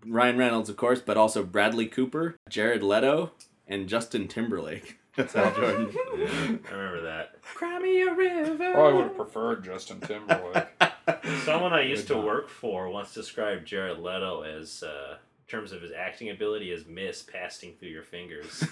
Ryan 0.06 0.38
Reynolds, 0.38 0.70
of 0.70 0.78
course, 0.78 1.00
but 1.00 1.18
also 1.18 1.44
Bradley 1.44 1.86
Cooper, 1.86 2.36
Jared 2.50 2.82
Leto, 2.82 3.32
and 3.68 3.88
Justin 3.88 4.28
Timberlake. 4.28 4.97
That's 5.18 5.34
Hal 5.34 5.52
Jordan. 5.56 5.90
I 6.70 6.74
remember 6.74 7.02
that. 7.02 7.42
Cry 7.42 7.80
me 7.80 8.02
a 8.04 8.14
river. 8.14 8.72
Probably 8.72 8.94
would 8.94 9.04
have 9.06 9.16
preferred 9.16 9.64
Justin 9.64 10.00
Timberlake. 10.00 10.68
Someone 11.44 11.74
I 11.74 11.82
used 11.82 12.08
Good 12.08 12.14
to 12.14 12.22
work 12.22 12.50
for 12.50 12.88
once 12.90 13.16
described 13.16 13.66
Jared 13.66 13.98
Leto 13.98 14.44
as, 14.44 14.84
uh, 14.84 15.18
in 15.18 15.50
terms 15.50 15.72
of 15.72 15.82
his 15.82 15.92
acting 15.92 16.30
ability, 16.30 16.72
as 16.72 16.86
Miss 16.86 17.24
passing 17.24 17.74
through 17.80 17.90
your 17.90 18.04
fingers. 18.04 18.64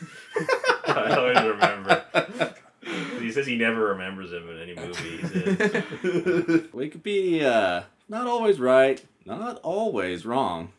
I 0.88 1.16
always 1.18 1.42
remember. 1.42 2.06
He 3.20 3.32
says 3.32 3.48
he 3.48 3.58
never 3.58 3.88
remembers 3.88 4.32
him 4.32 4.48
in 4.48 4.62
any 4.62 4.76
movie 4.76 5.18
he's 5.18 5.32
in. 5.32 6.70
Wikipedia. 6.74 7.86
Not 8.08 8.28
always 8.28 8.60
right, 8.60 9.04
not 9.26 9.58
always 9.64 10.28
wrong. 10.28 10.74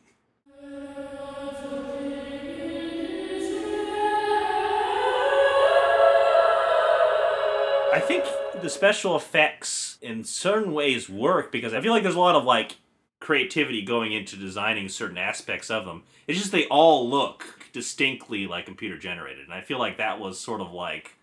Think 8.07 8.25
the 8.62 8.71
special 8.71 9.16
effects 9.16 9.99
in 10.01 10.25
certain 10.25 10.73
ways 10.73 11.09
work 11.09 11.53
because 11.53 11.75
I 11.75 11.81
feel 11.81 11.92
like 11.92 12.03
there's 12.03 12.14
a 12.14 12.21
lot 12.21 12.37
of 12.37 12.45
like 12.45 12.77
creativity 13.21 13.83
going 13.83 14.12
into 14.12 14.37
designing 14.37 14.88
certain 14.88 15.19
aspects 15.19 15.71
of 15.71 15.85
them. 15.85 16.05
It's 16.27 16.38
just 16.38 16.53
they 16.53 16.66
all 16.66 17.09
look 17.09 17.71
distinctly 17.73 18.47
like 18.47 18.66
computer 18.66 18.99
generated, 18.99 19.45
and 19.45 19.55
I 19.55 19.61
feel 19.61 19.79
like 19.79 19.99
that 19.99 20.21
was 20.21 20.38
sort 20.38 20.61
of 20.61 20.73
like 20.73 21.14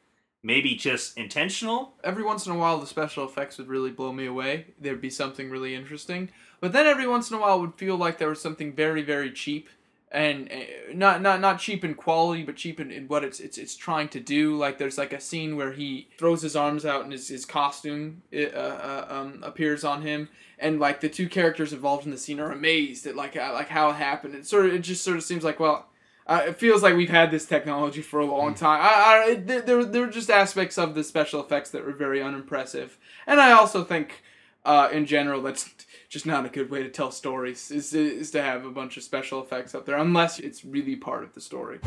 maybe 0.43 0.75
just 0.75 1.17
intentional. 1.17 1.93
Every 2.03 2.23
once 2.23 2.45
in 2.45 2.51
a 2.51 2.57
while, 2.57 2.79
the 2.79 2.87
special 2.87 3.25
effects 3.25 3.57
would 3.57 3.67
really 3.67 3.91
blow 3.91 4.11
me 4.11 4.25
away. 4.25 4.67
There'd 4.79 5.01
be 5.01 5.09
something 5.09 5.49
really 5.49 5.73
interesting, 5.73 6.29
but 6.59 6.73
then 6.73 6.85
every 6.85 7.07
once 7.07 7.31
in 7.31 7.37
a 7.37 7.39
while, 7.39 7.57
it 7.57 7.61
would 7.61 7.75
feel 7.75 7.95
like 7.95 8.17
there 8.17 8.29
was 8.29 8.41
something 8.41 8.73
very, 8.73 9.01
very 9.01 9.31
cheap, 9.31 9.69
and 10.13 10.51
uh, 10.51 10.93
not 10.93 11.21
not 11.21 11.41
not 11.41 11.59
cheap 11.59 11.83
in 11.83 11.95
quality, 11.95 12.43
but 12.43 12.55
cheap 12.55 12.79
in, 12.79 12.91
in 12.91 13.07
what 13.07 13.23
it's 13.23 13.39
it's 13.39 13.57
it's 13.57 13.75
trying 13.75 14.07
to 14.09 14.19
do. 14.19 14.55
Like 14.55 14.77
there's 14.77 14.97
like 14.97 15.11
a 15.11 15.19
scene 15.19 15.57
where 15.57 15.73
he 15.73 16.07
throws 16.17 16.43
his 16.43 16.55
arms 16.55 16.85
out 16.85 17.03
and 17.03 17.11
his 17.11 17.27
his 17.27 17.45
costume 17.45 18.21
uh, 18.31 18.41
uh, 18.41 19.07
um, 19.09 19.39
appears 19.43 19.83
on 19.83 20.03
him, 20.03 20.29
and 20.59 20.79
like 20.79 21.01
the 21.01 21.09
two 21.09 21.27
characters 21.27 21.73
involved 21.73 22.05
in 22.05 22.11
the 22.11 22.17
scene 22.17 22.39
are 22.39 22.51
amazed 22.51 23.07
at 23.07 23.15
like 23.15 23.33
how, 23.33 23.53
like 23.53 23.69
how 23.69 23.89
it 23.89 23.95
happened. 23.95 24.35
It 24.35 24.45
sort 24.45 24.67
of 24.67 24.73
it 24.73 24.79
just 24.79 25.03
sort 25.03 25.17
of 25.17 25.23
seems 25.23 25.43
like 25.43 25.59
well. 25.59 25.87
Uh, 26.25 26.41
it 26.47 26.55
feels 26.55 26.81
like 26.81 26.95
we've 26.95 27.09
had 27.09 27.31
this 27.31 27.45
technology 27.45 28.01
for 28.01 28.21
a 28.21 28.25
long 28.25 28.53
time. 28.53 28.79
I, 28.81 29.31
I, 29.31 29.33
there, 29.33 29.59
there, 29.59 29.83
there 29.83 30.01
were 30.03 30.07
just 30.07 30.29
aspects 30.29 30.77
of 30.77 30.95
the 30.95 31.03
special 31.03 31.41
effects 31.41 31.71
that 31.71 31.85
were 31.85 31.91
very 31.91 32.21
unimpressive, 32.21 32.97
and 33.27 33.41
I 33.41 33.51
also 33.51 33.83
think, 33.83 34.23
uh, 34.63 34.87
in 34.89 35.05
general, 35.05 35.41
that's 35.41 35.69
just 36.13 36.27
not 36.27 36.45
a 36.45 36.49
good 36.49 36.69
way 36.69 36.83
to 36.83 36.89
tell 36.89 37.09
stories. 37.09 37.71
Is 37.71 37.91
is 37.95 38.29
to 38.31 38.41
have 38.41 38.65
a 38.65 38.69
bunch 38.69 38.97
of 38.97 39.03
special 39.03 39.41
effects 39.41 39.73
up 39.73 39.87
there, 39.87 39.97
unless 39.97 40.37
it's 40.37 40.63
really 40.63 40.95
part 40.95 41.23
of 41.23 41.33
the 41.33 41.41
story. 41.41 41.79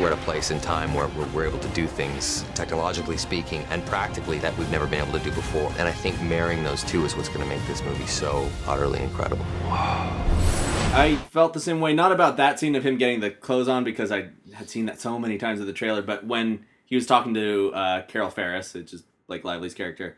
We're 0.00 0.08
at 0.08 0.12
a 0.12 0.22
place 0.22 0.50
in 0.50 0.60
time 0.60 0.92
where 0.92 1.06
we're, 1.08 1.28
we're 1.28 1.46
able 1.46 1.60
to 1.60 1.68
do 1.68 1.86
things, 1.86 2.44
technologically 2.54 3.16
speaking, 3.16 3.62
and 3.70 3.86
practically 3.86 4.38
that 4.38 4.56
we've 4.58 4.70
never 4.72 4.88
been 4.88 5.06
able 5.06 5.16
to 5.16 5.24
do 5.24 5.30
before. 5.30 5.70
And 5.78 5.86
I 5.86 5.92
think 5.92 6.20
marrying 6.22 6.64
those 6.64 6.82
two 6.82 7.04
is 7.04 7.14
what's 7.14 7.28
going 7.28 7.42
to 7.42 7.46
make 7.46 7.64
this 7.68 7.80
movie 7.84 8.06
so 8.06 8.48
utterly 8.66 9.00
incredible. 9.00 9.44
I 9.68 11.16
felt 11.30 11.52
the 11.52 11.60
same 11.60 11.80
way, 11.80 11.92
not 11.92 12.10
about 12.10 12.38
that 12.38 12.58
scene 12.58 12.74
of 12.74 12.84
him 12.84 12.96
getting 12.96 13.20
the 13.20 13.30
clothes 13.30 13.68
on 13.68 13.84
because 13.84 14.10
I 14.10 14.30
had 14.54 14.68
seen 14.68 14.86
that 14.86 15.00
so 15.00 15.16
many 15.16 15.38
times 15.38 15.60
in 15.60 15.66
the 15.66 15.72
trailer, 15.72 16.02
but 16.02 16.26
when 16.26 16.66
he 16.86 16.96
was 16.96 17.06
talking 17.06 17.34
to 17.34 17.72
uh, 17.72 18.02
Carol 18.06 18.30
Ferris, 18.30 18.74
which 18.74 18.92
is 18.92 19.04
like 19.30 19.44
Lively's 19.44 19.74
character, 19.74 20.16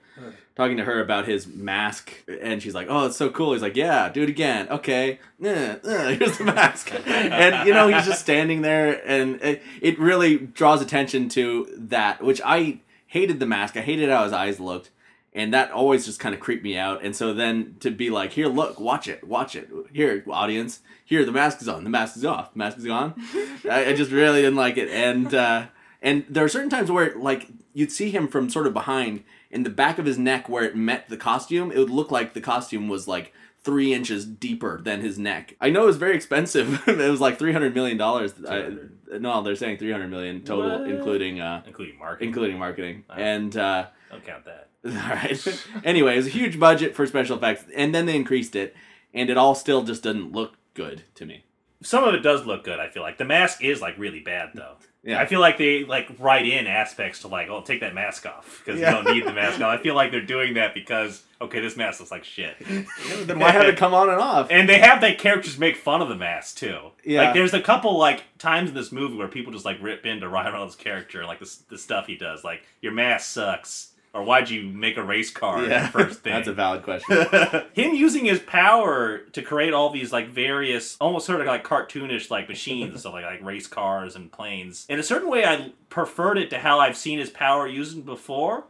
talking 0.57 0.79
to 0.79 0.85
her 0.85 1.01
about 1.01 1.27
his 1.29 1.46
mask, 1.46 2.12
and 2.40 2.62
she's 2.62 2.75
like, 2.75 2.88
"Oh, 2.90 3.07
it's 3.07 3.16
so 3.16 3.31
cool." 3.31 3.53
He's 3.53 3.62
like, 3.62 3.77
"Yeah, 3.77 4.09
do 4.09 4.22
it 4.22 4.29
again." 4.29 4.68
Okay, 4.68 5.20
uh, 5.44 5.48
uh, 5.48 6.09
here's 6.14 6.38
the 6.38 6.44
mask, 6.44 6.92
and 7.07 7.66
you 7.66 7.75
know 7.75 7.88
he's 7.88 8.07
just 8.07 8.20
standing 8.20 8.62
there, 8.62 9.01
and 9.07 9.40
it, 9.42 9.62
it 9.81 9.98
really 9.98 10.38
draws 10.38 10.83
attention 10.83 11.29
to 11.31 11.68
that, 11.77 12.22
which 12.22 12.40
I 12.44 12.81
hated 13.07 13.38
the 13.38 13.46
mask. 13.46 13.77
I 13.77 13.83
hated 13.83 14.09
how 14.09 14.25
his 14.25 14.33
eyes 14.33 14.59
looked. 14.59 14.90
And 15.35 15.55
that 15.55 15.70
always 15.70 16.05
just 16.05 16.20
kind 16.20 16.35
of 16.35 16.42
creeped 16.42 16.62
me 16.62 16.77
out. 16.77 17.03
And 17.03 17.16
so 17.16 17.33
then 17.33 17.77
to 17.81 17.90
be 17.90 18.11
like, 18.11 18.33
here, 18.33 18.48
look, 18.48 18.79
watch 18.79 19.09
it, 19.09 19.25
watch 19.25 19.57
it. 19.57 19.70
Here, 19.90 20.22
audience, 20.31 20.81
here, 21.05 21.25
the 21.25 21.33
mask 21.33 21.61
is 21.62 21.68
on, 21.68 21.85
the 21.85 21.90
mask 21.90 22.16
is 22.16 22.25
off, 22.25 22.53
the 22.53 22.59
mask 22.59 22.79
is 22.79 22.85
gone. 22.85 23.14
I, 23.70 23.87
I 23.88 23.92
just 23.94 24.11
really 24.11 24.40
didn't 24.40 24.57
like 24.57 24.77
it. 24.79 24.88
And 24.88 25.35
uh, 25.35 25.66
and 26.01 26.25
there 26.29 26.44
are 26.44 26.48
certain 26.48 26.70
times 26.70 26.90
where 26.90 27.14
like 27.16 27.48
you'd 27.74 27.92
see 27.92 28.11
him 28.11 28.28
from 28.28 28.48
sort 28.50 28.66
of 28.66 28.74
behind 28.74 29.24
in 29.50 29.62
the 29.62 29.70
back 29.70 29.98
of 29.98 30.06
his 30.06 30.18
neck 30.18 30.48
where 30.48 30.64
it 30.64 30.76
met 30.76 31.08
the 31.08 31.16
costume. 31.16 31.70
It 31.72 31.78
would 31.78 31.90
look 31.90 32.11
like 32.11 32.35
the 32.35 32.40
costume 32.40 32.88
was 32.88 33.06
like 33.08 33.32
three 33.64 33.94
inches 33.94 34.24
deeper 34.26 34.80
than 34.82 35.00
his 35.00 35.18
neck. 35.18 35.54
I 35.61 35.70
know 35.70 35.85
it 35.85 35.87
was 35.87 35.96
very 35.96 36.14
expensive. 36.16 36.82
it 36.88 37.11
was 37.11 37.20
like 37.20 37.38
three 37.38 37.52
hundred 37.52 37.74
million 37.74 37.96
dollars. 37.96 38.35
No, 38.38 39.42
they're 39.42 39.56
saying 39.56 39.78
three 39.78 39.92
hundred 39.92 40.08
million 40.08 40.42
total, 40.42 40.80
What? 40.80 40.90
including 40.90 41.40
uh, 41.40 41.62
including 41.66 41.98
marketing. 41.98 42.28
including 42.28 42.58
marketing. 42.58 43.04
And 43.14 43.56
uh, 43.56 43.87
Don't 44.11 44.24
count 44.24 44.44
that. 44.46 44.68
all 44.85 44.90
right. 44.92 45.66
anyway, 45.85 46.14
it 46.14 46.16
was 46.16 46.26
a 46.26 46.30
huge 46.30 46.58
budget 46.58 46.96
for 46.96 47.06
special 47.06 47.37
effects, 47.37 47.64
and 47.76 47.94
then 47.94 48.06
they 48.06 48.16
increased 48.16 48.56
it, 48.56 48.74
and 49.14 49.30
it 49.30 49.37
all 49.37 49.54
still 49.54 49.82
just 49.85 50.02
doesn't 50.02 50.32
look 50.32 50.56
good 50.74 51.04
to 51.14 51.24
me. 51.26 51.44
Some 51.85 52.02
of 52.04 52.14
it 52.14 52.20
does 52.22 52.46
look 52.46 52.64
good. 52.64 52.80
I 52.80 52.88
feel 52.88 53.02
like 53.02 53.18
the 53.18 53.24
mask 53.24 53.62
is 53.62 53.80
like 53.80 53.96
really 53.98 54.20
bad 54.20 54.50
though. 54.54 54.76
Yeah. 55.04 55.20
I 55.20 55.26
feel 55.26 55.40
like 55.40 55.58
they 55.58 55.84
like 55.84 56.08
write 56.20 56.46
in 56.46 56.66
aspects 56.68 57.20
to 57.22 57.28
like, 57.28 57.48
oh, 57.48 57.60
take 57.62 57.80
that 57.80 57.92
mask 57.94 58.24
off 58.24 58.62
because 58.64 58.80
Yeah. 58.80 58.98
you 58.98 59.04
don't 59.04 59.14
need 59.14 59.26
the 59.26 59.32
mask 59.32 59.56
on. 59.60 59.64
I 59.64 59.78
feel 59.78 59.94
like 59.96 60.12
they're 60.12 60.20
doing 60.24 60.54
that 60.54 60.74
because 60.74 61.22
okay, 61.40 61.58
this 61.60 61.76
mask 61.76 61.98
looks 61.98 62.12
like 62.12 62.22
shit. 62.24 62.54
Then 63.26 63.38
why 63.40 63.50
have 63.50 63.66
it 63.66 63.76
come 63.76 63.94
on 63.94 64.08
and 64.08 64.20
off? 64.20 64.46
And 64.50 64.68
they 64.68 64.78
have 64.78 65.00
the 65.00 65.12
characters 65.14 65.58
make 65.58 65.76
fun 65.76 66.02
of 66.02 66.08
the 66.08 66.14
mask 66.14 66.56
too. 66.58 66.78
Yeah. 67.04 67.22
Like 67.24 67.34
there's 67.34 67.52
a 67.54 67.60
couple 67.60 67.98
like 67.98 68.22
times 68.38 68.70
in 68.70 68.76
this 68.76 68.92
movie 68.92 69.16
where 69.16 69.26
people 69.28 69.52
just 69.52 69.64
like 69.64 69.78
rip 69.82 70.06
into 70.06 70.28
Ryan 70.28 70.52
Reynolds' 70.52 70.76
character, 70.76 71.24
like 71.26 71.40
the 71.40 71.52
the 71.68 71.78
stuff 71.78 72.06
he 72.06 72.16
does, 72.16 72.44
like 72.44 72.62
your 72.80 72.92
mask 72.92 73.28
sucks, 73.30 73.91
or 74.14 74.22
why'd 74.22 74.51
you 74.51 74.64
make 74.64 74.96
a 74.96 75.03
race 75.03 75.31
car? 75.31 75.64
Yeah. 75.64 75.88
First 75.88 76.20
thing. 76.22 76.33
That's 76.35 76.48
a 76.48 76.53
valid 76.53 76.83
question. 76.83 77.27
Him 77.72 77.94
using 77.94 78.25
his 78.25 78.40
power 78.40 79.18
to 79.33 79.42
create 79.42 79.72
all 79.72 79.90
these 79.90 80.12
like 80.12 80.29
various, 80.29 80.96
almost 81.01 81.27
sort 81.27 81.40
of 81.40 81.46
like 81.46 81.64
cartoonish 81.64 82.31
like 82.31 82.48
machines 82.48 82.90
and 82.90 83.01
stuff 83.01 83.14
like 83.14 83.25
like 83.25 83.42
race 83.42 83.66
cars 83.66 84.16
and 84.16 84.31
planes. 84.31 84.87
In 84.88 84.98
a 84.98 85.03
certain 85.03 85.31
way, 85.31 85.44
I 85.44 85.72
preferred 85.88 86.38
it 86.38 86.51
to 86.51 86.59
how 86.59 86.79
I've 86.79 86.96
seen 86.96 87.18
his 87.18 87.31
power 87.31 87.66
used 87.66 88.05
before. 88.05 88.64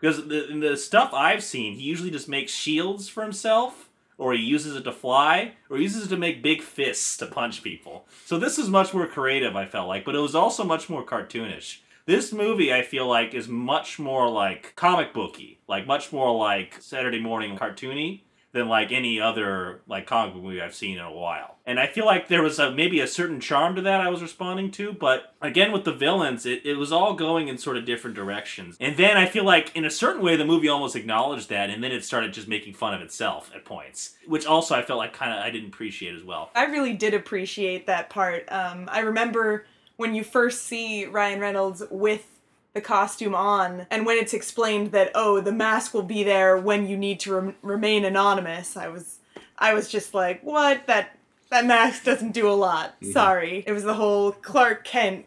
Because 0.00 0.28
the, 0.28 0.48
in 0.48 0.60
the 0.60 0.76
stuff 0.76 1.12
I've 1.12 1.42
seen, 1.42 1.74
he 1.74 1.82
usually 1.82 2.12
just 2.12 2.28
makes 2.28 2.52
shields 2.52 3.08
for 3.08 3.24
himself, 3.24 3.88
or 4.16 4.32
he 4.32 4.40
uses 4.40 4.76
it 4.76 4.84
to 4.84 4.92
fly, 4.92 5.54
or 5.68 5.76
he 5.76 5.82
uses 5.82 6.06
it 6.06 6.08
to 6.10 6.16
make 6.16 6.40
big 6.40 6.62
fists 6.62 7.16
to 7.16 7.26
punch 7.26 7.64
people. 7.64 8.06
So 8.24 8.38
this 8.38 8.58
is 8.58 8.68
much 8.68 8.94
more 8.94 9.08
creative, 9.08 9.56
I 9.56 9.66
felt 9.66 9.88
like, 9.88 10.04
but 10.04 10.14
it 10.14 10.20
was 10.20 10.36
also 10.36 10.62
much 10.62 10.88
more 10.88 11.04
cartoonish. 11.04 11.78
This 12.08 12.32
movie, 12.32 12.72
I 12.72 12.80
feel 12.80 13.06
like, 13.06 13.34
is 13.34 13.48
much 13.48 13.98
more 13.98 14.30
like 14.30 14.72
comic 14.76 15.12
booky, 15.12 15.60
like 15.68 15.86
much 15.86 16.10
more 16.10 16.34
like 16.34 16.78
Saturday 16.80 17.20
morning 17.20 17.58
cartoony 17.58 18.22
than 18.52 18.66
like 18.66 18.90
any 18.92 19.20
other 19.20 19.82
like 19.86 20.06
comic 20.06 20.32
book 20.32 20.42
movie 20.42 20.62
I've 20.62 20.74
seen 20.74 20.96
in 20.96 21.04
a 21.04 21.12
while. 21.12 21.56
And 21.66 21.78
I 21.78 21.86
feel 21.86 22.06
like 22.06 22.28
there 22.28 22.42
was 22.42 22.58
a, 22.58 22.72
maybe 22.72 23.00
a 23.00 23.06
certain 23.06 23.40
charm 23.40 23.74
to 23.74 23.82
that 23.82 24.00
I 24.00 24.08
was 24.08 24.22
responding 24.22 24.70
to, 24.70 24.94
but 24.94 25.34
again 25.42 25.70
with 25.70 25.84
the 25.84 25.92
villains, 25.92 26.46
it, 26.46 26.64
it 26.64 26.76
was 26.76 26.92
all 26.92 27.12
going 27.12 27.48
in 27.48 27.58
sort 27.58 27.76
of 27.76 27.84
different 27.84 28.16
directions. 28.16 28.78
And 28.80 28.96
then 28.96 29.18
I 29.18 29.26
feel 29.26 29.44
like 29.44 29.76
in 29.76 29.84
a 29.84 29.90
certain 29.90 30.22
way 30.22 30.34
the 30.34 30.46
movie 30.46 30.68
almost 30.68 30.96
acknowledged 30.96 31.50
that, 31.50 31.68
and 31.68 31.84
then 31.84 31.92
it 31.92 32.06
started 32.06 32.32
just 32.32 32.48
making 32.48 32.72
fun 32.72 32.94
of 32.94 33.02
itself 33.02 33.50
at 33.54 33.66
points, 33.66 34.16
which 34.26 34.46
also 34.46 34.74
I 34.74 34.80
felt 34.80 34.96
like 34.96 35.12
kind 35.12 35.30
of 35.30 35.44
I 35.44 35.50
didn't 35.50 35.68
appreciate 35.68 36.14
as 36.14 36.24
well. 36.24 36.50
I 36.54 36.64
really 36.64 36.94
did 36.94 37.12
appreciate 37.12 37.86
that 37.86 38.08
part. 38.08 38.50
Um, 38.50 38.88
I 38.90 39.00
remember 39.00 39.66
when 39.98 40.14
you 40.14 40.24
first 40.24 40.62
see 40.64 41.04
Ryan 41.04 41.40
Reynolds 41.40 41.82
with 41.90 42.24
the 42.72 42.80
costume 42.80 43.34
on, 43.34 43.86
and 43.90 44.06
when 44.06 44.16
it's 44.16 44.32
explained 44.32 44.92
that 44.92 45.10
oh, 45.14 45.40
the 45.40 45.52
mask 45.52 45.92
will 45.92 46.02
be 46.04 46.22
there 46.22 46.56
when 46.56 46.88
you 46.88 46.96
need 46.96 47.20
to 47.20 47.34
rem- 47.34 47.56
remain 47.62 48.04
anonymous. 48.04 48.76
I 48.76 48.88
was, 48.88 49.18
I 49.58 49.74
was 49.74 49.88
just 49.88 50.14
like, 50.14 50.40
what? 50.42 50.86
That 50.86 51.18
that 51.50 51.66
mask 51.66 52.04
doesn't 52.04 52.32
do 52.32 52.48
a 52.48 52.52
lot. 52.54 52.98
Mhm. 53.00 53.12
Sorry. 53.12 53.64
It 53.66 53.72
was 53.72 53.82
the 53.84 53.94
whole 53.94 54.32
Clark 54.32 54.84
Kent 54.84 55.26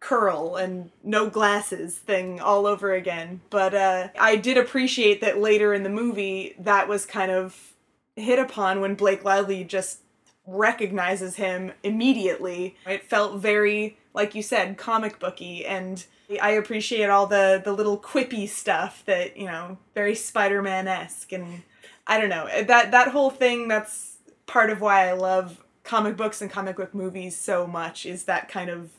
curl 0.00 0.56
and 0.56 0.90
no 1.02 1.28
glasses 1.30 1.96
thing 1.96 2.40
all 2.40 2.66
over 2.66 2.92
again. 2.92 3.40
But 3.50 3.74
uh, 3.74 4.08
I 4.20 4.36
did 4.36 4.56
appreciate 4.58 5.20
that 5.20 5.38
later 5.40 5.72
in 5.74 5.82
the 5.82 5.88
movie 5.88 6.54
that 6.58 6.88
was 6.88 7.06
kind 7.06 7.30
of 7.32 7.72
hit 8.14 8.38
upon 8.38 8.80
when 8.80 8.94
Blake 8.94 9.24
Lively 9.24 9.64
just 9.64 10.00
recognizes 10.46 11.36
him 11.36 11.72
immediately. 11.82 12.76
It 12.86 13.04
felt 13.04 13.40
very, 13.40 13.96
like 14.14 14.34
you 14.34 14.42
said, 14.42 14.76
comic 14.76 15.18
booky, 15.18 15.64
and 15.64 16.04
I 16.40 16.50
appreciate 16.50 17.08
all 17.08 17.26
the 17.26 17.60
the 17.62 17.72
little 17.72 17.98
quippy 17.98 18.48
stuff 18.48 19.02
that 19.06 19.36
you 19.36 19.46
know, 19.46 19.78
very 19.94 20.14
Spider 20.14 20.62
Man 20.62 20.88
esque, 20.88 21.32
and 21.32 21.62
I 22.06 22.20
don't 22.20 22.28
know 22.28 22.46
eh, 22.46 22.64
that 22.64 22.90
that 22.90 23.08
whole 23.08 23.30
thing. 23.30 23.68
That's 23.68 24.16
part 24.46 24.70
of 24.70 24.80
why 24.80 25.08
I 25.08 25.12
love 25.12 25.64
comic 25.84 26.16
books 26.16 26.42
and 26.42 26.50
comic 26.50 26.76
book 26.76 26.94
movies 26.94 27.36
so 27.36 27.66
much. 27.66 28.06
Is 28.06 28.24
that 28.24 28.48
kind 28.48 28.70
of 28.70 28.90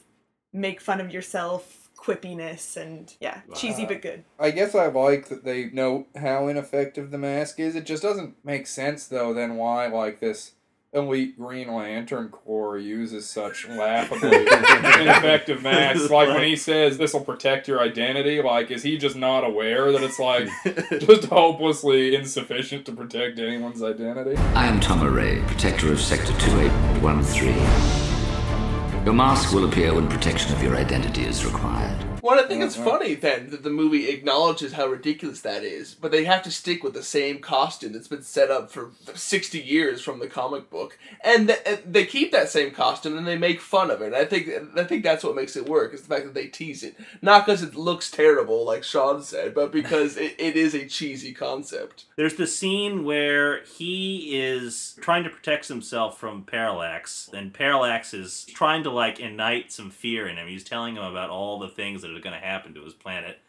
make 0.51 0.81
fun 0.81 1.01
of 1.01 1.11
yourself 1.11 1.83
quippiness 2.03 2.75
and 2.75 3.13
yeah, 3.19 3.41
cheesy 3.55 3.85
but 3.85 4.01
good. 4.01 4.23
I 4.39 4.51
guess 4.51 4.75
I 4.75 4.87
like 4.87 5.29
that 5.29 5.43
they 5.45 5.69
know 5.69 6.07
how 6.15 6.47
ineffective 6.47 7.11
the 7.11 7.17
mask 7.17 7.59
is. 7.59 7.75
It 7.75 7.85
just 7.85 8.03
doesn't 8.03 8.35
make 8.43 8.67
sense 8.67 9.07
though. 9.07 9.33
Then 9.33 9.55
why 9.55 9.87
like 9.87 10.19
this 10.19 10.52
elite 10.93 11.37
Green 11.37 11.73
Lantern 11.73 12.29
Corps 12.29 12.77
uses 12.77 13.27
such 13.27 13.67
laughably 13.67 14.37
ineffective 14.37 15.61
masks? 15.63 16.09
Like 16.13 16.29
when 16.29 16.43
he 16.43 16.55
says 16.55 16.97
this 16.97 17.13
will 17.13 17.21
protect 17.21 17.67
your 17.67 17.79
identity, 17.81 18.41
like 18.41 18.69
is 18.69 18.83
he 18.83 18.97
just 18.97 19.15
not 19.15 19.43
aware 19.43 19.91
that 19.91 20.03
it's 20.03 20.19
like 20.19 20.47
just 20.99 21.25
hopelessly 21.25 22.15
insufficient 22.15 22.85
to 22.85 22.91
protect 22.91 23.39
anyone's 23.39 23.81
identity? 23.81 24.37
I 24.53 24.67
am 24.67 24.79
Tomar-Re, 24.79 25.41
protector 25.47 25.91
of 25.91 25.99
Sector 25.99 26.33
2813. 26.33 28.03
Your 29.05 29.13
mask 29.13 29.53
will 29.53 29.65
appear 29.65 29.93
when 29.93 30.07
protection 30.07 30.53
of 30.53 30.61
your 30.61 30.75
identity 30.75 31.23
is 31.23 31.43
required. 31.45 31.92
Well, 32.23 32.39
I 32.39 32.47
think 32.47 32.63
it's 32.63 32.77
Uh-huh. 32.77 32.89
funny 32.91 33.15
then 33.15 33.49
that 33.49 33.63
the 33.63 33.69
movie 33.69 34.07
acknowledges 34.07 34.71
how 34.73 34.87
ridiculous 34.87 35.41
that 35.41 35.65
is, 35.65 35.93
but 35.93 36.09
they 36.09 36.23
have 36.23 36.41
to 36.43 36.51
stick 36.51 36.81
with 36.81 36.93
the 36.93 37.03
same 37.03 37.39
costume 37.39 37.91
that's 37.91 38.07
been 38.07 38.23
set 38.23 38.49
up 38.49 38.71
for 38.71 38.91
60 39.13 39.59
years 39.59 40.01
from 40.01 40.19
the 40.19 40.27
comic 40.27 40.69
book, 40.69 40.97
and 41.21 41.49
th- 41.49 41.81
they 41.85 42.05
keep 42.05 42.31
that 42.31 42.47
same 42.47 42.71
costume 42.71 43.17
and 43.17 43.27
they 43.27 43.37
make 43.37 43.59
fun 43.59 43.91
of 43.91 44.01
it. 44.01 44.05
And 44.07 44.15
I 44.15 44.23
think 44.23 44.47
I 44.77 44.85
think 44.85 45.03
that's 45.03 45.21
what 45.25 45.35
makes 45.35 45.57
it 45.57 45.67
work 45.67 45.93
is 45.93 46.03
the 46.03 46.07
fact 46.15 46.23
that 46.23 46.33
they 46.33 46.47
tease 46.47 46.81
it, 46.81 46.95
not 47.21 47.45
because 47.45 47.61
it 47.61 47.75
looks 47.75 48.09
terrible 48.09 48.63
like 48.65 48.85
Sean 48.85 49.21
said, 49.21 49.53
but 49.53 49.73
because 49.73 50.15
it, 50.15 50.33
it 50.37 50.55
is 50.55 50.73
a 50.73 50.87
cheesy 50.87 51.33
concept. 51.33 52.05
There's 52.15 52.35
the 52.35 52.47
scene 52.47 53.03
where 53.03 53.63
he 53.65 54.39
is 54.39 54.95
trying 55.01 55.25
to 55.25 55.29
protect 55.29 55.67
himself 55.67 56.17
from 56.17 56.43
Parallax, 56.45 57.29
and 57.33 57.53
Parallax 57.53 58.13
is 58.13 58.45
trying 58.45 58.83
to 58.83 58.89
like 58.91 59.19
ignite 59.19 59.73
some 59.73 59.89
fear 59.89 60.25
in 60.25 60.37
him. 60.37 60.47
He's 60.47 60.63
telling 60.63 60.95
him 60.95 61.03
about 61.03 61.29
all 61.29 61.59
the 61.59 61.67
things 61.67 62.01
that 62.01 62.12
are 62.15 62.21
going 62.21 62.39
to 62.39 62.45
happen 62.45 62.73
to 62.73 62.83
his 62.83 62.93
planet 62.93 63.39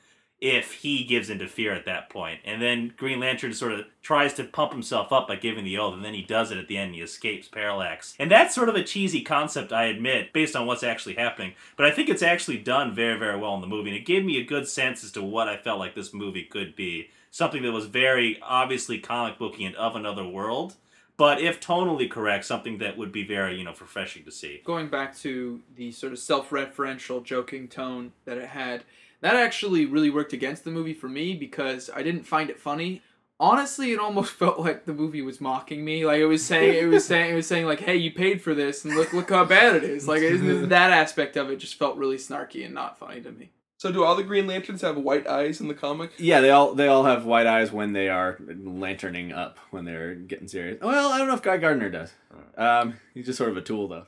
if 0.40 0.72
he 0.74 1.05
gives 1.05 1.31
into 1.31 1.46
fear 1.46 1.72
at 1.72 1.87
that 1.87 2.11
point. 2.11 2.40
And 2.44 2.61
then 2.61 2.92
Green 2.96 3.20
Lantern 3.20 3.55
sort 3.55 3.72
of 3.72 3.87
tries 4.03 4.35
to 4.35 4.44
pump 4.44 4.72
himself 4.72 5.12
up 5.12 5.27
by 5.27 5.37
giving 5.37 5.64
the 5.64 5.79
oath, 5.79 5.94
and 5.94 6.05
then 6.05 6.12
he 6.12 6.22
does 6.22 6.50
it 6.50 6.59
at 6.59 6.68
the 6.68 6.77
end. 6.77 6.88
And 6.88 6.94
he 6.96 7.00
escapes 7.00 7.48
Parallax, 7.48 8.14
and 8.18 8.31
that's 8.31 8.55
sort 8.55 8.68
of 8.68 8.74
a 8.74 8.85
cheesy 8.85 9.22
concept, 9.22 9.72
I 9.72 9.85
admit, 9.85 10.33
based 10.33 10.55
on 10.55 10.66
what's 10.66 10.83
actually 10.83 11.14
happening. 11.14 11.55
But 11.77 11.87
I 11.87 11.90
think 11.90 12.09
it's 12.09 12.22
actually 12.22 12.59
done 12.59 12.94
very, 12.94 13.18
very 13.18 13.38
well 13.38 13.55
in 13.55 13.62
the 13.62 13.66
movie, 13.66 13.90
and 13.90 13.98
it 13.98 14.05
gave 14.05 14.24
me 14.24 14.38
a 14.38 14.44
good 14.44 14.68
sense 14.68 15.03
as 15.03 15.12
to 15.12 15.22
what 15.22 15.48
I 15.48 15.57
felt 15.57 15.79
like 15.79 15.94
this 15.94 16.12
movie 16.12 16.44
could 16.44 16.77
be. 16.77 17.09
Something 17.31 17.62
that 17.62 17.72
was 17.72 17.87
very 17.87 18.38
obviously 18.42 18.98
comic 18.98 19.38
booky 19.38 19.64
and 19.64 19.74
of 19.77 19.96
another 19.96 20.27
world, 20.27 20.74
but 21.16 21.40
if 21.40 21.61
tonally 21.61 22.11
correct, 22.11 22.44
something 22.44 22.79
that 22.79 22.98
would 22.98 23.12
be 23.12 23.24
very, 23.24 23.57
you 23.57 23.64
know, 23.64 23.74
refreshing 23.81 24.24
to 24.24 24.33
see. 24.33 24.62
Going 24.64 24.88
back 24.88 25.16
to 25.18 25.61
the 25.77 25.92
sort 25.92 26.12
of 26.12 26.18
self-referential 26.18 27.22
joking 27.22 27.68
tone 27.68 28.12
that 28.24 28.37
it 28.37 28.48
had, 28.48 28.85
that 29.20 29.37
actually 29.37 29.87
really 29.87 30.11
worked 30.11 30.33
against 30.33 30.64
the 30.64 30.70
movie 30.70 30.94
for 30.94 31.09
me 31.09 31.35
because 31.35 31.88
I 31.94 32.03
didn't 32.03 32.24
find 32.24 32.50
it 32.50 32.59
funny. 32.59 33.03
Honestly, 33.38 33.92
it 33.92 34.00
almost 34.00 34.33
felt 34.38 34.59
like 34.59 34.87
the 34.87 34.92
movie 34.92 35.22
was 35.22 35.40
mocking 35.40 35.85
me. 35.85 36.05
Like 36.05 36.18
it 36.18 36.27
was 36.27 36.44
saying, 36.44 36.85
it 36.85 36.87
was 36.87 37.07
saying, 37.07 37.33
it 37.33 37.35
was 37.35 37.46
saying, 37.46 37.66
like, 37.66 37.81
"Hey, 37.81 37.96
you 37.96 38.12
paid 38.12 38.42
for 38.42 38.55
this, 38.55 38.85
and 38.85 38.94
look, 38.94 39.12
look 39.12 39.31
how 39.31 39.44
bad 39.44 39.77
it 39.77 39.85
is." 39.85 40.09
Like 40.09 40.20
that 40.68 40.90
aspect 40.90 41.37
of 41.37 41.50
it 41.50 41.57
just 41.57 41.77
felt 41.77 41.96
really 41.96 42.16
snarky 42.16 42.64
and 42.64 42.74
not 42.74 42.98
funny 42.98 43.20
to 43.20 43.33
me. 43.33 43.50
So 43.85 43.92
do 43.92 44.03
all 44.03 44.16
the 44.16 44.23
Green 44.23 44.47
Lanterns 44.47 44.81
have 44.81 44.97
white 44.97 45.27
eyes 45.27 45.61
in 45.61 45.68
the 45.68 45.75
comic? 45.75 46.12
Yeah, 46.16 46.40
they 46.40 46.49
all 46.49 46.75
they 46.75 46.88
all 46.88 47.05
have 47.05 47.27
white 47.27 47.47
eyes 47.47 47.70
when 47.70 47.92
they 47.92 48.09
are 48.09 48.38
lanterning 48.40 49.31
up 49.31 49.59
when 49.73 49.85
they're 49.85 50.14
getting 50.14 50.49
serious. 50.49 50.81
Well, 50.81 51.12
I 51.12 51.18
don't 51.18 51.29
know 51.29 51.35
if 51.35 51.42
Guy 51.42 51.59
Gardner 51.59 51.90
does. 51.90 52.11
Um, 52.57 52.94
he's 53.12 53.27
just 53.27 53.37
sort 53.37 53.51
of 53.51 53.59
a 53.59 53.61
tool 53.61 53.88
though. 53.88 54.07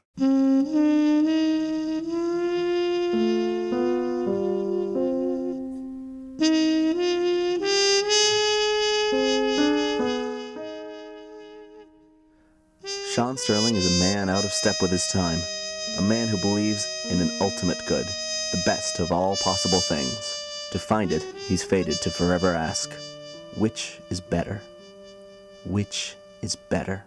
Sean 13.13 13.37
Sterling 13.37 13.77
is 13.77 13.95
a 13.95 14.01
man 14.01 14.31
out 14.31 14.47
of 14.47 14.53
step 14.53 14.77
with 14.81 14.91
his 14.91 15.07
time, 15.09 15.39
a 15.99 16.03
man 16.03 16.29
who 16.29 16.39
believes 16.39 16.87
in 17.11 17.21
an 17.21 17.31
ultimate 17.43 17.83
good, 17.87 18.07
the 18.57 18.63
best 18.71 18.99
of 19.01 19.13
all 19.13 19.37
possible 19.37 19.81
things. 19.81 20.35
To 20.73 20.79
find 20.79 21.13
it, 21.13 21.23
he's 21.23 21.63
fated 21.63 22.01
to 22.03 22.11
forever 22.11 22.53
ask, 22.53 22.91
which 23.57 23.99
is 24.11 24.21
better? 24.21 24.61
Which 25.65 26.15
is 26.43 26.57
better? 26.57 27.05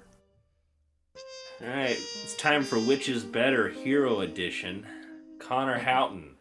All 1.62 1.68
right, 1.68 1.90
it's 1.92 2.36
time 2.36 2.64
for 2.64 2.78
Which 2.80 3.10
is 3.10 3.24
Better 3.24 3.70
Hero 3.70 4.22
Edition. 4.22 4.86
Conor 5.40 5.78
Houghton, 5.80 6.36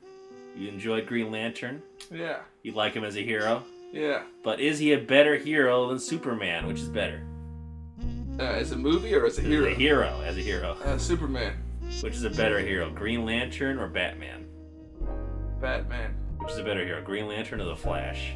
you 0.57 0.69
enjoyed 0.69 1.07
Green 1.07 1.31
Lantern? 1.33 1.83
Yeah. 2.11 2.41
You 2.63 2.73
like 2.73 2.93
him 2.95 3.05
as 3.05 3.17
a 3.17 3.23
hero? 3.25 3.65
Yeah. 3.93 4.23
But 4.45 4.61
is 4.61 4.79
he 4.79 4.93
a 4.93 4.99
better 4.99 5.37
hero 5.37 5.89
than 5.89 5.99
Superman? 5.99 6.67
Which 6.67 6.81
is 6.81 6.89
better? 6.89 7.23
Uh, 8.39 8.43
as 8.43 8.71
a 8.73 8.77
movie 8.77 9.15
or 9.15 9.27
as 9.27 9.39
a 9.39 9.41
As 9.43 9.47
hero? 9.49 9.67
a 9.67 9.75
hero, 9.75 10.21
as 10.25 10.37
a 10.37 10.41
hero. 10.43 10.77
Uh, 10.85 10.99
Superman. 10.99 11.55
Which 12.01 12.15
is 12.15 12.25
a 12.25 12.31
better 12.31 12.61
hero, 12.61 12.91
Green 12.91 13.25
Lantern 13.25 13.79
or 13.79 13.89
Batman? 13.89 14.45
Batman. 15.61 16.15
Which 16.39 16.53
is 16.53 16.59
a 16.59 16.63
better 16.65 16.85
hero, 16.85 17.03
Green 17.03 17.27
Lantern 17.29 17.61
or 17.61 17.65
the 17.65 17.77
Flash? 17.77 18.33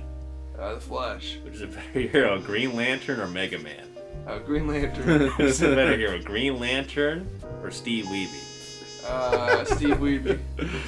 Uh, 0.59 0.75
the 0.75 0.81
Flash. 0.81 1.39
Which 1.45 1.55
is 1.55 1.63
a 1.63 1.67
better 1.67 2.01
hero, 2.01 2.41
Green 2.41 2.75
Lantern 2.75 3.21
or 3.21 3.27
Mega 3.29 3.59
Man? 3.59 3.87
Uh, 4.27 4.39
Green 4.39 4.67
Lantern. 4.67 5.29
Which 5.37 5.41
is 5.49 5.63
a 5.63 5.69
better 5.75 5.97
hero, 5.97 6.21
Green 6.23 6.59
Lantern 6.59 7.29
or 7.63 7.71
Steve 7.71 8.07
Wiebe? 8.07 8.49
Uh, 9.09 9.65
Steve 9.65 9.97
Wiebe. 9.97 10.39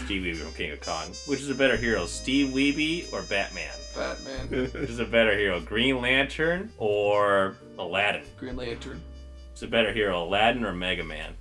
Steve 0.05 0.23
Wiebe 0.23 0.37
from 0.37 0.53
King 0.53 0.70
of 0.73 0.81
Kong. 0.81 1.09
Which 1.27 1.40
is 1.40 1.51
a 1.51 1.55
better 1.55 1.77
hero, 1.77 2.07
Steve 2.07 2.49
Wiebe 2.55 3.12
or 3.12 3.23
Batman? 3.23 3.73
Batman. 3.97 4.49
Which 4.51 4.75
is 4.90 5.01
a 5.01 5.05
better 5.05 5.37
hero, 5.37 5.61
Green 5.61 6.01
Lantern 6.01 6.70
or 6.79 7.57
Aladdin? 7.79 8.23
Green 8.38 8.57
Lantern. 8.57 9.01
Which 9.53 9.57
is 9.57 9.62
a 9.64 9.66
better 9.68 9.92
hero, 9.92 10.23
Aladdin 10.25 10.64
or 10.64 10.73
Mega 10.73 11.03
Man? 11.05 11.35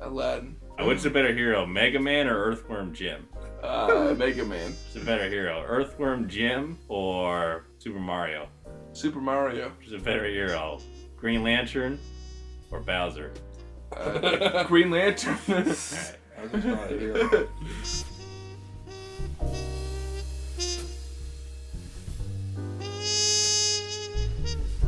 Aladdin. 0.00 0.56
Uh, 0.78 0.84
Which 0.84 0.98
is 0.98 1.04
a 1.06 1.10
better 1.10 1.32
hero, 1.34 1.66
Mega 1.66 1.98
Man 1.98 2.28
or 2.28 2.36
Earthworm 2.36 2.94
Jim? 2.94 3.26
Uh, 3.62 4.14
Mega 4.16 4.44
Man. 4.44 4.70
Which 4.70 4.96
is 4.96 5.02
a 5.02 5.04
better 5.04 5.28
hero, 5.28 5.62
Earthworm 5.66 6.28
Jim 6.28 6.78
or 6.88 7.66
Super 7.78 8.00
Mario? 8.00 8.48
Super 8.92 9.20
Mario. 9.20 9.72
Which 9.78 9.88
is 9.88 9.92
a 9.92 9.98
better 9.98 10.24
hero, 10.24 10.80
Green 11.16 11.42
Lantern 11.42 11.98
or 12.70 12.80
Bowser? 12.80 13.32
Uh, 13.92 14.64
Green 14.64 14.90
Lantern. 14.90 15.38
Alright. 15.48 16.16
I 16.38 17.46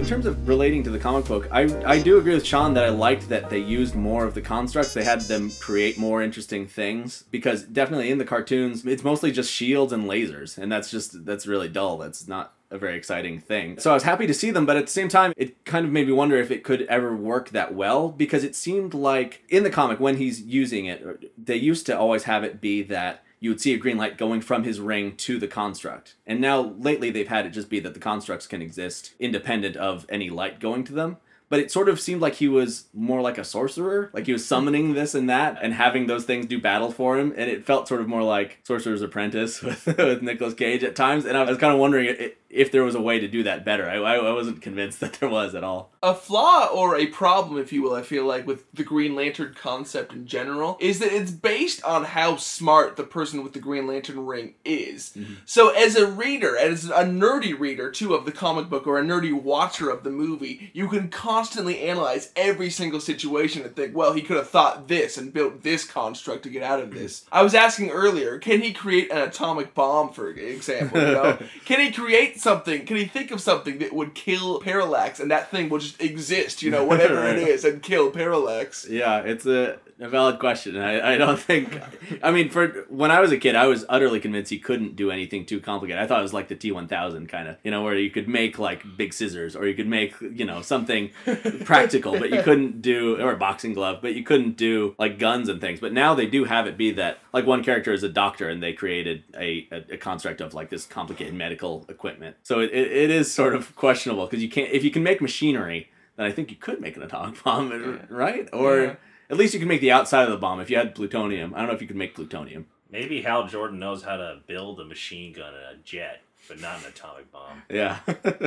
In 0.02 0.08
terms 0.08 0.26
of 0.26 0.48
relating 0.48 0.82
to 0.82 0.90
the 0.90 0.98
comic 0.98 1.26
book, 1.26 1.46
I, 1.52 1.60
I 1.86 2.02
do 2.02 2.18
agree 2.18 2.34
with 2.34 2.44
Sean 2.44 2.74
that 2.74 2.82
I 2.82 2.88
liked 2.88 3.28
that 3.28 3.48
they 3.48 3.60
used 3.60 3.94
more 3.94 4.24
of 4.24 4.34
the 4.34 4.40
constructs. 4.40 4.92
They 4.92 5.04
had 5.04 5.20
them 5.20 5.52
create 5.60 5.96
more 5.96 6.20
interesting 6.20 6.66
things 6.66 7.22
because 7.30 7.62
definitely 7.62 8.10
in 8.10 8.18
the 8.18 8.24
cartoons, 8.24 8.84
it's 8.84 9.04
mostly 9.04 9.30
just 9.30 9.52
shields 9.52 9.92
and 9.92 10.06
lasers, 10.06 10.58
and 10.58 10.72
that's 10.72 10.90
just 10.90 11.24
that's 11.24 11.46
really 11.46 11.68
dull. 11.68 11.98
That's 11.98 12.26
not 12.26 12.52
a 12.72 12.78
very 12.78 12.96
exciting 12.96 13.38
thing. 13.38 13.78
So 13.78 13.92
I 13.92 13.94
was 13.94 14.02
happy 14.02 14.26
to 14.26 14.34
see 14.34 14.50
them, 14.50 14.66
but 14.66 14.76
at 14.76 14.86
the 14.86 14.92
same 14.92 15.08
time, 15.08 15.32
it 15.36 15.64
kind 15.64 15.86
of 15.86 15.92
made 15.92 16.08
me 16.08 16.12
wonder 16.12 16.36
if 16.36 16.50
it 16.50 16.64
could 16.64 16.82
ever 16.82 17.14
work 17.14 17.50
that 17.50 17.72
well 17.72 18.08
because 18.08 18.42
it 18.42 18.56
seemed 18.56 18.94
like 18.94 19.44
in 19.50 19.62
the 19.62 19.70
comic 19.70 20.00
when 20.00 20.16
he's 20.16 20.42
using 20.42 20.86
it, 20.86 21.30
they 21.38 21.54
used 21.54 21.86
to 21.86 21.96
always 21.96 22.24
have 22.24 22.42
it 22.42 22.60
be 22.60 22.82
that 22.82 23.22
you 23.42 23.50
would 23.50 23.60
see 23.60 23.74
a 23.74 23.76
green 23.76 23.98
light 23.98 24.16
going 24.16 24.40
from 24.40 24.62
his 24.62 24.78
ring 24.78 25.16
to 25.16 25.36
the 25.36 25.48
construct. 25.48 26.14
And 26.28 26.40
now 26.40 26.74
lately 26.78 27.10
they've 27.10 27.26
had 27.26 27.44
it 27.44 27.50
just 27.50 27.68
be 27.68 27.80
that 27.80 27.92
the 27.92 27.98
constructs 27.98 28.46
can 28.46 28.62
exist 28.62 29.14
independent 29.18 29.76
of 29.76 30.06
any 30.08 30.30
light 30.30 30.60
going 30.60 30.84
to 30.84 30.92
them. 30.92 31.16
But 31.48 31.58
it 31.58 31.72
sort 31.72 31.88
of 31.88 32.00
seemed 32.00 32.20
like 32.22 32.36
he 32.36 32.46
was 32.46 32.84
more 32.94 33.20
like 33.20 33.38
a 33.38 33.44
sorcerer, 33.44 34.10
like 34.14 34.26
he 34.26 34.32
was 34.32 34.46
summoning 34.46 34.94
this 34.94 35.12
and 35.14 35.28
that 35.28 35.58
and 35.60 35.74
having 35.74 36.06
those 36.06 36.24
things 36.24 36.46
do 36.46 36.60
battle 36.60 36.92
for 36.92 37.18
him. 37.18 37.34
And 37.36 37.50
it 37.50 37.66
felt 37.66 37.88
sort 37.88 38.00
of 38.00 38.06
more 38.06 38.22
like 38.22 38.60
Sorcerer's 38.62 39.02
Apprentice 39.02 39.60
with, 39.62 39.86
with 39.86 40.22
Nicolas 40.22 40.54
Cage 40.54 40.84
at 40.84 40.94
times. 40.94 41.24
And 41.24 41.36
I 41.36 41.42
was 41.42 41.58
kind 41.58 41.74
of 41.74 41.80
wondering 41.80 42.08
i- 42.08 42.32
if 42.52 42.70
there 42.70 42.84
was 42.84 42.94
a 42.94 43.00
way 43.00 43.18
to 43.18 43.26
do 43.26 43.42
that 43.42 43.64
better. 43.64 43.88
I, 43.88 43.96
I 43.96 44.32
wasn't 44.32 44.60
convinced 44.60 45.00
that 45.00 45.14
there 45.14 45.28
was 45.28 45.54
at 45.54 45.64
all. 45.64 45.90
a 46.02 46.14
flaw 46.14 46.66
or 46.66 46.96
a 46.96 47.06
problem, 47.06 47.58
if 47.58 47.72
you 47.72 47.82
will, 47.82 47.94
I 47.94 48.02
feel 48.02 48.26
like 48.26 48.46
with 48.46 48.70
the 48.72 48.84
Green 48.84 49.16
Lantern 49.16 49.54
concept 49.54 50.12
in 50.12 50.26
general, 50.26 50.76
is 50.78 50.98
that 50.98 51.12
it's 51.12 51.30
based 51.30 51.82
on 51.82 52.04
how 52.04 52.36
smart 52.36 52.96
the 52.96 53.04
person 53.04 53.42
with 53.42 53.54
the 53.54 53.58
Green 53.58 53.86
Lantern 53.86 54.26
ring 54.26 54.54
is. 54.64 55.12
Mm-hmm. 55.16 55.34
So, 55.46 55.70
as 55.70 55.96
a 55.96 56.06
reader, 56.06 56.56
as 56.56 56.84
a 56.84 57.04
nerdy 57.04 57.58
reader 57.58 57.90
too 57.90 58.14
of 58.14 58.26
the 58.26 58.32
comic 58.32 58.68
book 58.68 58.86
or 58.86 58.98
a 58.98 59.02
nerdy 59.02 59.32
watcher 59.32 59.88
of 59.88 60.04
the 60.04 60.10
movie, 60.10 60.70
you 60.74 60.88
can 60.88 61.08
constantly 61.08 61.80
analyze 61.80 62.30
every 62.36 62.68
single 62.68 63.00
situation 63.00 63.62
and 63.62 63.74
think, 63.74 63.96
well, 63.96 64.12
he 64.12 64.22
could 64.22 64.36
have 64.36 64.50
thought 64.50 64.88
this 64.88 65.16
and 65.16 65.32
built 65.32 65.62
this 65.62 65.84
construct 65.84 66.42
to 66.42 66.50
get 66.50 66.62
out 66.62 66.80
of 66.80 66.90
mm-hmm. 66.90 66.98
this. 66.98 67.24
I 67.32 67.42
was 67.42 67.54
asking 67.54 67.90
earlier, 67.90 68.38
can 68.38 68.60
he 68.60 68.72
create 68.72 69.10
an 69.10 69.18
atomic 69.18 69.74
bomb, 69.74 70.12
for 70.12 70.28
example? 70.28 71.00
You 71.00 71.12
know? 71.12 71.38
can 71.64 71.80
he 71.80 71.90
create 71.90 72.41
something? 72.42 72.84
Can 72.84 72.96
he 72.96 73.04
think 73.06 73.30
of 73.30 73.40
something 73.40 73.78
that 73.78 73.92
would 73.92 74.14
kill 74.14 74.60
Parallax 74.60 75.20
and 75.20 75.30
that 75.30 75.50
thing 75.50 75.68
will 75.68 75.78
just 75.78 76.00
exist, 76.02 76.62
you 76.62 76.70
know, 76.70 76.84
whatever 76.90 77.24
it 77.26 77.38
Right. 77.38 77.48
is, 77.48 77.64
and 77.64 77.82
kill 77.82 78.10
Parallax? 78.10 78.86
Yeah, 78.88 79.20
it's 79.20 79.46
a, 79.46 79.78
a 80.02 80.08
valid 80.08 80.38
question. 80.38 80.76
I, 80.76 81.14
I 81.14 81.16
don't 81.16 81.38
think. 81.38 81.80
I 82.22 82.30
mean, 82.30 82.50
for 82.50 82.84
when 82.88 83.10
I 83.10 83.20
was 83.20 83.32
a 83.32 83.38
kid, 83.38 83.54
I 83.54 83.66
was 83.66 83.84
utterly 83.88 84.20
convinced 84.20 84.50
he 84.50 84.58
couldn't 84.58 84.96
do 84.96 85.10
anything 85.10 85.46
too 85.46 85.60
complicated. 85.60 86.02
I 86.02 86.06
thought 86.06 86.18
it 86.18 86.22
was 86.22 86.32
like 86.32 86.48
the 86.48 86.56
T 86.56 86.72
one 86.72 86.88
thousand 86.88 87.28
kind 87.28 87.48
of, 87.48 87.56
you 87.62 87.70
know, 87.70 87.82
where 87.82 87.94
you 87.94 88.10
could 88.10 88.28
make 88.28 88.58
like 88.58 88.84
big 88.96 89.12
scissors, 89.12 89.54
or 89.54 89.66
you 89.66 89.74
could 89.74 89.86
make, 89.86 90.14
you 90.20 90.44
know, 90.44 90.60
something 90.62 91.10
practical, 91.64 92.18
but 92.18 92.30
you 92.30 92.42
couldn't 92.42 92.82
do, 92.82 93.20
or 93.20 93.32
a 93.32 93.36
boxing 93.36 93.72
glove, 93.72 93.98
but 94.02 94.14
you 94.14 94.24
couldn't 94.24 94.56
do 94.56 94.94
like 94.98 95.18
guns 95.18 95.48
and 95.48 95.60
things. 95.60 95.80
But 95.80 95.92
now 95.92 96.14
they 96.14 96.26
do 96.26 96.44
have 96.44 96.66
it 96.66 96.76
be 96.76 96.90
that 96.92 97.18
like 97.32 97.46
one 97.46 97.62
character 97.62 97.92
is 97.92 98.02
a 98.02 98.08
doctor, 98.08 98.48
and 98.48 98.62
they 98.62 98.72
created 98.72 99.22
a 99.36 99.68
a, 99.70 99.94
a 99.94 99.96
construct 99.96 100.40
of 100.40 100.52
like 100.54 100.70
this 100.70 100.84
complicated 100.86 101.34
medical 101.34 101.86
equipment. 101.88 102.36
So 102.42 102.60
it, 102.60 102.70
it, 102.72 102.90
it 102.90 103.10
is 103.10 103.32
sort 103.32 103.54
of 103.54 103.74
questionable 103.76 104.26
because 104.26 104.42
you 104.42 104.50
can't 104.50 104.70
if 104.72 104.82
you 104.84 104.90
can 104.90 105.02
make 105.02 105.20
machinery, 105.20 105.90
then 106.16 106.26
I 106.26 106.32
think 106.32 106.50
you 106.50 106.56
could 106.56 106.80
make 106.80 106.96
an 106.96 107.02
atomic 107.02 107.42
bomb, 107.44 108.00
right? 108.08 108.48
Or 108.52 108.82
Yeah. 108.82 108.94
At 109.32 109.38
least 109.38 109.54
you 109.54 109.58
can 109.58 109.68
make 109.68 109.80
the 109.80 109.90
outside 109.90 110.24
of 110.24 110.30
the 110.30 110.36
bomb 110.36 110.60
if 110.60 110.68
you 110.68 110.76
had 110.76 110.94
plutonium. 110.94 111.54
I 111.54 111.58
don't 111.58 111.68
know 111.68 111.74
if 111.74 111.80
you 111.80 111.88
could 111.88 111.96
make 111.96 112.14
plutonium. 112.14 112.66
Maybe 112.90 113.22
Hal 113.22 113.46
Jordan 113.48 113.78
knows 113.78 114.02
how 114.02 114.16
to 114.18 114.40
build 114.46 114.78
a 114.78 114.84
machine 114.84 115.32
gun 115.32 115.54
and 115.54 115.80
a 115.80 115.82
jet, 115.82 116.20
but 116.52 116.60
not 116.60 116.80
an 116.80 116.86
atomic 116.88 117.32
bomb. 117.32 117.62
Yeah. 117.70 117.98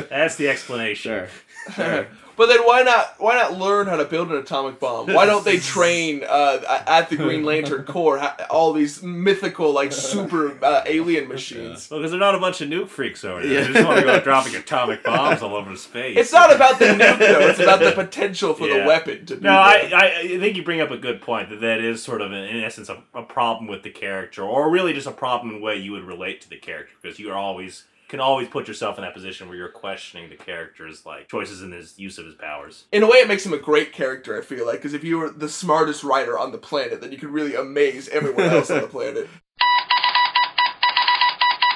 That's 0.09 0.35
the 0.35 0.49
explanation. 0.49 1.27
Sure. 1.73 2.07
But 2.37 2.47
then 2.47 2.59
why 2.59 2.83
not 2.83 3.15
why 3.17 3.35
not 3.35 3.57
learn 3.57 3.87
how 3.87 3.95
to 3.95 4.05
build 4.05 4.29
an 4.29 4.37
atomic 4.37 4.79
bomb? 4.79 5.11
Why 5.11 5.25
don't 5.25 5.43
they 5.43 5.57
train 5.57 6.23
uh, 6.23 6.83
at 6.85 7.09
the 7.09 7.15
Green 7.15 7.43
Lantern 7.43 7.83
Corps 7.87 8.19
all 8.51 8.71
these 8.71 9.01
mythical 9.01 9.71
like 9.71 9.91
super 9.91 10.63
uh, 10.63 10.83
alien 10.85 11.27
machines? 11.27 11.89
Well, 11.89 12.01
because 12.01 12.11
they're 12.11 12.19
not 12.19 12.35
a 12.35 12.39
bunch 12.39 12.61
of 12.61 12.69
nuke 12.69 12.89
freaks 12.89 13.23
over 13.23 13.41
there. 13.41 13.51
Yeah. 13.51 13.61
They 13.61 13.73
just 13.73 13.87
want 13.87 13.99
to 13.99 14.05
go 14.05 14.19
dropping 14.19 14.55
atomic 14.55 15.03
bombs 15.03 15.41
all 15.41 15.55
over 15.55 15.75
space. 15.75 16.17
It's 16.17 16.31
not 16.31 16.53
about 16.53 16.77
the 16.77 16.85
nuke 16.85 17.17
though; 17.17 17.47
it's 17.47 17.59
about 17.59 17.79
the 17.79 17.93
potential 17.93 18.53
for 18.53 18.67
the 18.67 18.83
weapon 18.85 19.25
to. 19.25 19.39
No, 19.39 19.51
I. 19.51 19.91
I 19.91 20.19
I 20.19 20.37
think 20.37 20.55
you 20.57 20.63
bring 20.63 20.81
up 20.81 20.91
a 20.91 20.97
good 20.97 21.21
point 21.21 21.49
that 21.49 21.61
that 21.61 21.79
is 21.79 22.03
sort 22.03 22.21
of 22.21 22.31
in, 22.31 22.43
in 22.43 22.63
essence 22.63 22.89
a, 22.89 23.01
a 23.15 23.23
problem 23.23 23.67
with 23.67 23.81
the 23.81 23.89
character, 23.89 24.43
or 24.43 24.69
really 24.69 24.93
just 24.93 25.07
a 25.07 25.11
problem 25.11 25.55
in 25.55 25.59
the 25.61 25.65
way 25.65 25.77
you 25.77 25.93
would 25.93 26.03
relate 26.03 26.41
to 26.41 26.49
the 26.49 26.57
character, 26.57 26.93
because 27.01 27.17
you 27.17 27.31
are 27.31 27.37
always 27.37 27.85
can 28.07 28.19
always 28.19 28.47
put 28.47 28.67
yourself 28.67 28.97
in 28.97 29.03
that 29.03 29.13
position 29.13 29.47
where 29.47 29.57
you're 29.57 29.69
questioning 29.69 30.29
the 30.29 30.35
character's 30.35 31.05
like 31.05 31.27
choices 31.27 31.61
and 31.61 31.73
his 31.73 31.97
use 31.97 32.17
of 32.17 32.25
his 32.25 32.35
powers. 32.35 32.85
In 32.91 33.03
a 33.03 33.07
way, 33.07 33.17
it 33.17 33.27
makes 33.27 33.45
him 33.45 33.53
a 33.53 33.57
great 33.57 33.93
character. 33.93 34.37
I 34.37 34.41
feel 34.41 34.65
like 34.65 34.77
because 34.77 34.93
if 34.93 35.03
you 35.03 35.17
were 35.17 35.29
the 35.29 35.49
smartest 35.49 36.03
writer 36.03 36.37
on 36.37 36.51
the 36.51 36.57
planet, 36.57 37.01
then 37.01 37.11
you 37.11 37.17
could 37.17 37.29
really 37.29 37.55
amaze 37.55 38.07
everyone 38.09 38.45
else 38.45 38.69
on 38.69 38.81
the 38.81 38.87
planet. 38.87 39.27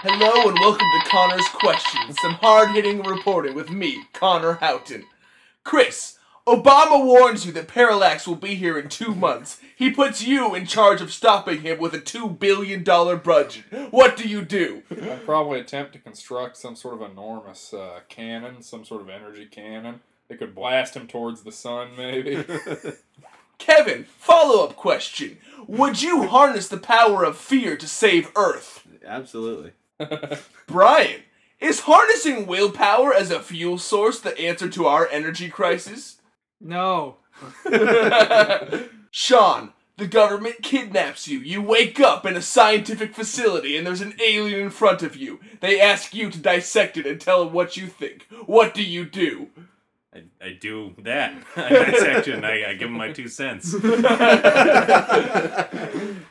Hello 0.02 0.50
and 0.50 0.58
welcome 0.60 0.88
to 0.94 1.10
Conor's 1.10 1.50
Questions, 1.50 2.16
some 2.22 2.34
hard-hitting 2.36 3.04
reporting 3.04 3.54
with 3.54 3.70
me, 3.70 4.04
Connor 4.14 4.54
Houghton. 4.54 5.04
Chris, 5.66 6.19
Obama 6.50 7.06
warns 7.06 7.46
you 7.46 7.52
that 7.52 7.68
Parallax 7.68 8.28
will 8.28 8.36
be 8.36 8.56
here 8.56 8.80
in 8.80 8.90
two 8.90 9.14
months. 9.14 9.62
He 9.76 9.92
puts 9.92 10.26
you 10.26 10.56
in 10.56 10.66
charge 10.66 11.00
of 11.00 11.14
stopping 11.14 11.62
him 11.62 11.78
with 11.78 11.94
a 11.94 12.00
two 12.00 12.28
billion 12.28 12.84
dollar 12.84 13.18
budget. 13.18 13.66
What 13.92 14.18
do 14.18 14.28
you 14.28 14.44
do? 14.44 14.82
I'd 14.90 15.26
probably 15.26 15.60
attempt 15.60 15.94
to 15.94 16.00
construct 16.00 16.58
some 16.58 16.76
sort 16.76 16.96
of 16.96 17.12
enormous 17.12 17.72
uh, 17.72 18.00
cannon, 18.10 18.64
some 18.64 18.84
sort 18.84 19.02
of 19.02 19.10
energy 19.10 19.46
cannon. 19.46 20.02
That 20.28 20.40
could 20.40 20.56
blast 20.56 20.96
him 20.96 21.08
towards 21.08 21.44
the 21.44 21.52
sun, 21.52 21.90
maybe. 21.98 22.44
Kevin, 23.60 24.06
follow-up 24.18 24.76
question: 24.76 25.38
Would 25.68 26.02
you 26.02 26.28
harness 26.28 26.68
the 26.68 26.78
power 26.78 27.24
of 27.24 27.38
fear 27.38 27.78
to 27.78 27.88
save 27.88 28.32
Earth? 28.36 28.88
Absolutely. 29.06 29.72
Brian, 30.68 31.22
is 31.60 31.82
harnessing 31.82 32.48
willpower 32.48 33.14
as 33.14 33.32
a 33.32 33.40
fuel 33.40 33.78
source 33.78 34.20
the 34.20 34.40
answer 34.40 34.70
to 34.70 34.88
our 34.88 35.08
energy 35.10 35.50
crisis? 35.50 36.19
No. 36.60 37.18
Sean, 39.12 39.74
the 39.98 40.08
government 40.08 40.62
kidnaps 40.62 41.28
you. 41.28 41.40
You 41.40 41.62
wake 41.62 42.00
up 42.00 42.26
in 42.26 42.36
a 42.36 42.42
scientific 42.42 43.14
facility 43.14 43.78
and 43.78 43.86
there's 43.88 44.02
an 44.02 44.16
alien 44.22 44.60
in 44.60 44.70
front 44.70 45.04
of 45.04 45.16
you. 45.16 45.40
They 45.62 45.80
ask 45.80 46.14
you 46.14 46.30
to 46.30 46.40
dissect 46.40 46.98
it 46.98 47.06
and 47.06 47.20
tell 47.20 47.44
them 47.46 47.54
what 47.54 47.78
you 47.78 47.88
think. 47.88 48.28
What 48.46 48.74
do 48.74 48.84
you 48.84 49.06
do? 49.06 49.48
I, 50.14 50.24
I 50.42 50.58
do 50.60 50.96
that. 51.00 51.34
I 51.56 51.70
dissect 51.70 52.28
it 52.28 52.36
and 52.36 52.46
I, 52.46 52.70
I 52.70 52.74
give 52.74 52.90
them 52.90 52.98
my 52.98 53.12
two 53.12 53.28
cents. 53.28 53.76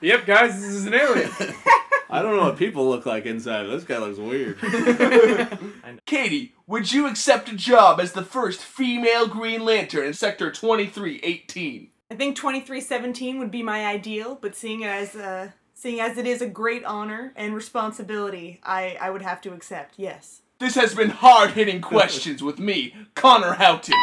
Yep, 0.01 0.27
guys, 0.27 0.61
this 0.61 0.71
is 0.71 0.87
an 0.87 0.95
alien. 0.95 1.29
I 2.11 2.23
don't 2.23 2.37
know 2.37 2.44
what 2.44 2.57
people 2.57 2.88
look 2.88 3.05
like 3.05 3.27
inside. 3.27 3.64
This 3.64 3.85
guy 3.85 3.99
looks 3.99 4.18
weird. 4.18 4.59
Katie, 6.07 6.55
would 6.66 6.92
you 6.92 7.07
accept 7.07 7.51
a 7.51 7.57
job 7.57 8.01
as 8.01 8.12
the 8.12 8.25
first 8.25 8.61
female 8.61 9.27
Green 9.27 9.64
Lantern 9.64 10.07
in 10.07 10.14
Sector 10.14 10.51
2318? 10.51 11.90
I 12.11 12.14
think 12.14 12.37
2317 12.37 13.38
would 13.38 13.51
be 13.51 13.62
my 13.62 13.85
ideal, 13.85 14.38
but 14.40 14.57
seeing 14.57 14.85
as 14.85 15.14
uh, 15.14 15.51
seeing 15.75 16.01
as 16.01 16.16
it 16.16 16.27
is 16.27 16.40
a 16.40 16.49
great 16.49 16.85
honor 16.85 17.33
and 17.37 17.55
responsibility, 17.55 18.61
I, 18.64 18.97
I 19.01 19.11
would 19.11 19.23
have 19.23 19.40
to 19.42 19.53
accept. 19.53 19.94
Yes. 19.99 20.40
This 20.59 20.75
has 20.75 20.94
been 20.94 21.11
hard 21.11 21.51
hitting 21.51 21.81
questions 21.83 22.42
with 22.42 22.59
me, 22.59 22.94
Conor 23.14 23.53
Houghton. 23.55 23.94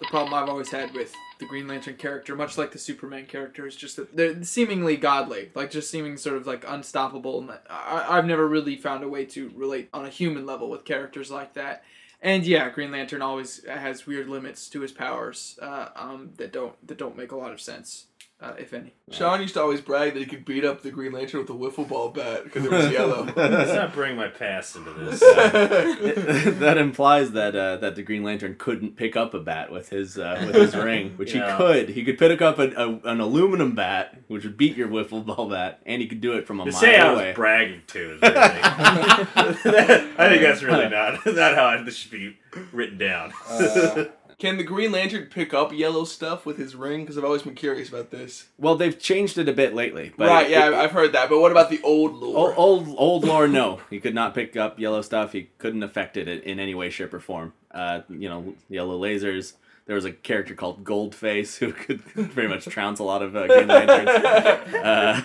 The 0.00 0.06
problem 0.06 0.34
I've 0.34 0.48
always 0.48 0.70
had 0.70 0.94
with 0.94 1.14
the 1.38 1.46
Green 1.46 1.68
Lantern 1.68 1.96
character, 1.96 2.34
much 2.34 2.56
like 2.56 2.72
the 2.72 2.78
Superman 2.78 3.26
character, 3.26 3.66
is 3.66 3.76
just 3.76 3.96
that 3.96 4.16
they're 4.16 4.42
seemingly 4.42 4.96
godly, 4.96 5.50
like 5.54 5.70
just 5.70 5.90
seeming 5.90 6.16
sort 6.16 6.36
of 6.36 6.46
like 6.46 6.64
unstoppable. 6.66 7.40
And 7.40 7.50
I, 7.68 8.06
I've 8.08 8.26
never 8.26 8.48
really 8.48 8.76
found 8.76 9.04
a 9.04 9.08
way 9.08 9.26
to 9.26 9.50
relate 9.54 9.90
on 9.92 10.06
a 10.06 10.10
human 10.10 10.46
level 10.46 10.70
with 10.70 10.84
characters 10.84 11.30
like 11.30 11.54
that. 11.54 11.84
And 12.22 12.46
yeah, 12.46 12.68
Green 12.70 12.90
Lantern 12.90 13.22
always 13.22 13.64
has 13.64 14.06
weird 14.06 14.28
limits 14.28 14.68
to 14.70 14.80
his 14.80 14.92
powers 14.92 15.58
uh, 15.62 15.88
um, 15.96 16.30
that 16.36 16.52
don't 16.52 16.74
that 16.86 16.98
don't 16.98 17.16
make 17.16 17.32
a 17.32 17.36
lot 17.36 17.52
of 17.52 17.60
sense, 17.60 18.06
uh, 18.42 18.52
if 18.58 18.72
any. 18.72 18.92
Sean 19.10 19.40
used 19.42 19.54
to 19.54 19.60
always 19.60 19.80
brag 19.80 20.14
that 20.14 20.20
he 20.20 20.26
could 20.26 20.44
beat 20.44 20.64
up 20.64 20.82
the 20.82 20.90
Green 20.90 21.12
Lantern 21.12 21.40
with 21.40 21.50
a 21.50 21.52
wiffle 21.52 21.86
ball 21.88 22.10
bat 22.10 22.44
because 22.44 22.64
it 22.64 22.70
was 22.70 22.90
yellow. 22.92 23.24
Let's 23.36 23.72
not 23.72 23.92
bring 23.92 24.16
my 24.16 24.28
past 24.28 24.76
into 24.76 24.92
this. 24.92 25.20
that 26.60 26.76
implies 26.78 27.32
that 27.32 27.54
uh, 27.56 27.76
that 27.78 27.96
the 27.96 28.02
Green 28.02 28.22
Lantern 28.22 28.56
couldn't 28.58 28.96
pick 28.96 29.16
up 29.16 29.34
a 29.34 29.40
bat 29.40 29.70
with 29.72 29.88
his 29.90 30.16
uh, 30.16 30.42
with 30.46 30.54
his 30.54 30.76
ring, 30.76 31.14
which 31.16 31.34
Yeah. 31.34 31.50
he 31.52 31.56
could. 31.56 31.88
He 31.90 32.04
could 32.04 32.18
pick 32.18 32.40
up 32.40 32.58
an, 32.58 32.74
a, 32.76 33.00
an 33.10 33.20
aluminum 33.20 33.74
bat, 33.74 34.18
which 34.28 34.44
would 34.44 34.56
beat 34.56 34.76
your 34.76 34.88
wiffle 34.88 35.24
ball 35.26 35.48
bat, 35.50 35.80
and 35.84 36.00
he 36.00 36.06
could 36.08 36.20
do 36.20 36.32
it 36.34 36.46
from 36.46 36.60
a 36.60 36.64
To 36.66 36.70
mile 36.72 36.80
say 36.80 36.96
I 36.98 37.12
away. 37.12 37.26
was 37.28 37.34
bragging 37.36 37.82
too 37.86 38.12
is 38.14 38.22
really, 38.22 38.36
I 38.36 40.28
think 40.28 40.42
that's 40.42 40.62
really 40.62 40.88
not 40.88 41.24
not 41.26 41.54
how 41.54 41.82
this 41.82 41.96
should 41.96 42.10
be 42.12 42.36
written 42.72 42.98
down. 42.98 43.32
Uh, 43.48 44.04
Can 44.40 44.56
the 44.56 44.64
Green 44.64 44.90
Lantern 44.90 45.26
pick 45.26 45.52
up 45.54 45.72
yellow 45.72 46.04
stuff 46.04 46.46
with 46.46 46.56
his 46.56 46.74
ring? 46.74 47.02
Because 47.02 47.16
I've 47.18 47.24
always 47.24 47.42
been 47.42 47.54
curious 47.54 47.90
about 47.90 48.10
this. 48.10 48.46
Well, 48.58 48.74
they've 48.74 48.98
changed 48.98 49.36
it 49.36 49.48
a 49.48 49.52
bit 49.52 49.74
lately. 49.74 50.12
But 50.16 50.28
right, 50.28 50.48
yeah, 50.50 50.68
it- 50.68 50.74
I've 50.74 50.92
heard 50.92 51.12
that. 51.12 51.28
But 51.28 51.40
what 51.40 51.52
about 51.52 51.68
the 51.70 51.80
old 51.82 52.14
lore? 52.16 52.54
Old, 52.56 52.88
old 52.88 52.94
old 52.98 53.24
lore, 53.24 53.46
no. 53.46 53.80
He 53.90 54.00
could 54.00 54.14
not 54.14 54.34
pick 54.34 54.56
up 54.56 54.80
yellow 54.80 55.02
stuff. 55.02 55.32
He 55.32 55.50
couldn't 55.58 55.82
affect 55.82 56.16
it 56.16 56.26
in, 56.26 56.58
any 56.58 56.74
way, 56.74 56.88
shape, 56.90 57.12
or 57.14 57.20
form. 57.20 57.52
Uh, 57.70 58.00
you 58.08 58.28
know, 58.28 58.54
yellow 58.70 58.98
lasers. 58.98 59.52
There 59.84 59.94
was 59.96 60.04
a 60.04 60.12
character 60.12 60.54
called 60.54 60.84
Goldface 60.84 61.58
who 61.58 61.72
could 61.74 62.02
pretty 62.32 62.48
much 62.48 62.64
trounce 62.64 62.98
a 62.98 63.04
lot 63.04 63.22
of 63.22 63.36
uh, 63.36 63.46
Green 63.46 63.68
Lanterns. 63.68 64.66
Uh, 64.80 65.20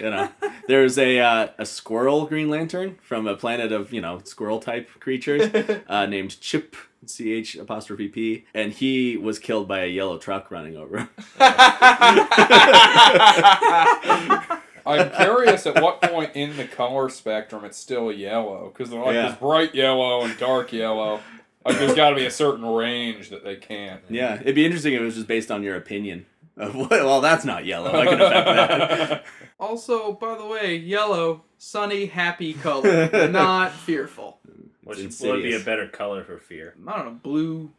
you 0.00 0.08
know, 0.08 0.30
there's 0.66 0.96
a 0.96 1.18
uh, 1.20 1.48
a 1.58 1.66
squirrel 1.66 2.24
Green 2.24 2.48
Lantern 2.48 2.96
from 3.02 3.26
a 3.26 3.36
planet 3.36 3.70
of 3.72 3.92
you 3.92 4.00
know 4.00 4.22
squirrel 4.24 4.58
type 4.58 4.88
creatures 5.00 5.50
uh, 5.88 6.06
named 6.06 6.40
Chip. 6.40 6.74
C 7.10 7.32
H 7.32 7.56
apostrophe 7.56 8.08
P, 8.08 8.44
and 8.54 8.72
he 8.72 9.16
was 9.16 9.38
killed 9.38 9.66
by 9.68 9.80
a 9.80 9.86
yellow 9.86 10.18
truck 10.18 10.50
running 10.50 10.76
over 10.76 10.98
him. 10.98 11.08
I'm 14.86 15.10
curious 15.12 15.66
at 15.66 15.80
what 15.82 16.02
point 16.02 16.32
in 16.34 16.56
the 16.56 16.66
color 16.66 17.08
spectrum 17.08 17.64
it's 17.64 17.78
still 17.78 18.12
yellow 18.12 18.68
because 18.72 18.90
they're 18.90 19.00
like 19.00 19.14
Yeah. 19.14 19.22
there's 19.28 19.36
bright 19.38 19.74
yellow 19.74 20.22
and 20.24 20.36
dark 20.38 20.72
yellow. 20.72 21.20
Like 21.64 21.78
there's 21.78 21.94
got 21.94 22.10
to 22.10 22.16
be 22.16 22.26
a 22.26 22.30
certain 22.30 22.66
range 22.66 23.30
that 23.30 23.42
they 23.44 23.56
can't. 23.56 24.02
Yeah, 24.10 24.34
it'd 24.40 24.54
be 24.54 24.66
interesting 24.66 24.92
if 24.92 25.00
it 25.00 25.04
was 25.04 25.14
just 25.14 25.26
based 25.26 25.50
on 25.50 25.62
your 25.62 25.76
opinion 25.76 26.26
of 26.58 26.74
what. 26.76 26.90
Well, 26.90 27.22
that's 27.22 27.46
not 27.46 27.64
yellow. 27.64 27.90
I 27.98 28.04
can 28.06 28.20
affect 28.20 28.46
that. 28.46 29.24
Also, 29.60 30.12
by 30.12 30.36
the 30.36 30.44
way, 30.44 30.74
yellow, 30.76 31.44
sunny, 31.58 32.06
happy 32.06 32.52
color, 32.54 33.28
not 33.28 33.70
fearful. 33.72 34.38
What 34.84 34.98
It's 34.98 35.18
should, 35.18 35.26
what 35.28 35.36
would 35.36 35.42
be 35.42 35.54
a 35.54 35.60
better 35.60 35.88
color 35.88 36.24
for 36.24 36.38
fear? 36.38 36.74
I 36.86 36.96
don't 36.96 37.04
know, 37.06 37.20
blue, 37.22 37.70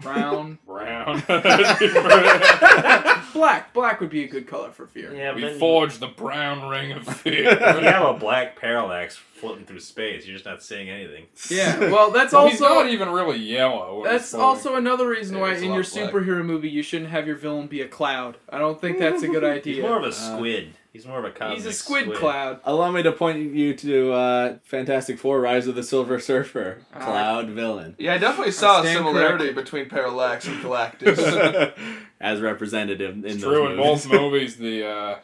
brown, 0.00 0.58
Brown. 0.66 1.22
black. 3.32 3.72
Black 3.72 4.00
would 4.00 4.10
be 4.10 4.24
a 4.24 4.28
good 4.28 4.46
color 4.46 4.70
for 4.70 4.86
fear. 4.86 5.14
Yeah, 5.14 5.34
we 5.34 5.42
but 5.42 5.58
forged 5.58 6.00
the 6.00 6.08
brown 6.08 6.68
ring 6.68 6.92
of 6.92 7.06
fear. 7.06 7.42
you 7.50 7.56
have 7.58 8.16
a 8.16 8.18
black 8.18 8.58
parallax 8.58 9.16
floating 9.16 9.64
through 9.66 9.80
space. 9.80 10.26
You're 10.26 10.34
just 10.34 10.46
not 10.46 10.62
seeing 10.62 10.88
anything. 10.88 11.26
Yeah, 11.50 11.78
well, 11.90 12.10
that's 12.10 12.32
Well, 12.32 12.48
he's 12.48 12.60
also 12.62 12.74
not 12.74 12.88
even 12.88 13.10
really 13.10 13.38
yellow. 13.38 14.02
that's 14.04 14.32
also 14.34 14.76
another 14.76 15.08
reason 15.08 15.36
Yeah, 15.36 15.42
why 15.42 15.54
in 15.54 15.64
your 15.72 15.82
black. 15.82 16.12
superhero 16.12 16.44
movie 16.44 16.70
you 16.70 16.82
shouldn't 16.82 17.10
have 17.10 17.26
your 17.26 17.36
villain 17.36 17.66
be 17.66 17.82
a 17.82 17.88
cloud. 17.88 18.36
I 18.48 18.58
don't 18.58 18.80
think 18.80 18.98
that's 18.98 19.22
a 19.22 19.28
good 19.28 19.44
idea. 19.44 19.74
He's 19.74 19.82
more 19.82 19.98
of 19.98 20.04
a 20.04 20.08
uh, 20.08 20.12
squid. 20.12 20.74
He's 20.94 21.06
more 21.08 21.18
of 21.18 21.24
a 21.24 21.32
cosmic 21.32 21.56
He's 21.58 21.66
a 21.66 21.72
squid, 21.72 22.14
cloud. 22.14 22.60
Allow 22.62 22.92
me 22.92 23.02
to 23.02 23.10
point 23.10 23.52
you 23.52 23.74
to 23.74 24.12
uh, 24.12 24.56
Fantastic 24.62 25.18
Four: 25.18 25.40
Rise 25.40 25.66
of 25.66 25.74
the 25.74 25.82
Silver 25.82 26.20
Surfer, 26.20 26.82
Ah. 26.94 27.00
Cloud 27.04 27.48
villain, 27.50 27.96
Yeah, 27.98 28.14
I 28.14 28.18
definitely 28.18 28.52
saw 28.52 28.80
a 28.80 28.86
similarity 28.86 29.46
corrected. 29.46 29.56
between 29.56 29.88
Parallax 29.88 30.46
and 30.46 30.62
Galactus. 30.62 31.72
as 32.20 32.40
representative 32.40 33.10
in 33.16 33.24
It's 33.24 33.42
those 33.42 33.42
true 33.42 33.66
in 33.70 33.76
movies. 33.76 34.06
both 34.06 34.06
movies. 34.20 34.56
The 34.56 34.86
uh, 34.86 35.18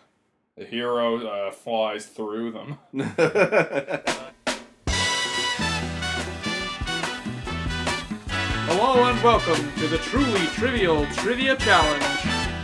the 0.59 0.65
hero 0.65 1.25
uh, 1.25 1.51
flies 1.53 2.07
through 2.07 2.51
them. 2.51 2.79
Hello 8.67 9.05
and 9.09 9.23
welcome 9.23 9.71
to 9.79 9.87
the 9.89 9.99
truly 9.99 10.47
trivial 10.55 11.07
trivia 11.15 11.57
challenge. 11.57 12.05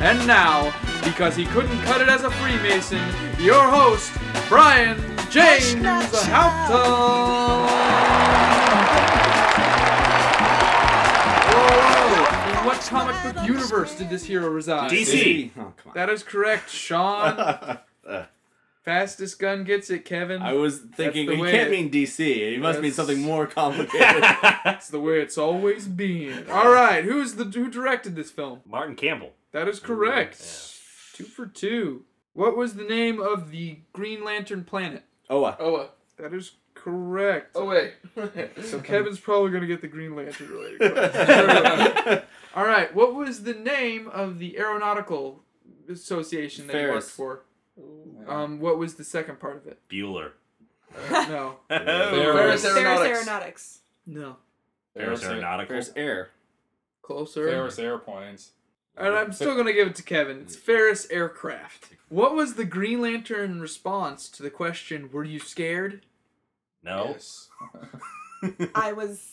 And 0.00 0.26
now, 0.26 0.72
because 1.04 1.34
he 1.36 1.44
couldn't 1.46 1.80
cut 1.82 2.00
it 2.00 2.08
as 2.08 2.22
a 2.24 2.30
Freemason, 2.30 3.00
your 3.38 3.62
host, 3.62 4.12
Brian 4.48 4.96
James 5.30 5.74
Hauptmann. 6.26 6.76
Hello. 11.48 12.60
In 12.60 12.66
what 12.66 12.80
comic 12.80 13.16
book 13.34 13.46
universe 13.46 13.94
did 13.96 14.10
this 14.10 14.24
hero 14.24 14.48
reside? 14.48 14.90
DC. 14.90 15.50
Oh, 15.56 15.72
come 15.76 15.88
on. 15.90 15.94
That 15.94 16.10
is 16.10 16.22
correct, 16.22 16.70
Sean. 16.70 17.78
Fastest 18.84 19.40
gun 19.40 19.64
gets 19.64 19.90
it, 19.90 20.04
Kevin. 20.04 20.42
I 20.42 20.52
was 20.52 20.78
thinking 20.78 21.26
the 21.26 21.34
he 21.34 21.42
way 21.42 21.50
can't 21.50 21.68
it- 21.68 21.72
mean 21.72 21.90
DC. 21.90 22.18
He 22.52 22.56
must 22.56 22.76
mean 22.80 22.92
That's- 22.92 22.94
something 22.94 23.20
more 23.20 23.46
complicated. 23.48 24.22
That's 24.64 24.88
the 24.88 25.00
way 25.00 25.20
it's 25.20 25.36
always 25.36 25.88
been. 25.88 26.48
All 26.50 26.70
right, 26.70 27.04
who's 27.04 27.34
the 27.34 27.44
who 27.44 27.68
directed 27.68 28.14
this 28.14 28.30
film? 28.30 28.60
Martin 28.64 28.94
Campbell. 28.94 29.32
That 29.52 29.66
is 29.68 29.80
correct. 29.80 30.74
Two 31.16 31.24
for 31.24 31.46
two. 31.46 32.02
What 32.34 32.56
was 32.56 32.74
the 32.74 32.84
name 32.84 33.20
of 33.20 33.50
the 33.50 33.78
Green 33.94 34.22
Lantern 34.22 34.64
planet? 34.64 35.04
oh, 35.30 35.44
uh, 35.44 35.88
That 36.18 36.34
is 36.34 36.52
correct. 36.74 37.52
oh 37.54 37.64
wait. 37.64 37.94
So 38.62 38.80
Kevin's 38.84 39.18
probably 39.18 39.50
gonna 39.50 39.66
get 39.66 39.80
the 39.80 39.88
Green 39.88 40.14
Lantern 40.14 40.48
related 40.50 40.92
question. 40.94 42.22
All 42.54 42.66
right. 42.66 42.94
What 42.94 43.14
was 43.14 43.44
the 43.44 43.54
name 43.54 44.08
of 44.08 44.38
the 44.38 44.58
aeronautical 44.58 45.42
association 45.88 46.66
that 46.66 46.74
you 46.74 46.88
worked 46.88 46.92
Ferris. 47.06 47.10
for? 47.10 47.42
Um, 48.26 48.60
what 48.60 48.76
was 48.78 48.94
the 48.96 49.04
second 49.04 49.40
part 49.40 49.56
of 49.56 49.66
it? 49.66 49.78
Bueller. 49.88 50.32
No. 51.10 51.56
Ferris 51.68 52.62
Ferris 52.62 52.64
Aeronautics. 52.64 53.16
Aeronautics. 53.18 53.78
No. 54.06 54.36
Ferris 54.94 55.24
Aeronautical. 55.24 55.72
There's 55.74 55.92
air. 55.96 56.30
Closer. 57.02 57.48
Ferris 57.48 57.78
airplanes. 57.78 58.52
And 58.96 59.14
I'm 59.14 59.32
still 59.32 59.56
gonna 59.56 59.72
give 59.72 59.88
it 59.88 59.94
to 59.96 60.02
Kevin. 60.02 60.40
It's 60.40 60.56
Ferris 60.56 61.06
Aircraft. 61.10 61.90
What 62.08 62.34
was 62.34 62.54
the 62.54 62.64
Green 62.64 63.00
Lantern 63.02 63.60
response 63.60 64.28
to 64.30 64.42
the 64.42 64.50
question, 64.50 65.10
"Were 65.12 65.24
you 65.24 65.38
scared?" 65.38 66.06
No. 66.82 67.08
Yes. 67.10 67.48
I 68.74 68.92
was. 68.92 69.32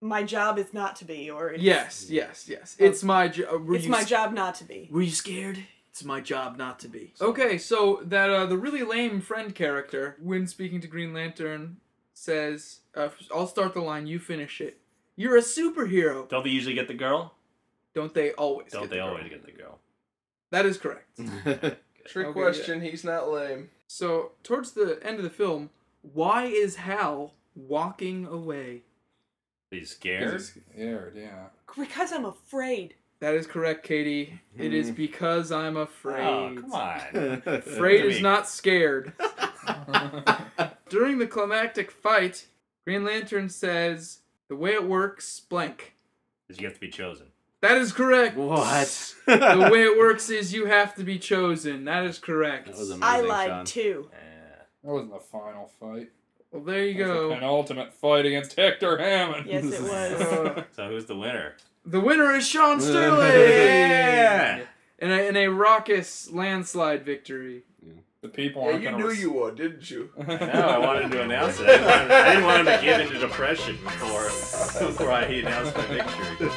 My 0.00 0.22
job 0.22 0.58
is 0.58 0.72
not 0.74 0.96
to 0.96 1.04
be, 1.04 1.30
or 1.30 1.50
it's, 1.50 1.62
Yes, 1.62 2.10
yes, 2.10 2.48
yes. 2.48 2.76
It's 2.78 3.02
my 3.02 3.28
job. 3.28 3.66
it's 3.70 3.86
my 3.86 4.04
job 4.04 4.32
not 4.32 4.54
to 4.56 4.64
be. 4.64 4.88
Were 4.90 5.02
you 5.02 5.10
scared? 5.10 5.58
It's 5.90 6.04
my 6.04 6.20
job 6.20 6.58
not 6.58 6.78
to 6.80 6.88
be. 6.88 7.14
Okay, 7.20 7.56
so 7.56 8.00
that 8.04 8.28
uh, 8.28 8.44
the 8.44 8.58
really 8.58 8.82
lame 8.82 9.22
friend 9.22 9.54
character, 9.54 10.16
when 10.22 10.46
speaking 10.46 10.80
to 10.82 10.86
Green 10.86 11.14
Lantern, 11.14 11.78
says, 12.12 12.80
uh, 12.94 13.08
"I'll 13.34 13.46
start 13.46 13.72
the 13.74 13.80
line. 13.80 14.06
You 14.06 14.18
finish 14.18 14.60
it. 14.60 14.78
You're 15.16 15.38
a 15.38 15.42
superhero." 15.42 16.28
Don't 16.28 16.44
they 16.44 16.50
usually 16.50 16.74
get 16.74 16.88
the 16.88 16.94
girl? 16.94 17.34
Don't 17.96 18.12
they 18.12 18.32
always? 18.32 18.70
Don't 18.72 18.82
get 18.82 18.90
they 18.90 18.96
the 18.96 19.02
girl? 19.02 19.08
always 19.08 19.28
get 19.30 19.46
the 19.46 19.52
girl? 19.52 19.78
That 20.50 20.66
is 20.66 20.76
correct. 20.76 21.16
Trick 22.06 22.26
Okay, 22.26 22.32
question. 22.32 22.82
He's 22.82 23.04
not 23.04 23.32
lame. 23.32 23.70
So 23.86 24.32
towards 24.42 24.72
the 24.72 25.00
end 25.02 25.16
of 25.16 25.24
the 25.24 25.30
film, 25.30 25.70
why 26.02 26.44
is 26.44 26.76
Hal 26.76 27.32
walking 27.54 28.26
away? 28.26 28.82
He's 29.70 29.92
scared. 29.92 30.42
Scared, 30.42 31.16
yeah. 31.16 31.46
Because 31.74 32.12
I'm 32.12 32.26
afraid. 32.26 32.96
That 33.20 33.32
is 33.32 33.46
correct, 33.46 33.82
Katie. 33.82 34.40
It 34.58 34.74
is 34.74 34.90
hmm. 34.90 34.94
because 34.94 35.50
I'm 35.50 35.78
afraid. 35.78 36.22
Oh, 36.22 36.54
come 36.60 36.72
on. 36.72 37.42
Afraid 37.46 38.04
is 38.04 38.20
not 38.20 38.46
scared. 38.46 39.14
During 40.90 41.16
the 41.16 41.26
climactic 41.26 41.90
fight, 41.90 42.46
Green 42.84 43.04
Lantern 43.04 43.48
says, 43.48 44.18
"The 44.50 44.54
way 44.54 44.74
it 44.74 44.86
works, 44.86 45.40
blank." 45.40 45.94
Is 46.50 46.60
you 46.60 46.66
have 46.66 46.74
to 46.74 46.80
be 46.80 46.90
chosen. 46.90 47.28
That 47.62 47.78
is 47.78 47.92
correct. 47.92 48.36
What? 48.36 49.14
the 49.26 49.68
way 49.72 49.82
it 49.84 49.98
works 49.98 50.30
is 50.30 50.52
you 50.52 50.66
have 50.66 50.94
to 50.96 51.04
be 51.04 51.18
chosen. 51.18 51.84
That 51.86 52.04
is 52.04 52.18
correct. 52.18 52.66
That 52.66 52.76
was 52.76 52.90
amazing, 52.90 53.02
I 53.02 53.20
lied 53.20 53.48
Sean. 53.48 53.64
too. 53.64 54.10
That 54.84 54.90
wasn't 54.92 55.12
the 55.12 55.20
final 55.20 55.70
fight. 55.80 56.10
Well, 56.52 56.62
there 56.62 56.84
you 56.84 56.94
That 57.04 57.08
was 57.08 57.16
the 57.22 57.28
go. 57.28 57.34
penultimate 57.34 57.92
fight 57.92 58.26
against 58.26 58.56
Hector 58.56 58.98
Hammond. 58.98 59.46
Yes, 59.46 59.64
it 59.64 59.82
was. 59.82 59.90
Uh, 60.20 60.62
So 60.76 60.88
who's 60.88 61.06
the 61.06 61.16
winner? 61.16 61.54
the 61.84 62.00
winner 62.00 62.32
is 62.34 62.46
Sean 62.46 62.80
Sterling. 62.80 63.30
Yeah. 63.32 64.62
In 64.98 65.10
a, 65.10 65.28
in 65.28 65.36
a 65.36 65.48
raucous 65.48 66.30
landslide 66.30 67.04
victory. 67.04 67.62
The 68.22 68.28
people 68.28 68.62
Yeah, 68.62 68.68
aren't 68.68 68.82
you 68.82 68.90
gonna 68.90 69.02
knew 69.02 69.08
res- 69.10 69.20
you 69.20 69.32
would, 69.32 69.56
didn't 69.56 69.88
you? 69.90 70.10
No, 70.16 70.24
I 70.34 70.78
wanted 70.78 71.10
to 71.12 71.22
announce 71.22 71.60
it. 71.60 71.68
I 71.68 71.72
didn't 71.76 71.84
want, 71.86 72.10
I 72.10 72.28
didn't 72.30 72.44
want 72.44 72.58
him 72.68 72.78
to 72.78 72.84
get 72.84 73.00
into 73.02 73.18
depression 73.18 73.76
before 73.84 74.24
before 74.24 75.12
I 75.12 75.22
announced 75.24 75.76
my 75.76 75.84
victory. 75.86 76.48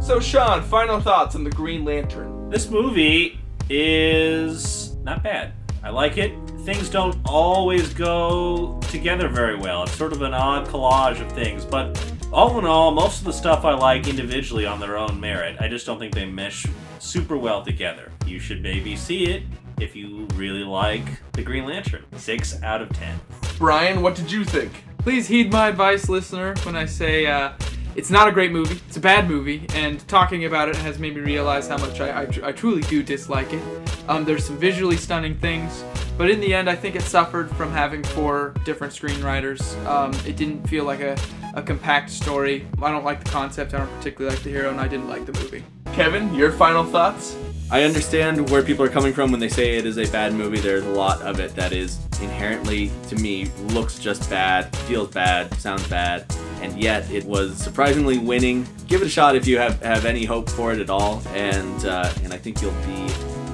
So, 0.00 0.20
Sean, 0.20 0.62
final 0.62 1.00
thoughts 1.00 1.34
on 1.34 1.44
the 1.44 1.50
Green 1.50 1.84
Lantern. 1.84 2.48
This 2.48 2.70
movie 2.70 3.38
is 3.68 4.96
not 5.04 5.22
bad. 5.22 5.52
I 5.84 5.90
like 5.90 6.16
it. 6.16 6.32
Things 6.64 6.88
don't 6.88 7.16
always 7.26 7.92
go 7.92 8.80
together 8.88 9.28
very 9.28 9.56
well. 9.56 9.82
It's 9.82 9.92
sort 9.92 10.12
of 10.12 10.22
an 10.22 10.32
odd 10.34 10.66
collage 10.66 11.20
of 11.20 11.30
things, 11.32 11.64
but 11.64 11.94
all 12.32 12.58
in 12.58 12.64
all, 12.64 12.90
most 12.90 13.20
of 13.20 13.24
the 13.24 13.32
stuff 13.32 13.64
I 13.64 13.74
like 13.74 14.06
individually 14.06 14.66
on 14.66 14.80
their 14.80 14.98
own 14.98 15.18
merit. 15.18 15.56
I 15.60 15.68
just 15.68 15.86
don't 15.86 15.98
think 15.98 16.14
they 16.14 16.26
mesh 16.26 16.66
super 16.98 17.36
well 17.36 17.64
together. 17.64 18.12
You 18.26 18.38
should 18.38 18.62
maybe 18.62 18.96
see 18.96 19.26
it 19.26 19.44
if 19.80 19.96
you 19.96 20.26
really 20.34 20.64
like 20.64 21.04
the 21.32 21.42
Green 21.42 21.64
Lantern. 21.64 22.04
6 22.16 22.62
out 22.62 22.82
of 22.82 22.90
10. 22.90 23.18
Brian, 23.58 24.02
what 24.02 24.14
did 24.14 24.30
you 24.30 24.44
think? 24.44 24.84
Please 24.98 25.26
heed 25.26 25.50
my 25.50 25.68
advice, 25.68 26.08
listener, 26.08 26.54
when 26.64 26.76
I 26.76 26.84
say 26.84 27.26
uh, 27.26 27.52
it's 27.96 28.10
not 28.10 28.28
a 28.28 28.32
great 28.32 28.52
movie. 28.52 28.78
It's 28.88 28.96
a 28.96 29.00
bad 29.00 29.28
movie, 29.28 29.66
and 29.74 30.06
talking 30.06 30.44
about 30.44 30.68
it 30.68 30.76
has 30.76 30.98
made 30.98 31.14
me 31.14 31.20
realize 31.20 31.68
how 31.68 31.78
much 31.78 32.00
I, 32.00 32.22
I, 32.22 32.26
tr- 32.26 32.44
I 32.44 32.52
truly 32.52 32.82
do 32.82 33.02
dislike 33.02 33.52
it. 33.52 33.62
Um, 34.08 34.24
there's 34.24 34.44
some 34.44 34.58
visually 34.58 34.96
stunning 34.96 35.36
things, 35.38 35.82
but 36.18 36.28
in 36.28 36.40
the 36.40 36.52
end, 36.52 36.68
I 36.68 36.74
think 36.74 36.96
it 36.96 37.02
suffered 37.02 37.48
from 37.52 37.70
having 37.70 38.02
four 38.02 38.52
different 38.64 38.92
screenwriters. 38.92 39.62
Um, 39.86 40.12
it 40.26 40.36
didn't 40.36 40.68
feel 40.68 40.84
like 40.84 41.00
a, 41.00 41.16
a 41.54 41.62
compact 41.62 42.10
story. 42.10 42.66
I 42.82 42.90
don't 42.90 43.04
like 43.04 43.22
the 43.24 43.30
concept. 43.30 43.72
I 43.72 43.78
don't 43.78 43.96
particularly 43.98 44.34
like 44.34 44.44
the 44.44 44.50
hero, 44.50 44.70
and 44.70 44.80
I 44.80 44.88
didn't 44.88 45.08
like 45.08 45.24
the 45.24 45.32
movie. 45.32 45.62
Kevin, 45.92 46.34
your 46.34 46.50
final 46.50 46.84
thoughts? 46.84 47.36
I 47.70 47.84
understand 47.84 48.50
where 48.50 48.62
people 48.62 48.84
are 48.84 48.88
coming 48.88 49.12
from 49.12 49.30
when 49.30 49.40
they 49.40 49.48
say 49.48 49.76
it 49.76 49.86
is 49.86 49.98
a 49.98 50.10
bad 50.10 50.32
movie. 50.32 50.58
There's 50.58 50.86
a 50.86 50.90
lot 50.90 51.20
of 51.22 51.38
it 51.38 51.54
that 51.54 51.72
is 51.72 51.98
inherently, 52.20 52.90
to 53.08 53.16
me, 53.16 53.46
looks 53.68 53.98
just 53.98 54.28
bad, 54.30 54.74
feels 54.78 55.10
bad, 55.10 55.54
sounds 55.54 55.86
bad, 55.88 56.24
and 56.62 56.82
yet 56.82 57.08
it 57.10 57.24
was 57.24 57.56
surprisingly 57.56 58.18
winning. 58.18 58.66
Give 58.86 59.02
it 59.02 59.06
a 59.06 59.10
shot 59.10 59.36
if 59.36 59.46
you 59.46 59.58
have, 59.58 59.82
have 59.82 60.06
any 60.06 60.24
hope 60.24 60.48
for 60.48 60.72
it 60.72 60.80
at 60.80 60.88
all, 60.88 61.22
and 61.28 61.84
uh, 61.84 62.10
and 62.24 62.32
I 62.32 62.38
think 62.38 62.62
you'll 62.62 62.72
be 62.86 63.06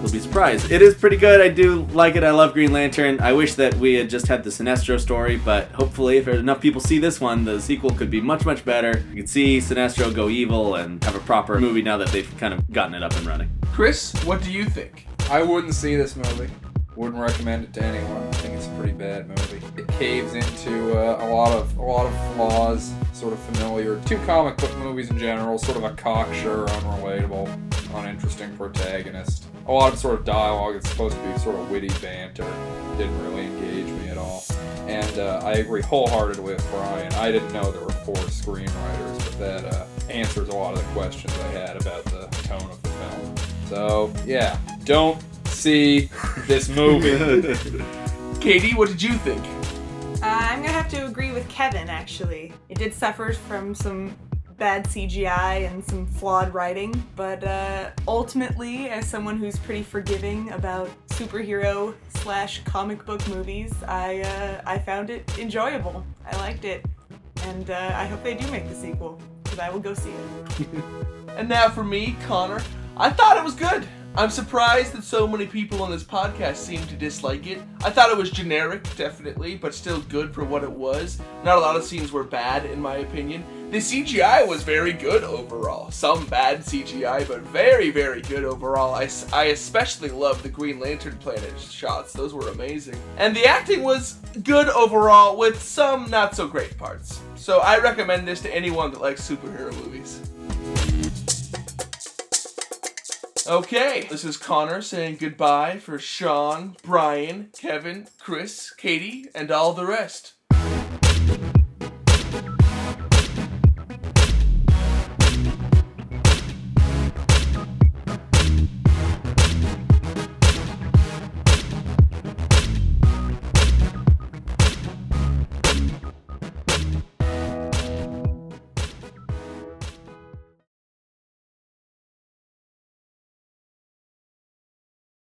you'll 0.05 0.13
be 0.13 0.21
surprised. 0.21 0.71
It 0.71 0.83
is 0.83 0.95
pretty 0.95 1.17
good. 1.17 1.41
I 1.41 1.49
do 1.49 1.83
like 1.93 2.17
it. 2.17 2.25
I 2.25 2.31
love 2.31 2.53
Green 2.53 2.73
Lantern. 2.73 3.21
I 3.21 3.33
wish 3.33 3.55
that 3.55 3.75
we 3.77 3.95
had 3.95 4.11
just 4.11 4.27
had 4.27 4.45
the 4.45 4.51
Sinestro 4.51 5.01
story, 5.01 5.37
but 5.37 5.69
hopefully, 5.73 6.19
if 6.19 6.29
enough 6.29 6.61
people 6.61 6.81
see 6.81 6.99
this 6.99 7.21
one, 7.21 7.45
the 7.45 7.61
sequel 7.61 7.91
could 7.91 8.11
be 8.11 8.21
much 8.21 8.45
much 8.45 8.65
better. 8.65 9.03
You 9.11 9.17
could 9.17 9.31
see 9.31 9.59
Sinestro 9.59 10.15
go 10.15 10.29
evil 10.29 10.77
and 10.77 11.03
have 11.05 11.15
a 11.15 11.21
proper 11.21 11.59
movie 11.59 11.83
now 11.83 11.97
that 11.99 12.09
they've 12.09 12.31
kind 12.39 12.53
of 12.53 12.71
gotten 12.71 12.95
it 12.95 13.03
up 13.03 13.17
and 13.17 13.27
running. 13.27 13.51
Chris, 13.73 14.13
what 14.25 14.43
do 14.43 14.53
you 14.53 14.67
think? 14.67 15.07
I 15.31 15.43
wouldn't 15.43 15.75
see 15.75 15.97
this 15.97 16.17
movie. 16.17 16.51
Wouldn't 16.97 17.21
recommend 17.21 17.65
it 17.65 17.73
to 17.75 17.83
anyone. 17.83 18.23
I 18.29 18.33
think 18.35 18.55
it's 18.55 18.69
a 18.69 18.71
pretty 18.71 18.93
bad 18.93 19.29
movie. 19.29 19.61
It 19.77 19.89
caves 19.89 20.35
into 20.35 20.97
uh, 20.97 21.27
a 21.27 21.29
lot 21.29 21.53
of 21.53 21.77
a 21.77 21.83
lot 21.83 22.07
of 22.07 22.35
flaws, 22.35 22.93
sort 23.13 23.33
of 23.33 23.41
familiar 23.41 24.01
to 24.01 24.17
comic 24.27 24.57
book 24.59 24.77
movies 24.79 25.11
in 25.11 25.19
general. 25.19 25.59
Sort 25.59 25.77
of 25.77 25.83
a 25.83 25.91
cocksure, 25.91 26.67
unrelatable, 26.67 27.49
uninteresting 27.95 28.57
protagonist. 28.57 29.47
A 29.67 29.73
lot 29.73 29.93
of 29.93 29.99
sort 29.99 30.21
of 30.21 30.25
dialogue 30.25 30.75
that's 30.75 30.89
supposed 30.89 31.17
to 31.17 31.23
be 31.33 31.39
sort 31.39 31.57
of 31.57 31.69
witty 31.69 31.89
banter 32.01 32.47
didn't 32.97 33.21
really 33.25 33.47
engage 33.47 33.87
me 33.87 34.09
at 34.11 34.19
all. 34.19 34.45
And 34.87 35.19
uh, 35.19 35.41
I 35.43 35.55
agree 35.55 35.83
wholeheartedly 35.83 36.55
with 36.55 36.71
Brian. 36.71 37.13
I 37.15 37.33
didn't 37.33 37.53
know 37.53 37.73
there 37.73 37.83
were 37.83 37.91
four 37.91 38.15
screenwriters, 38.15 39.19
but 39.19 39.39
that 39.41 39.75
uh, 39.75 39.87
answers 40.11 40.49
a 40.49 40.55
lot 40.55 40.75
of 40.75 40.87
the 40.87 40.93
questions 40.93 41.33
I 41.39 41.49
had 41.49 41.81
about 41.81 42.05
the 42.05 42.27
tone 42.45 42.71
of 42.71 42.81
the 42.83 42.89
film. 42.91 43.37
So 43.69 44.13
yeah, 44.27 44.59
don't 44.85 45.19
see 45.65 46.11
this 46.47 46.69
movie. 46.69 47.17
Katie, 48.41 48.75
what 48.75 48.89
did 48.89 49.03
you 49.03 49.15
think? 49.15 49.43
Uh, 50.23 50.27
I'm 50.27 50.61
gonna 50.61 50.69
have 50.69 50.91
to 50.91 51.07
agree 51.07 51.33
with 51.33 51.49
Kevin. 51.49 51.89
Actually, 51.89 52.53
it 52.69 52.77
did 52.77 52.93
suffer 52.93 53.33
from 53.33 53.75
some 53.75 54.15
bad 54.59 54.85
CGI 54.85 55.67
and 55.67 55.83
some 55.83 56.07
flawed 56.07 56.53
writing, 56.53 56.93
but 57.17 57.43
uh, 57.45 57.93
ultimately, 58.07 58.91
as 58.91 59.09
someone 59.09 59.39
who's 59.39 59.59
pretty 59.59 59.83
forgiving 59.83 60.51
about 60.53 60.91
superhero 61.09 61.95
slash 62.09 62.63
comic 62.65 63.07
book 63.07 63.27
movies, 63.29 63.73
I 63.89 64.21
uh, 64.21 64.61
I 64.67 64.79
found 64.79 65.09
it 65.09 65.39
enjoyable. 65.39 66.05
I 66.31 66.37
liked 66.37 66.67
it, 66.67 66.85
and 67.45 67.71
uh, 67.71 67.93
I 67.95 68.05
hope 68.05 68.23
they 68.23 68.35
do 68.35 68.47
make 68.51 68.69
the 68.69 68.75
sequel 68.75 69.19
because 69.43 69.59
I 69.59 69.71
will 69.71 69.81
go 69.81 69.95
see 69.95 70.11
it. 70.11 70.69
And 71.37 71.49
now 71.49 71.69
for 71.69 71.83
me, 71.83 72.15
Conor, 72.29 72.63
I 72.97 73.11
thought 73.11 73.37
it 73.37 73.43
was 73.43 73.57
good. 73.57 73.89
I'm 74.17 74.31
surprised 74.31 74.93
that 74.93 75.03
so 75.03 75.27
many 75.27 75.45
people 75.45 75.83
on 75.83 75.91
this 75.91 76.05
podcast 76.05 76.57
seem 76.57 76.81
to 76.87 76.95
dislike 76.95 77.49
it. 77.49 77.61
I 77.83 77.91
thought 77.91 78.13
it 78.13 78.17
was 78.17 78.31
generic, 78.31 78.85
definitely, 78.97 79.57
but 79.57 79.75
still 79.75 80.03
good 80.03 80.33
for 80.33 80.45
what 80.45 80.63
it 80.63 80.71
was. 80.71 81.21
Not 81.43 81.59
a 81.59 81.61
lot 81.61 81.75
of 81.75 81.83
scenes 81.83 82.13
were 82.13 82.23
bad, 82.23 82.65
in 82.65 82.81
my 82.81 82.99
opinion. 82.99 83.45
The 83.73 83.79
CGI 83.79 84.47
was 84.47 84.63
very 84.63 84.93
good 84.93 85.25
overall. 85.25 85.91
Some 85.91 86.27
bad 86.27 86.61
CGI, 86.61 87.27
but 87.27 87.41
very, 87.41 87.91
very 87.91 88.23
good 88.23 88.45
overall. 88.45 88.95
I, 88.95 89.09
I 89.33 89.47
especially 89.47 90.11
love 90.11 90.45
the 90.45 90.49
Green 90.49 90.79
Lantern 90.79 91.17
Planet 91.17 91.59
shots, 91.59 92.13
those 92.13 92.33
were 92.33 92.51
amazing. 92.51 92.97
And 93.17 93.35
the 93.35 93.47
acting 93.47 93.83
was 93.83 94.15
good 94.45 94.69
overall, 94.69 95.37
with 95.37 95.61
some 95.61 96.09
not 96.09 96.37
so 96.37 96.47
great 96.47 96.79
parts. 96.79 97.21
So 97.35 97.59
I 97.59 97.81
recommend 97.81 98.29
this 98.29 98.41
to 98.43 98.55
anyone 98.55 98.93
that 98.93 99.01
likes 99.01 99.29
superhero 99.29 99.75
movies. 99.85 100.21
Okay, 103.47 104.07
this 104.09 104.25
is 104.25 104.39
Conor 104.39 104.81
saying 104.81 105.19
goodbye 105.21 105.79
for 105.79 105.99
Sean, 105.99 106.77
Brian, 106.83 107.51
Kevin, 107.59 108.07
Chris, 108.19 108.71
Katie, 108.71 109.27
and 109.35 109.51
all 109.51 109.75
the 109.75 109.85
rest. 109.85 110.33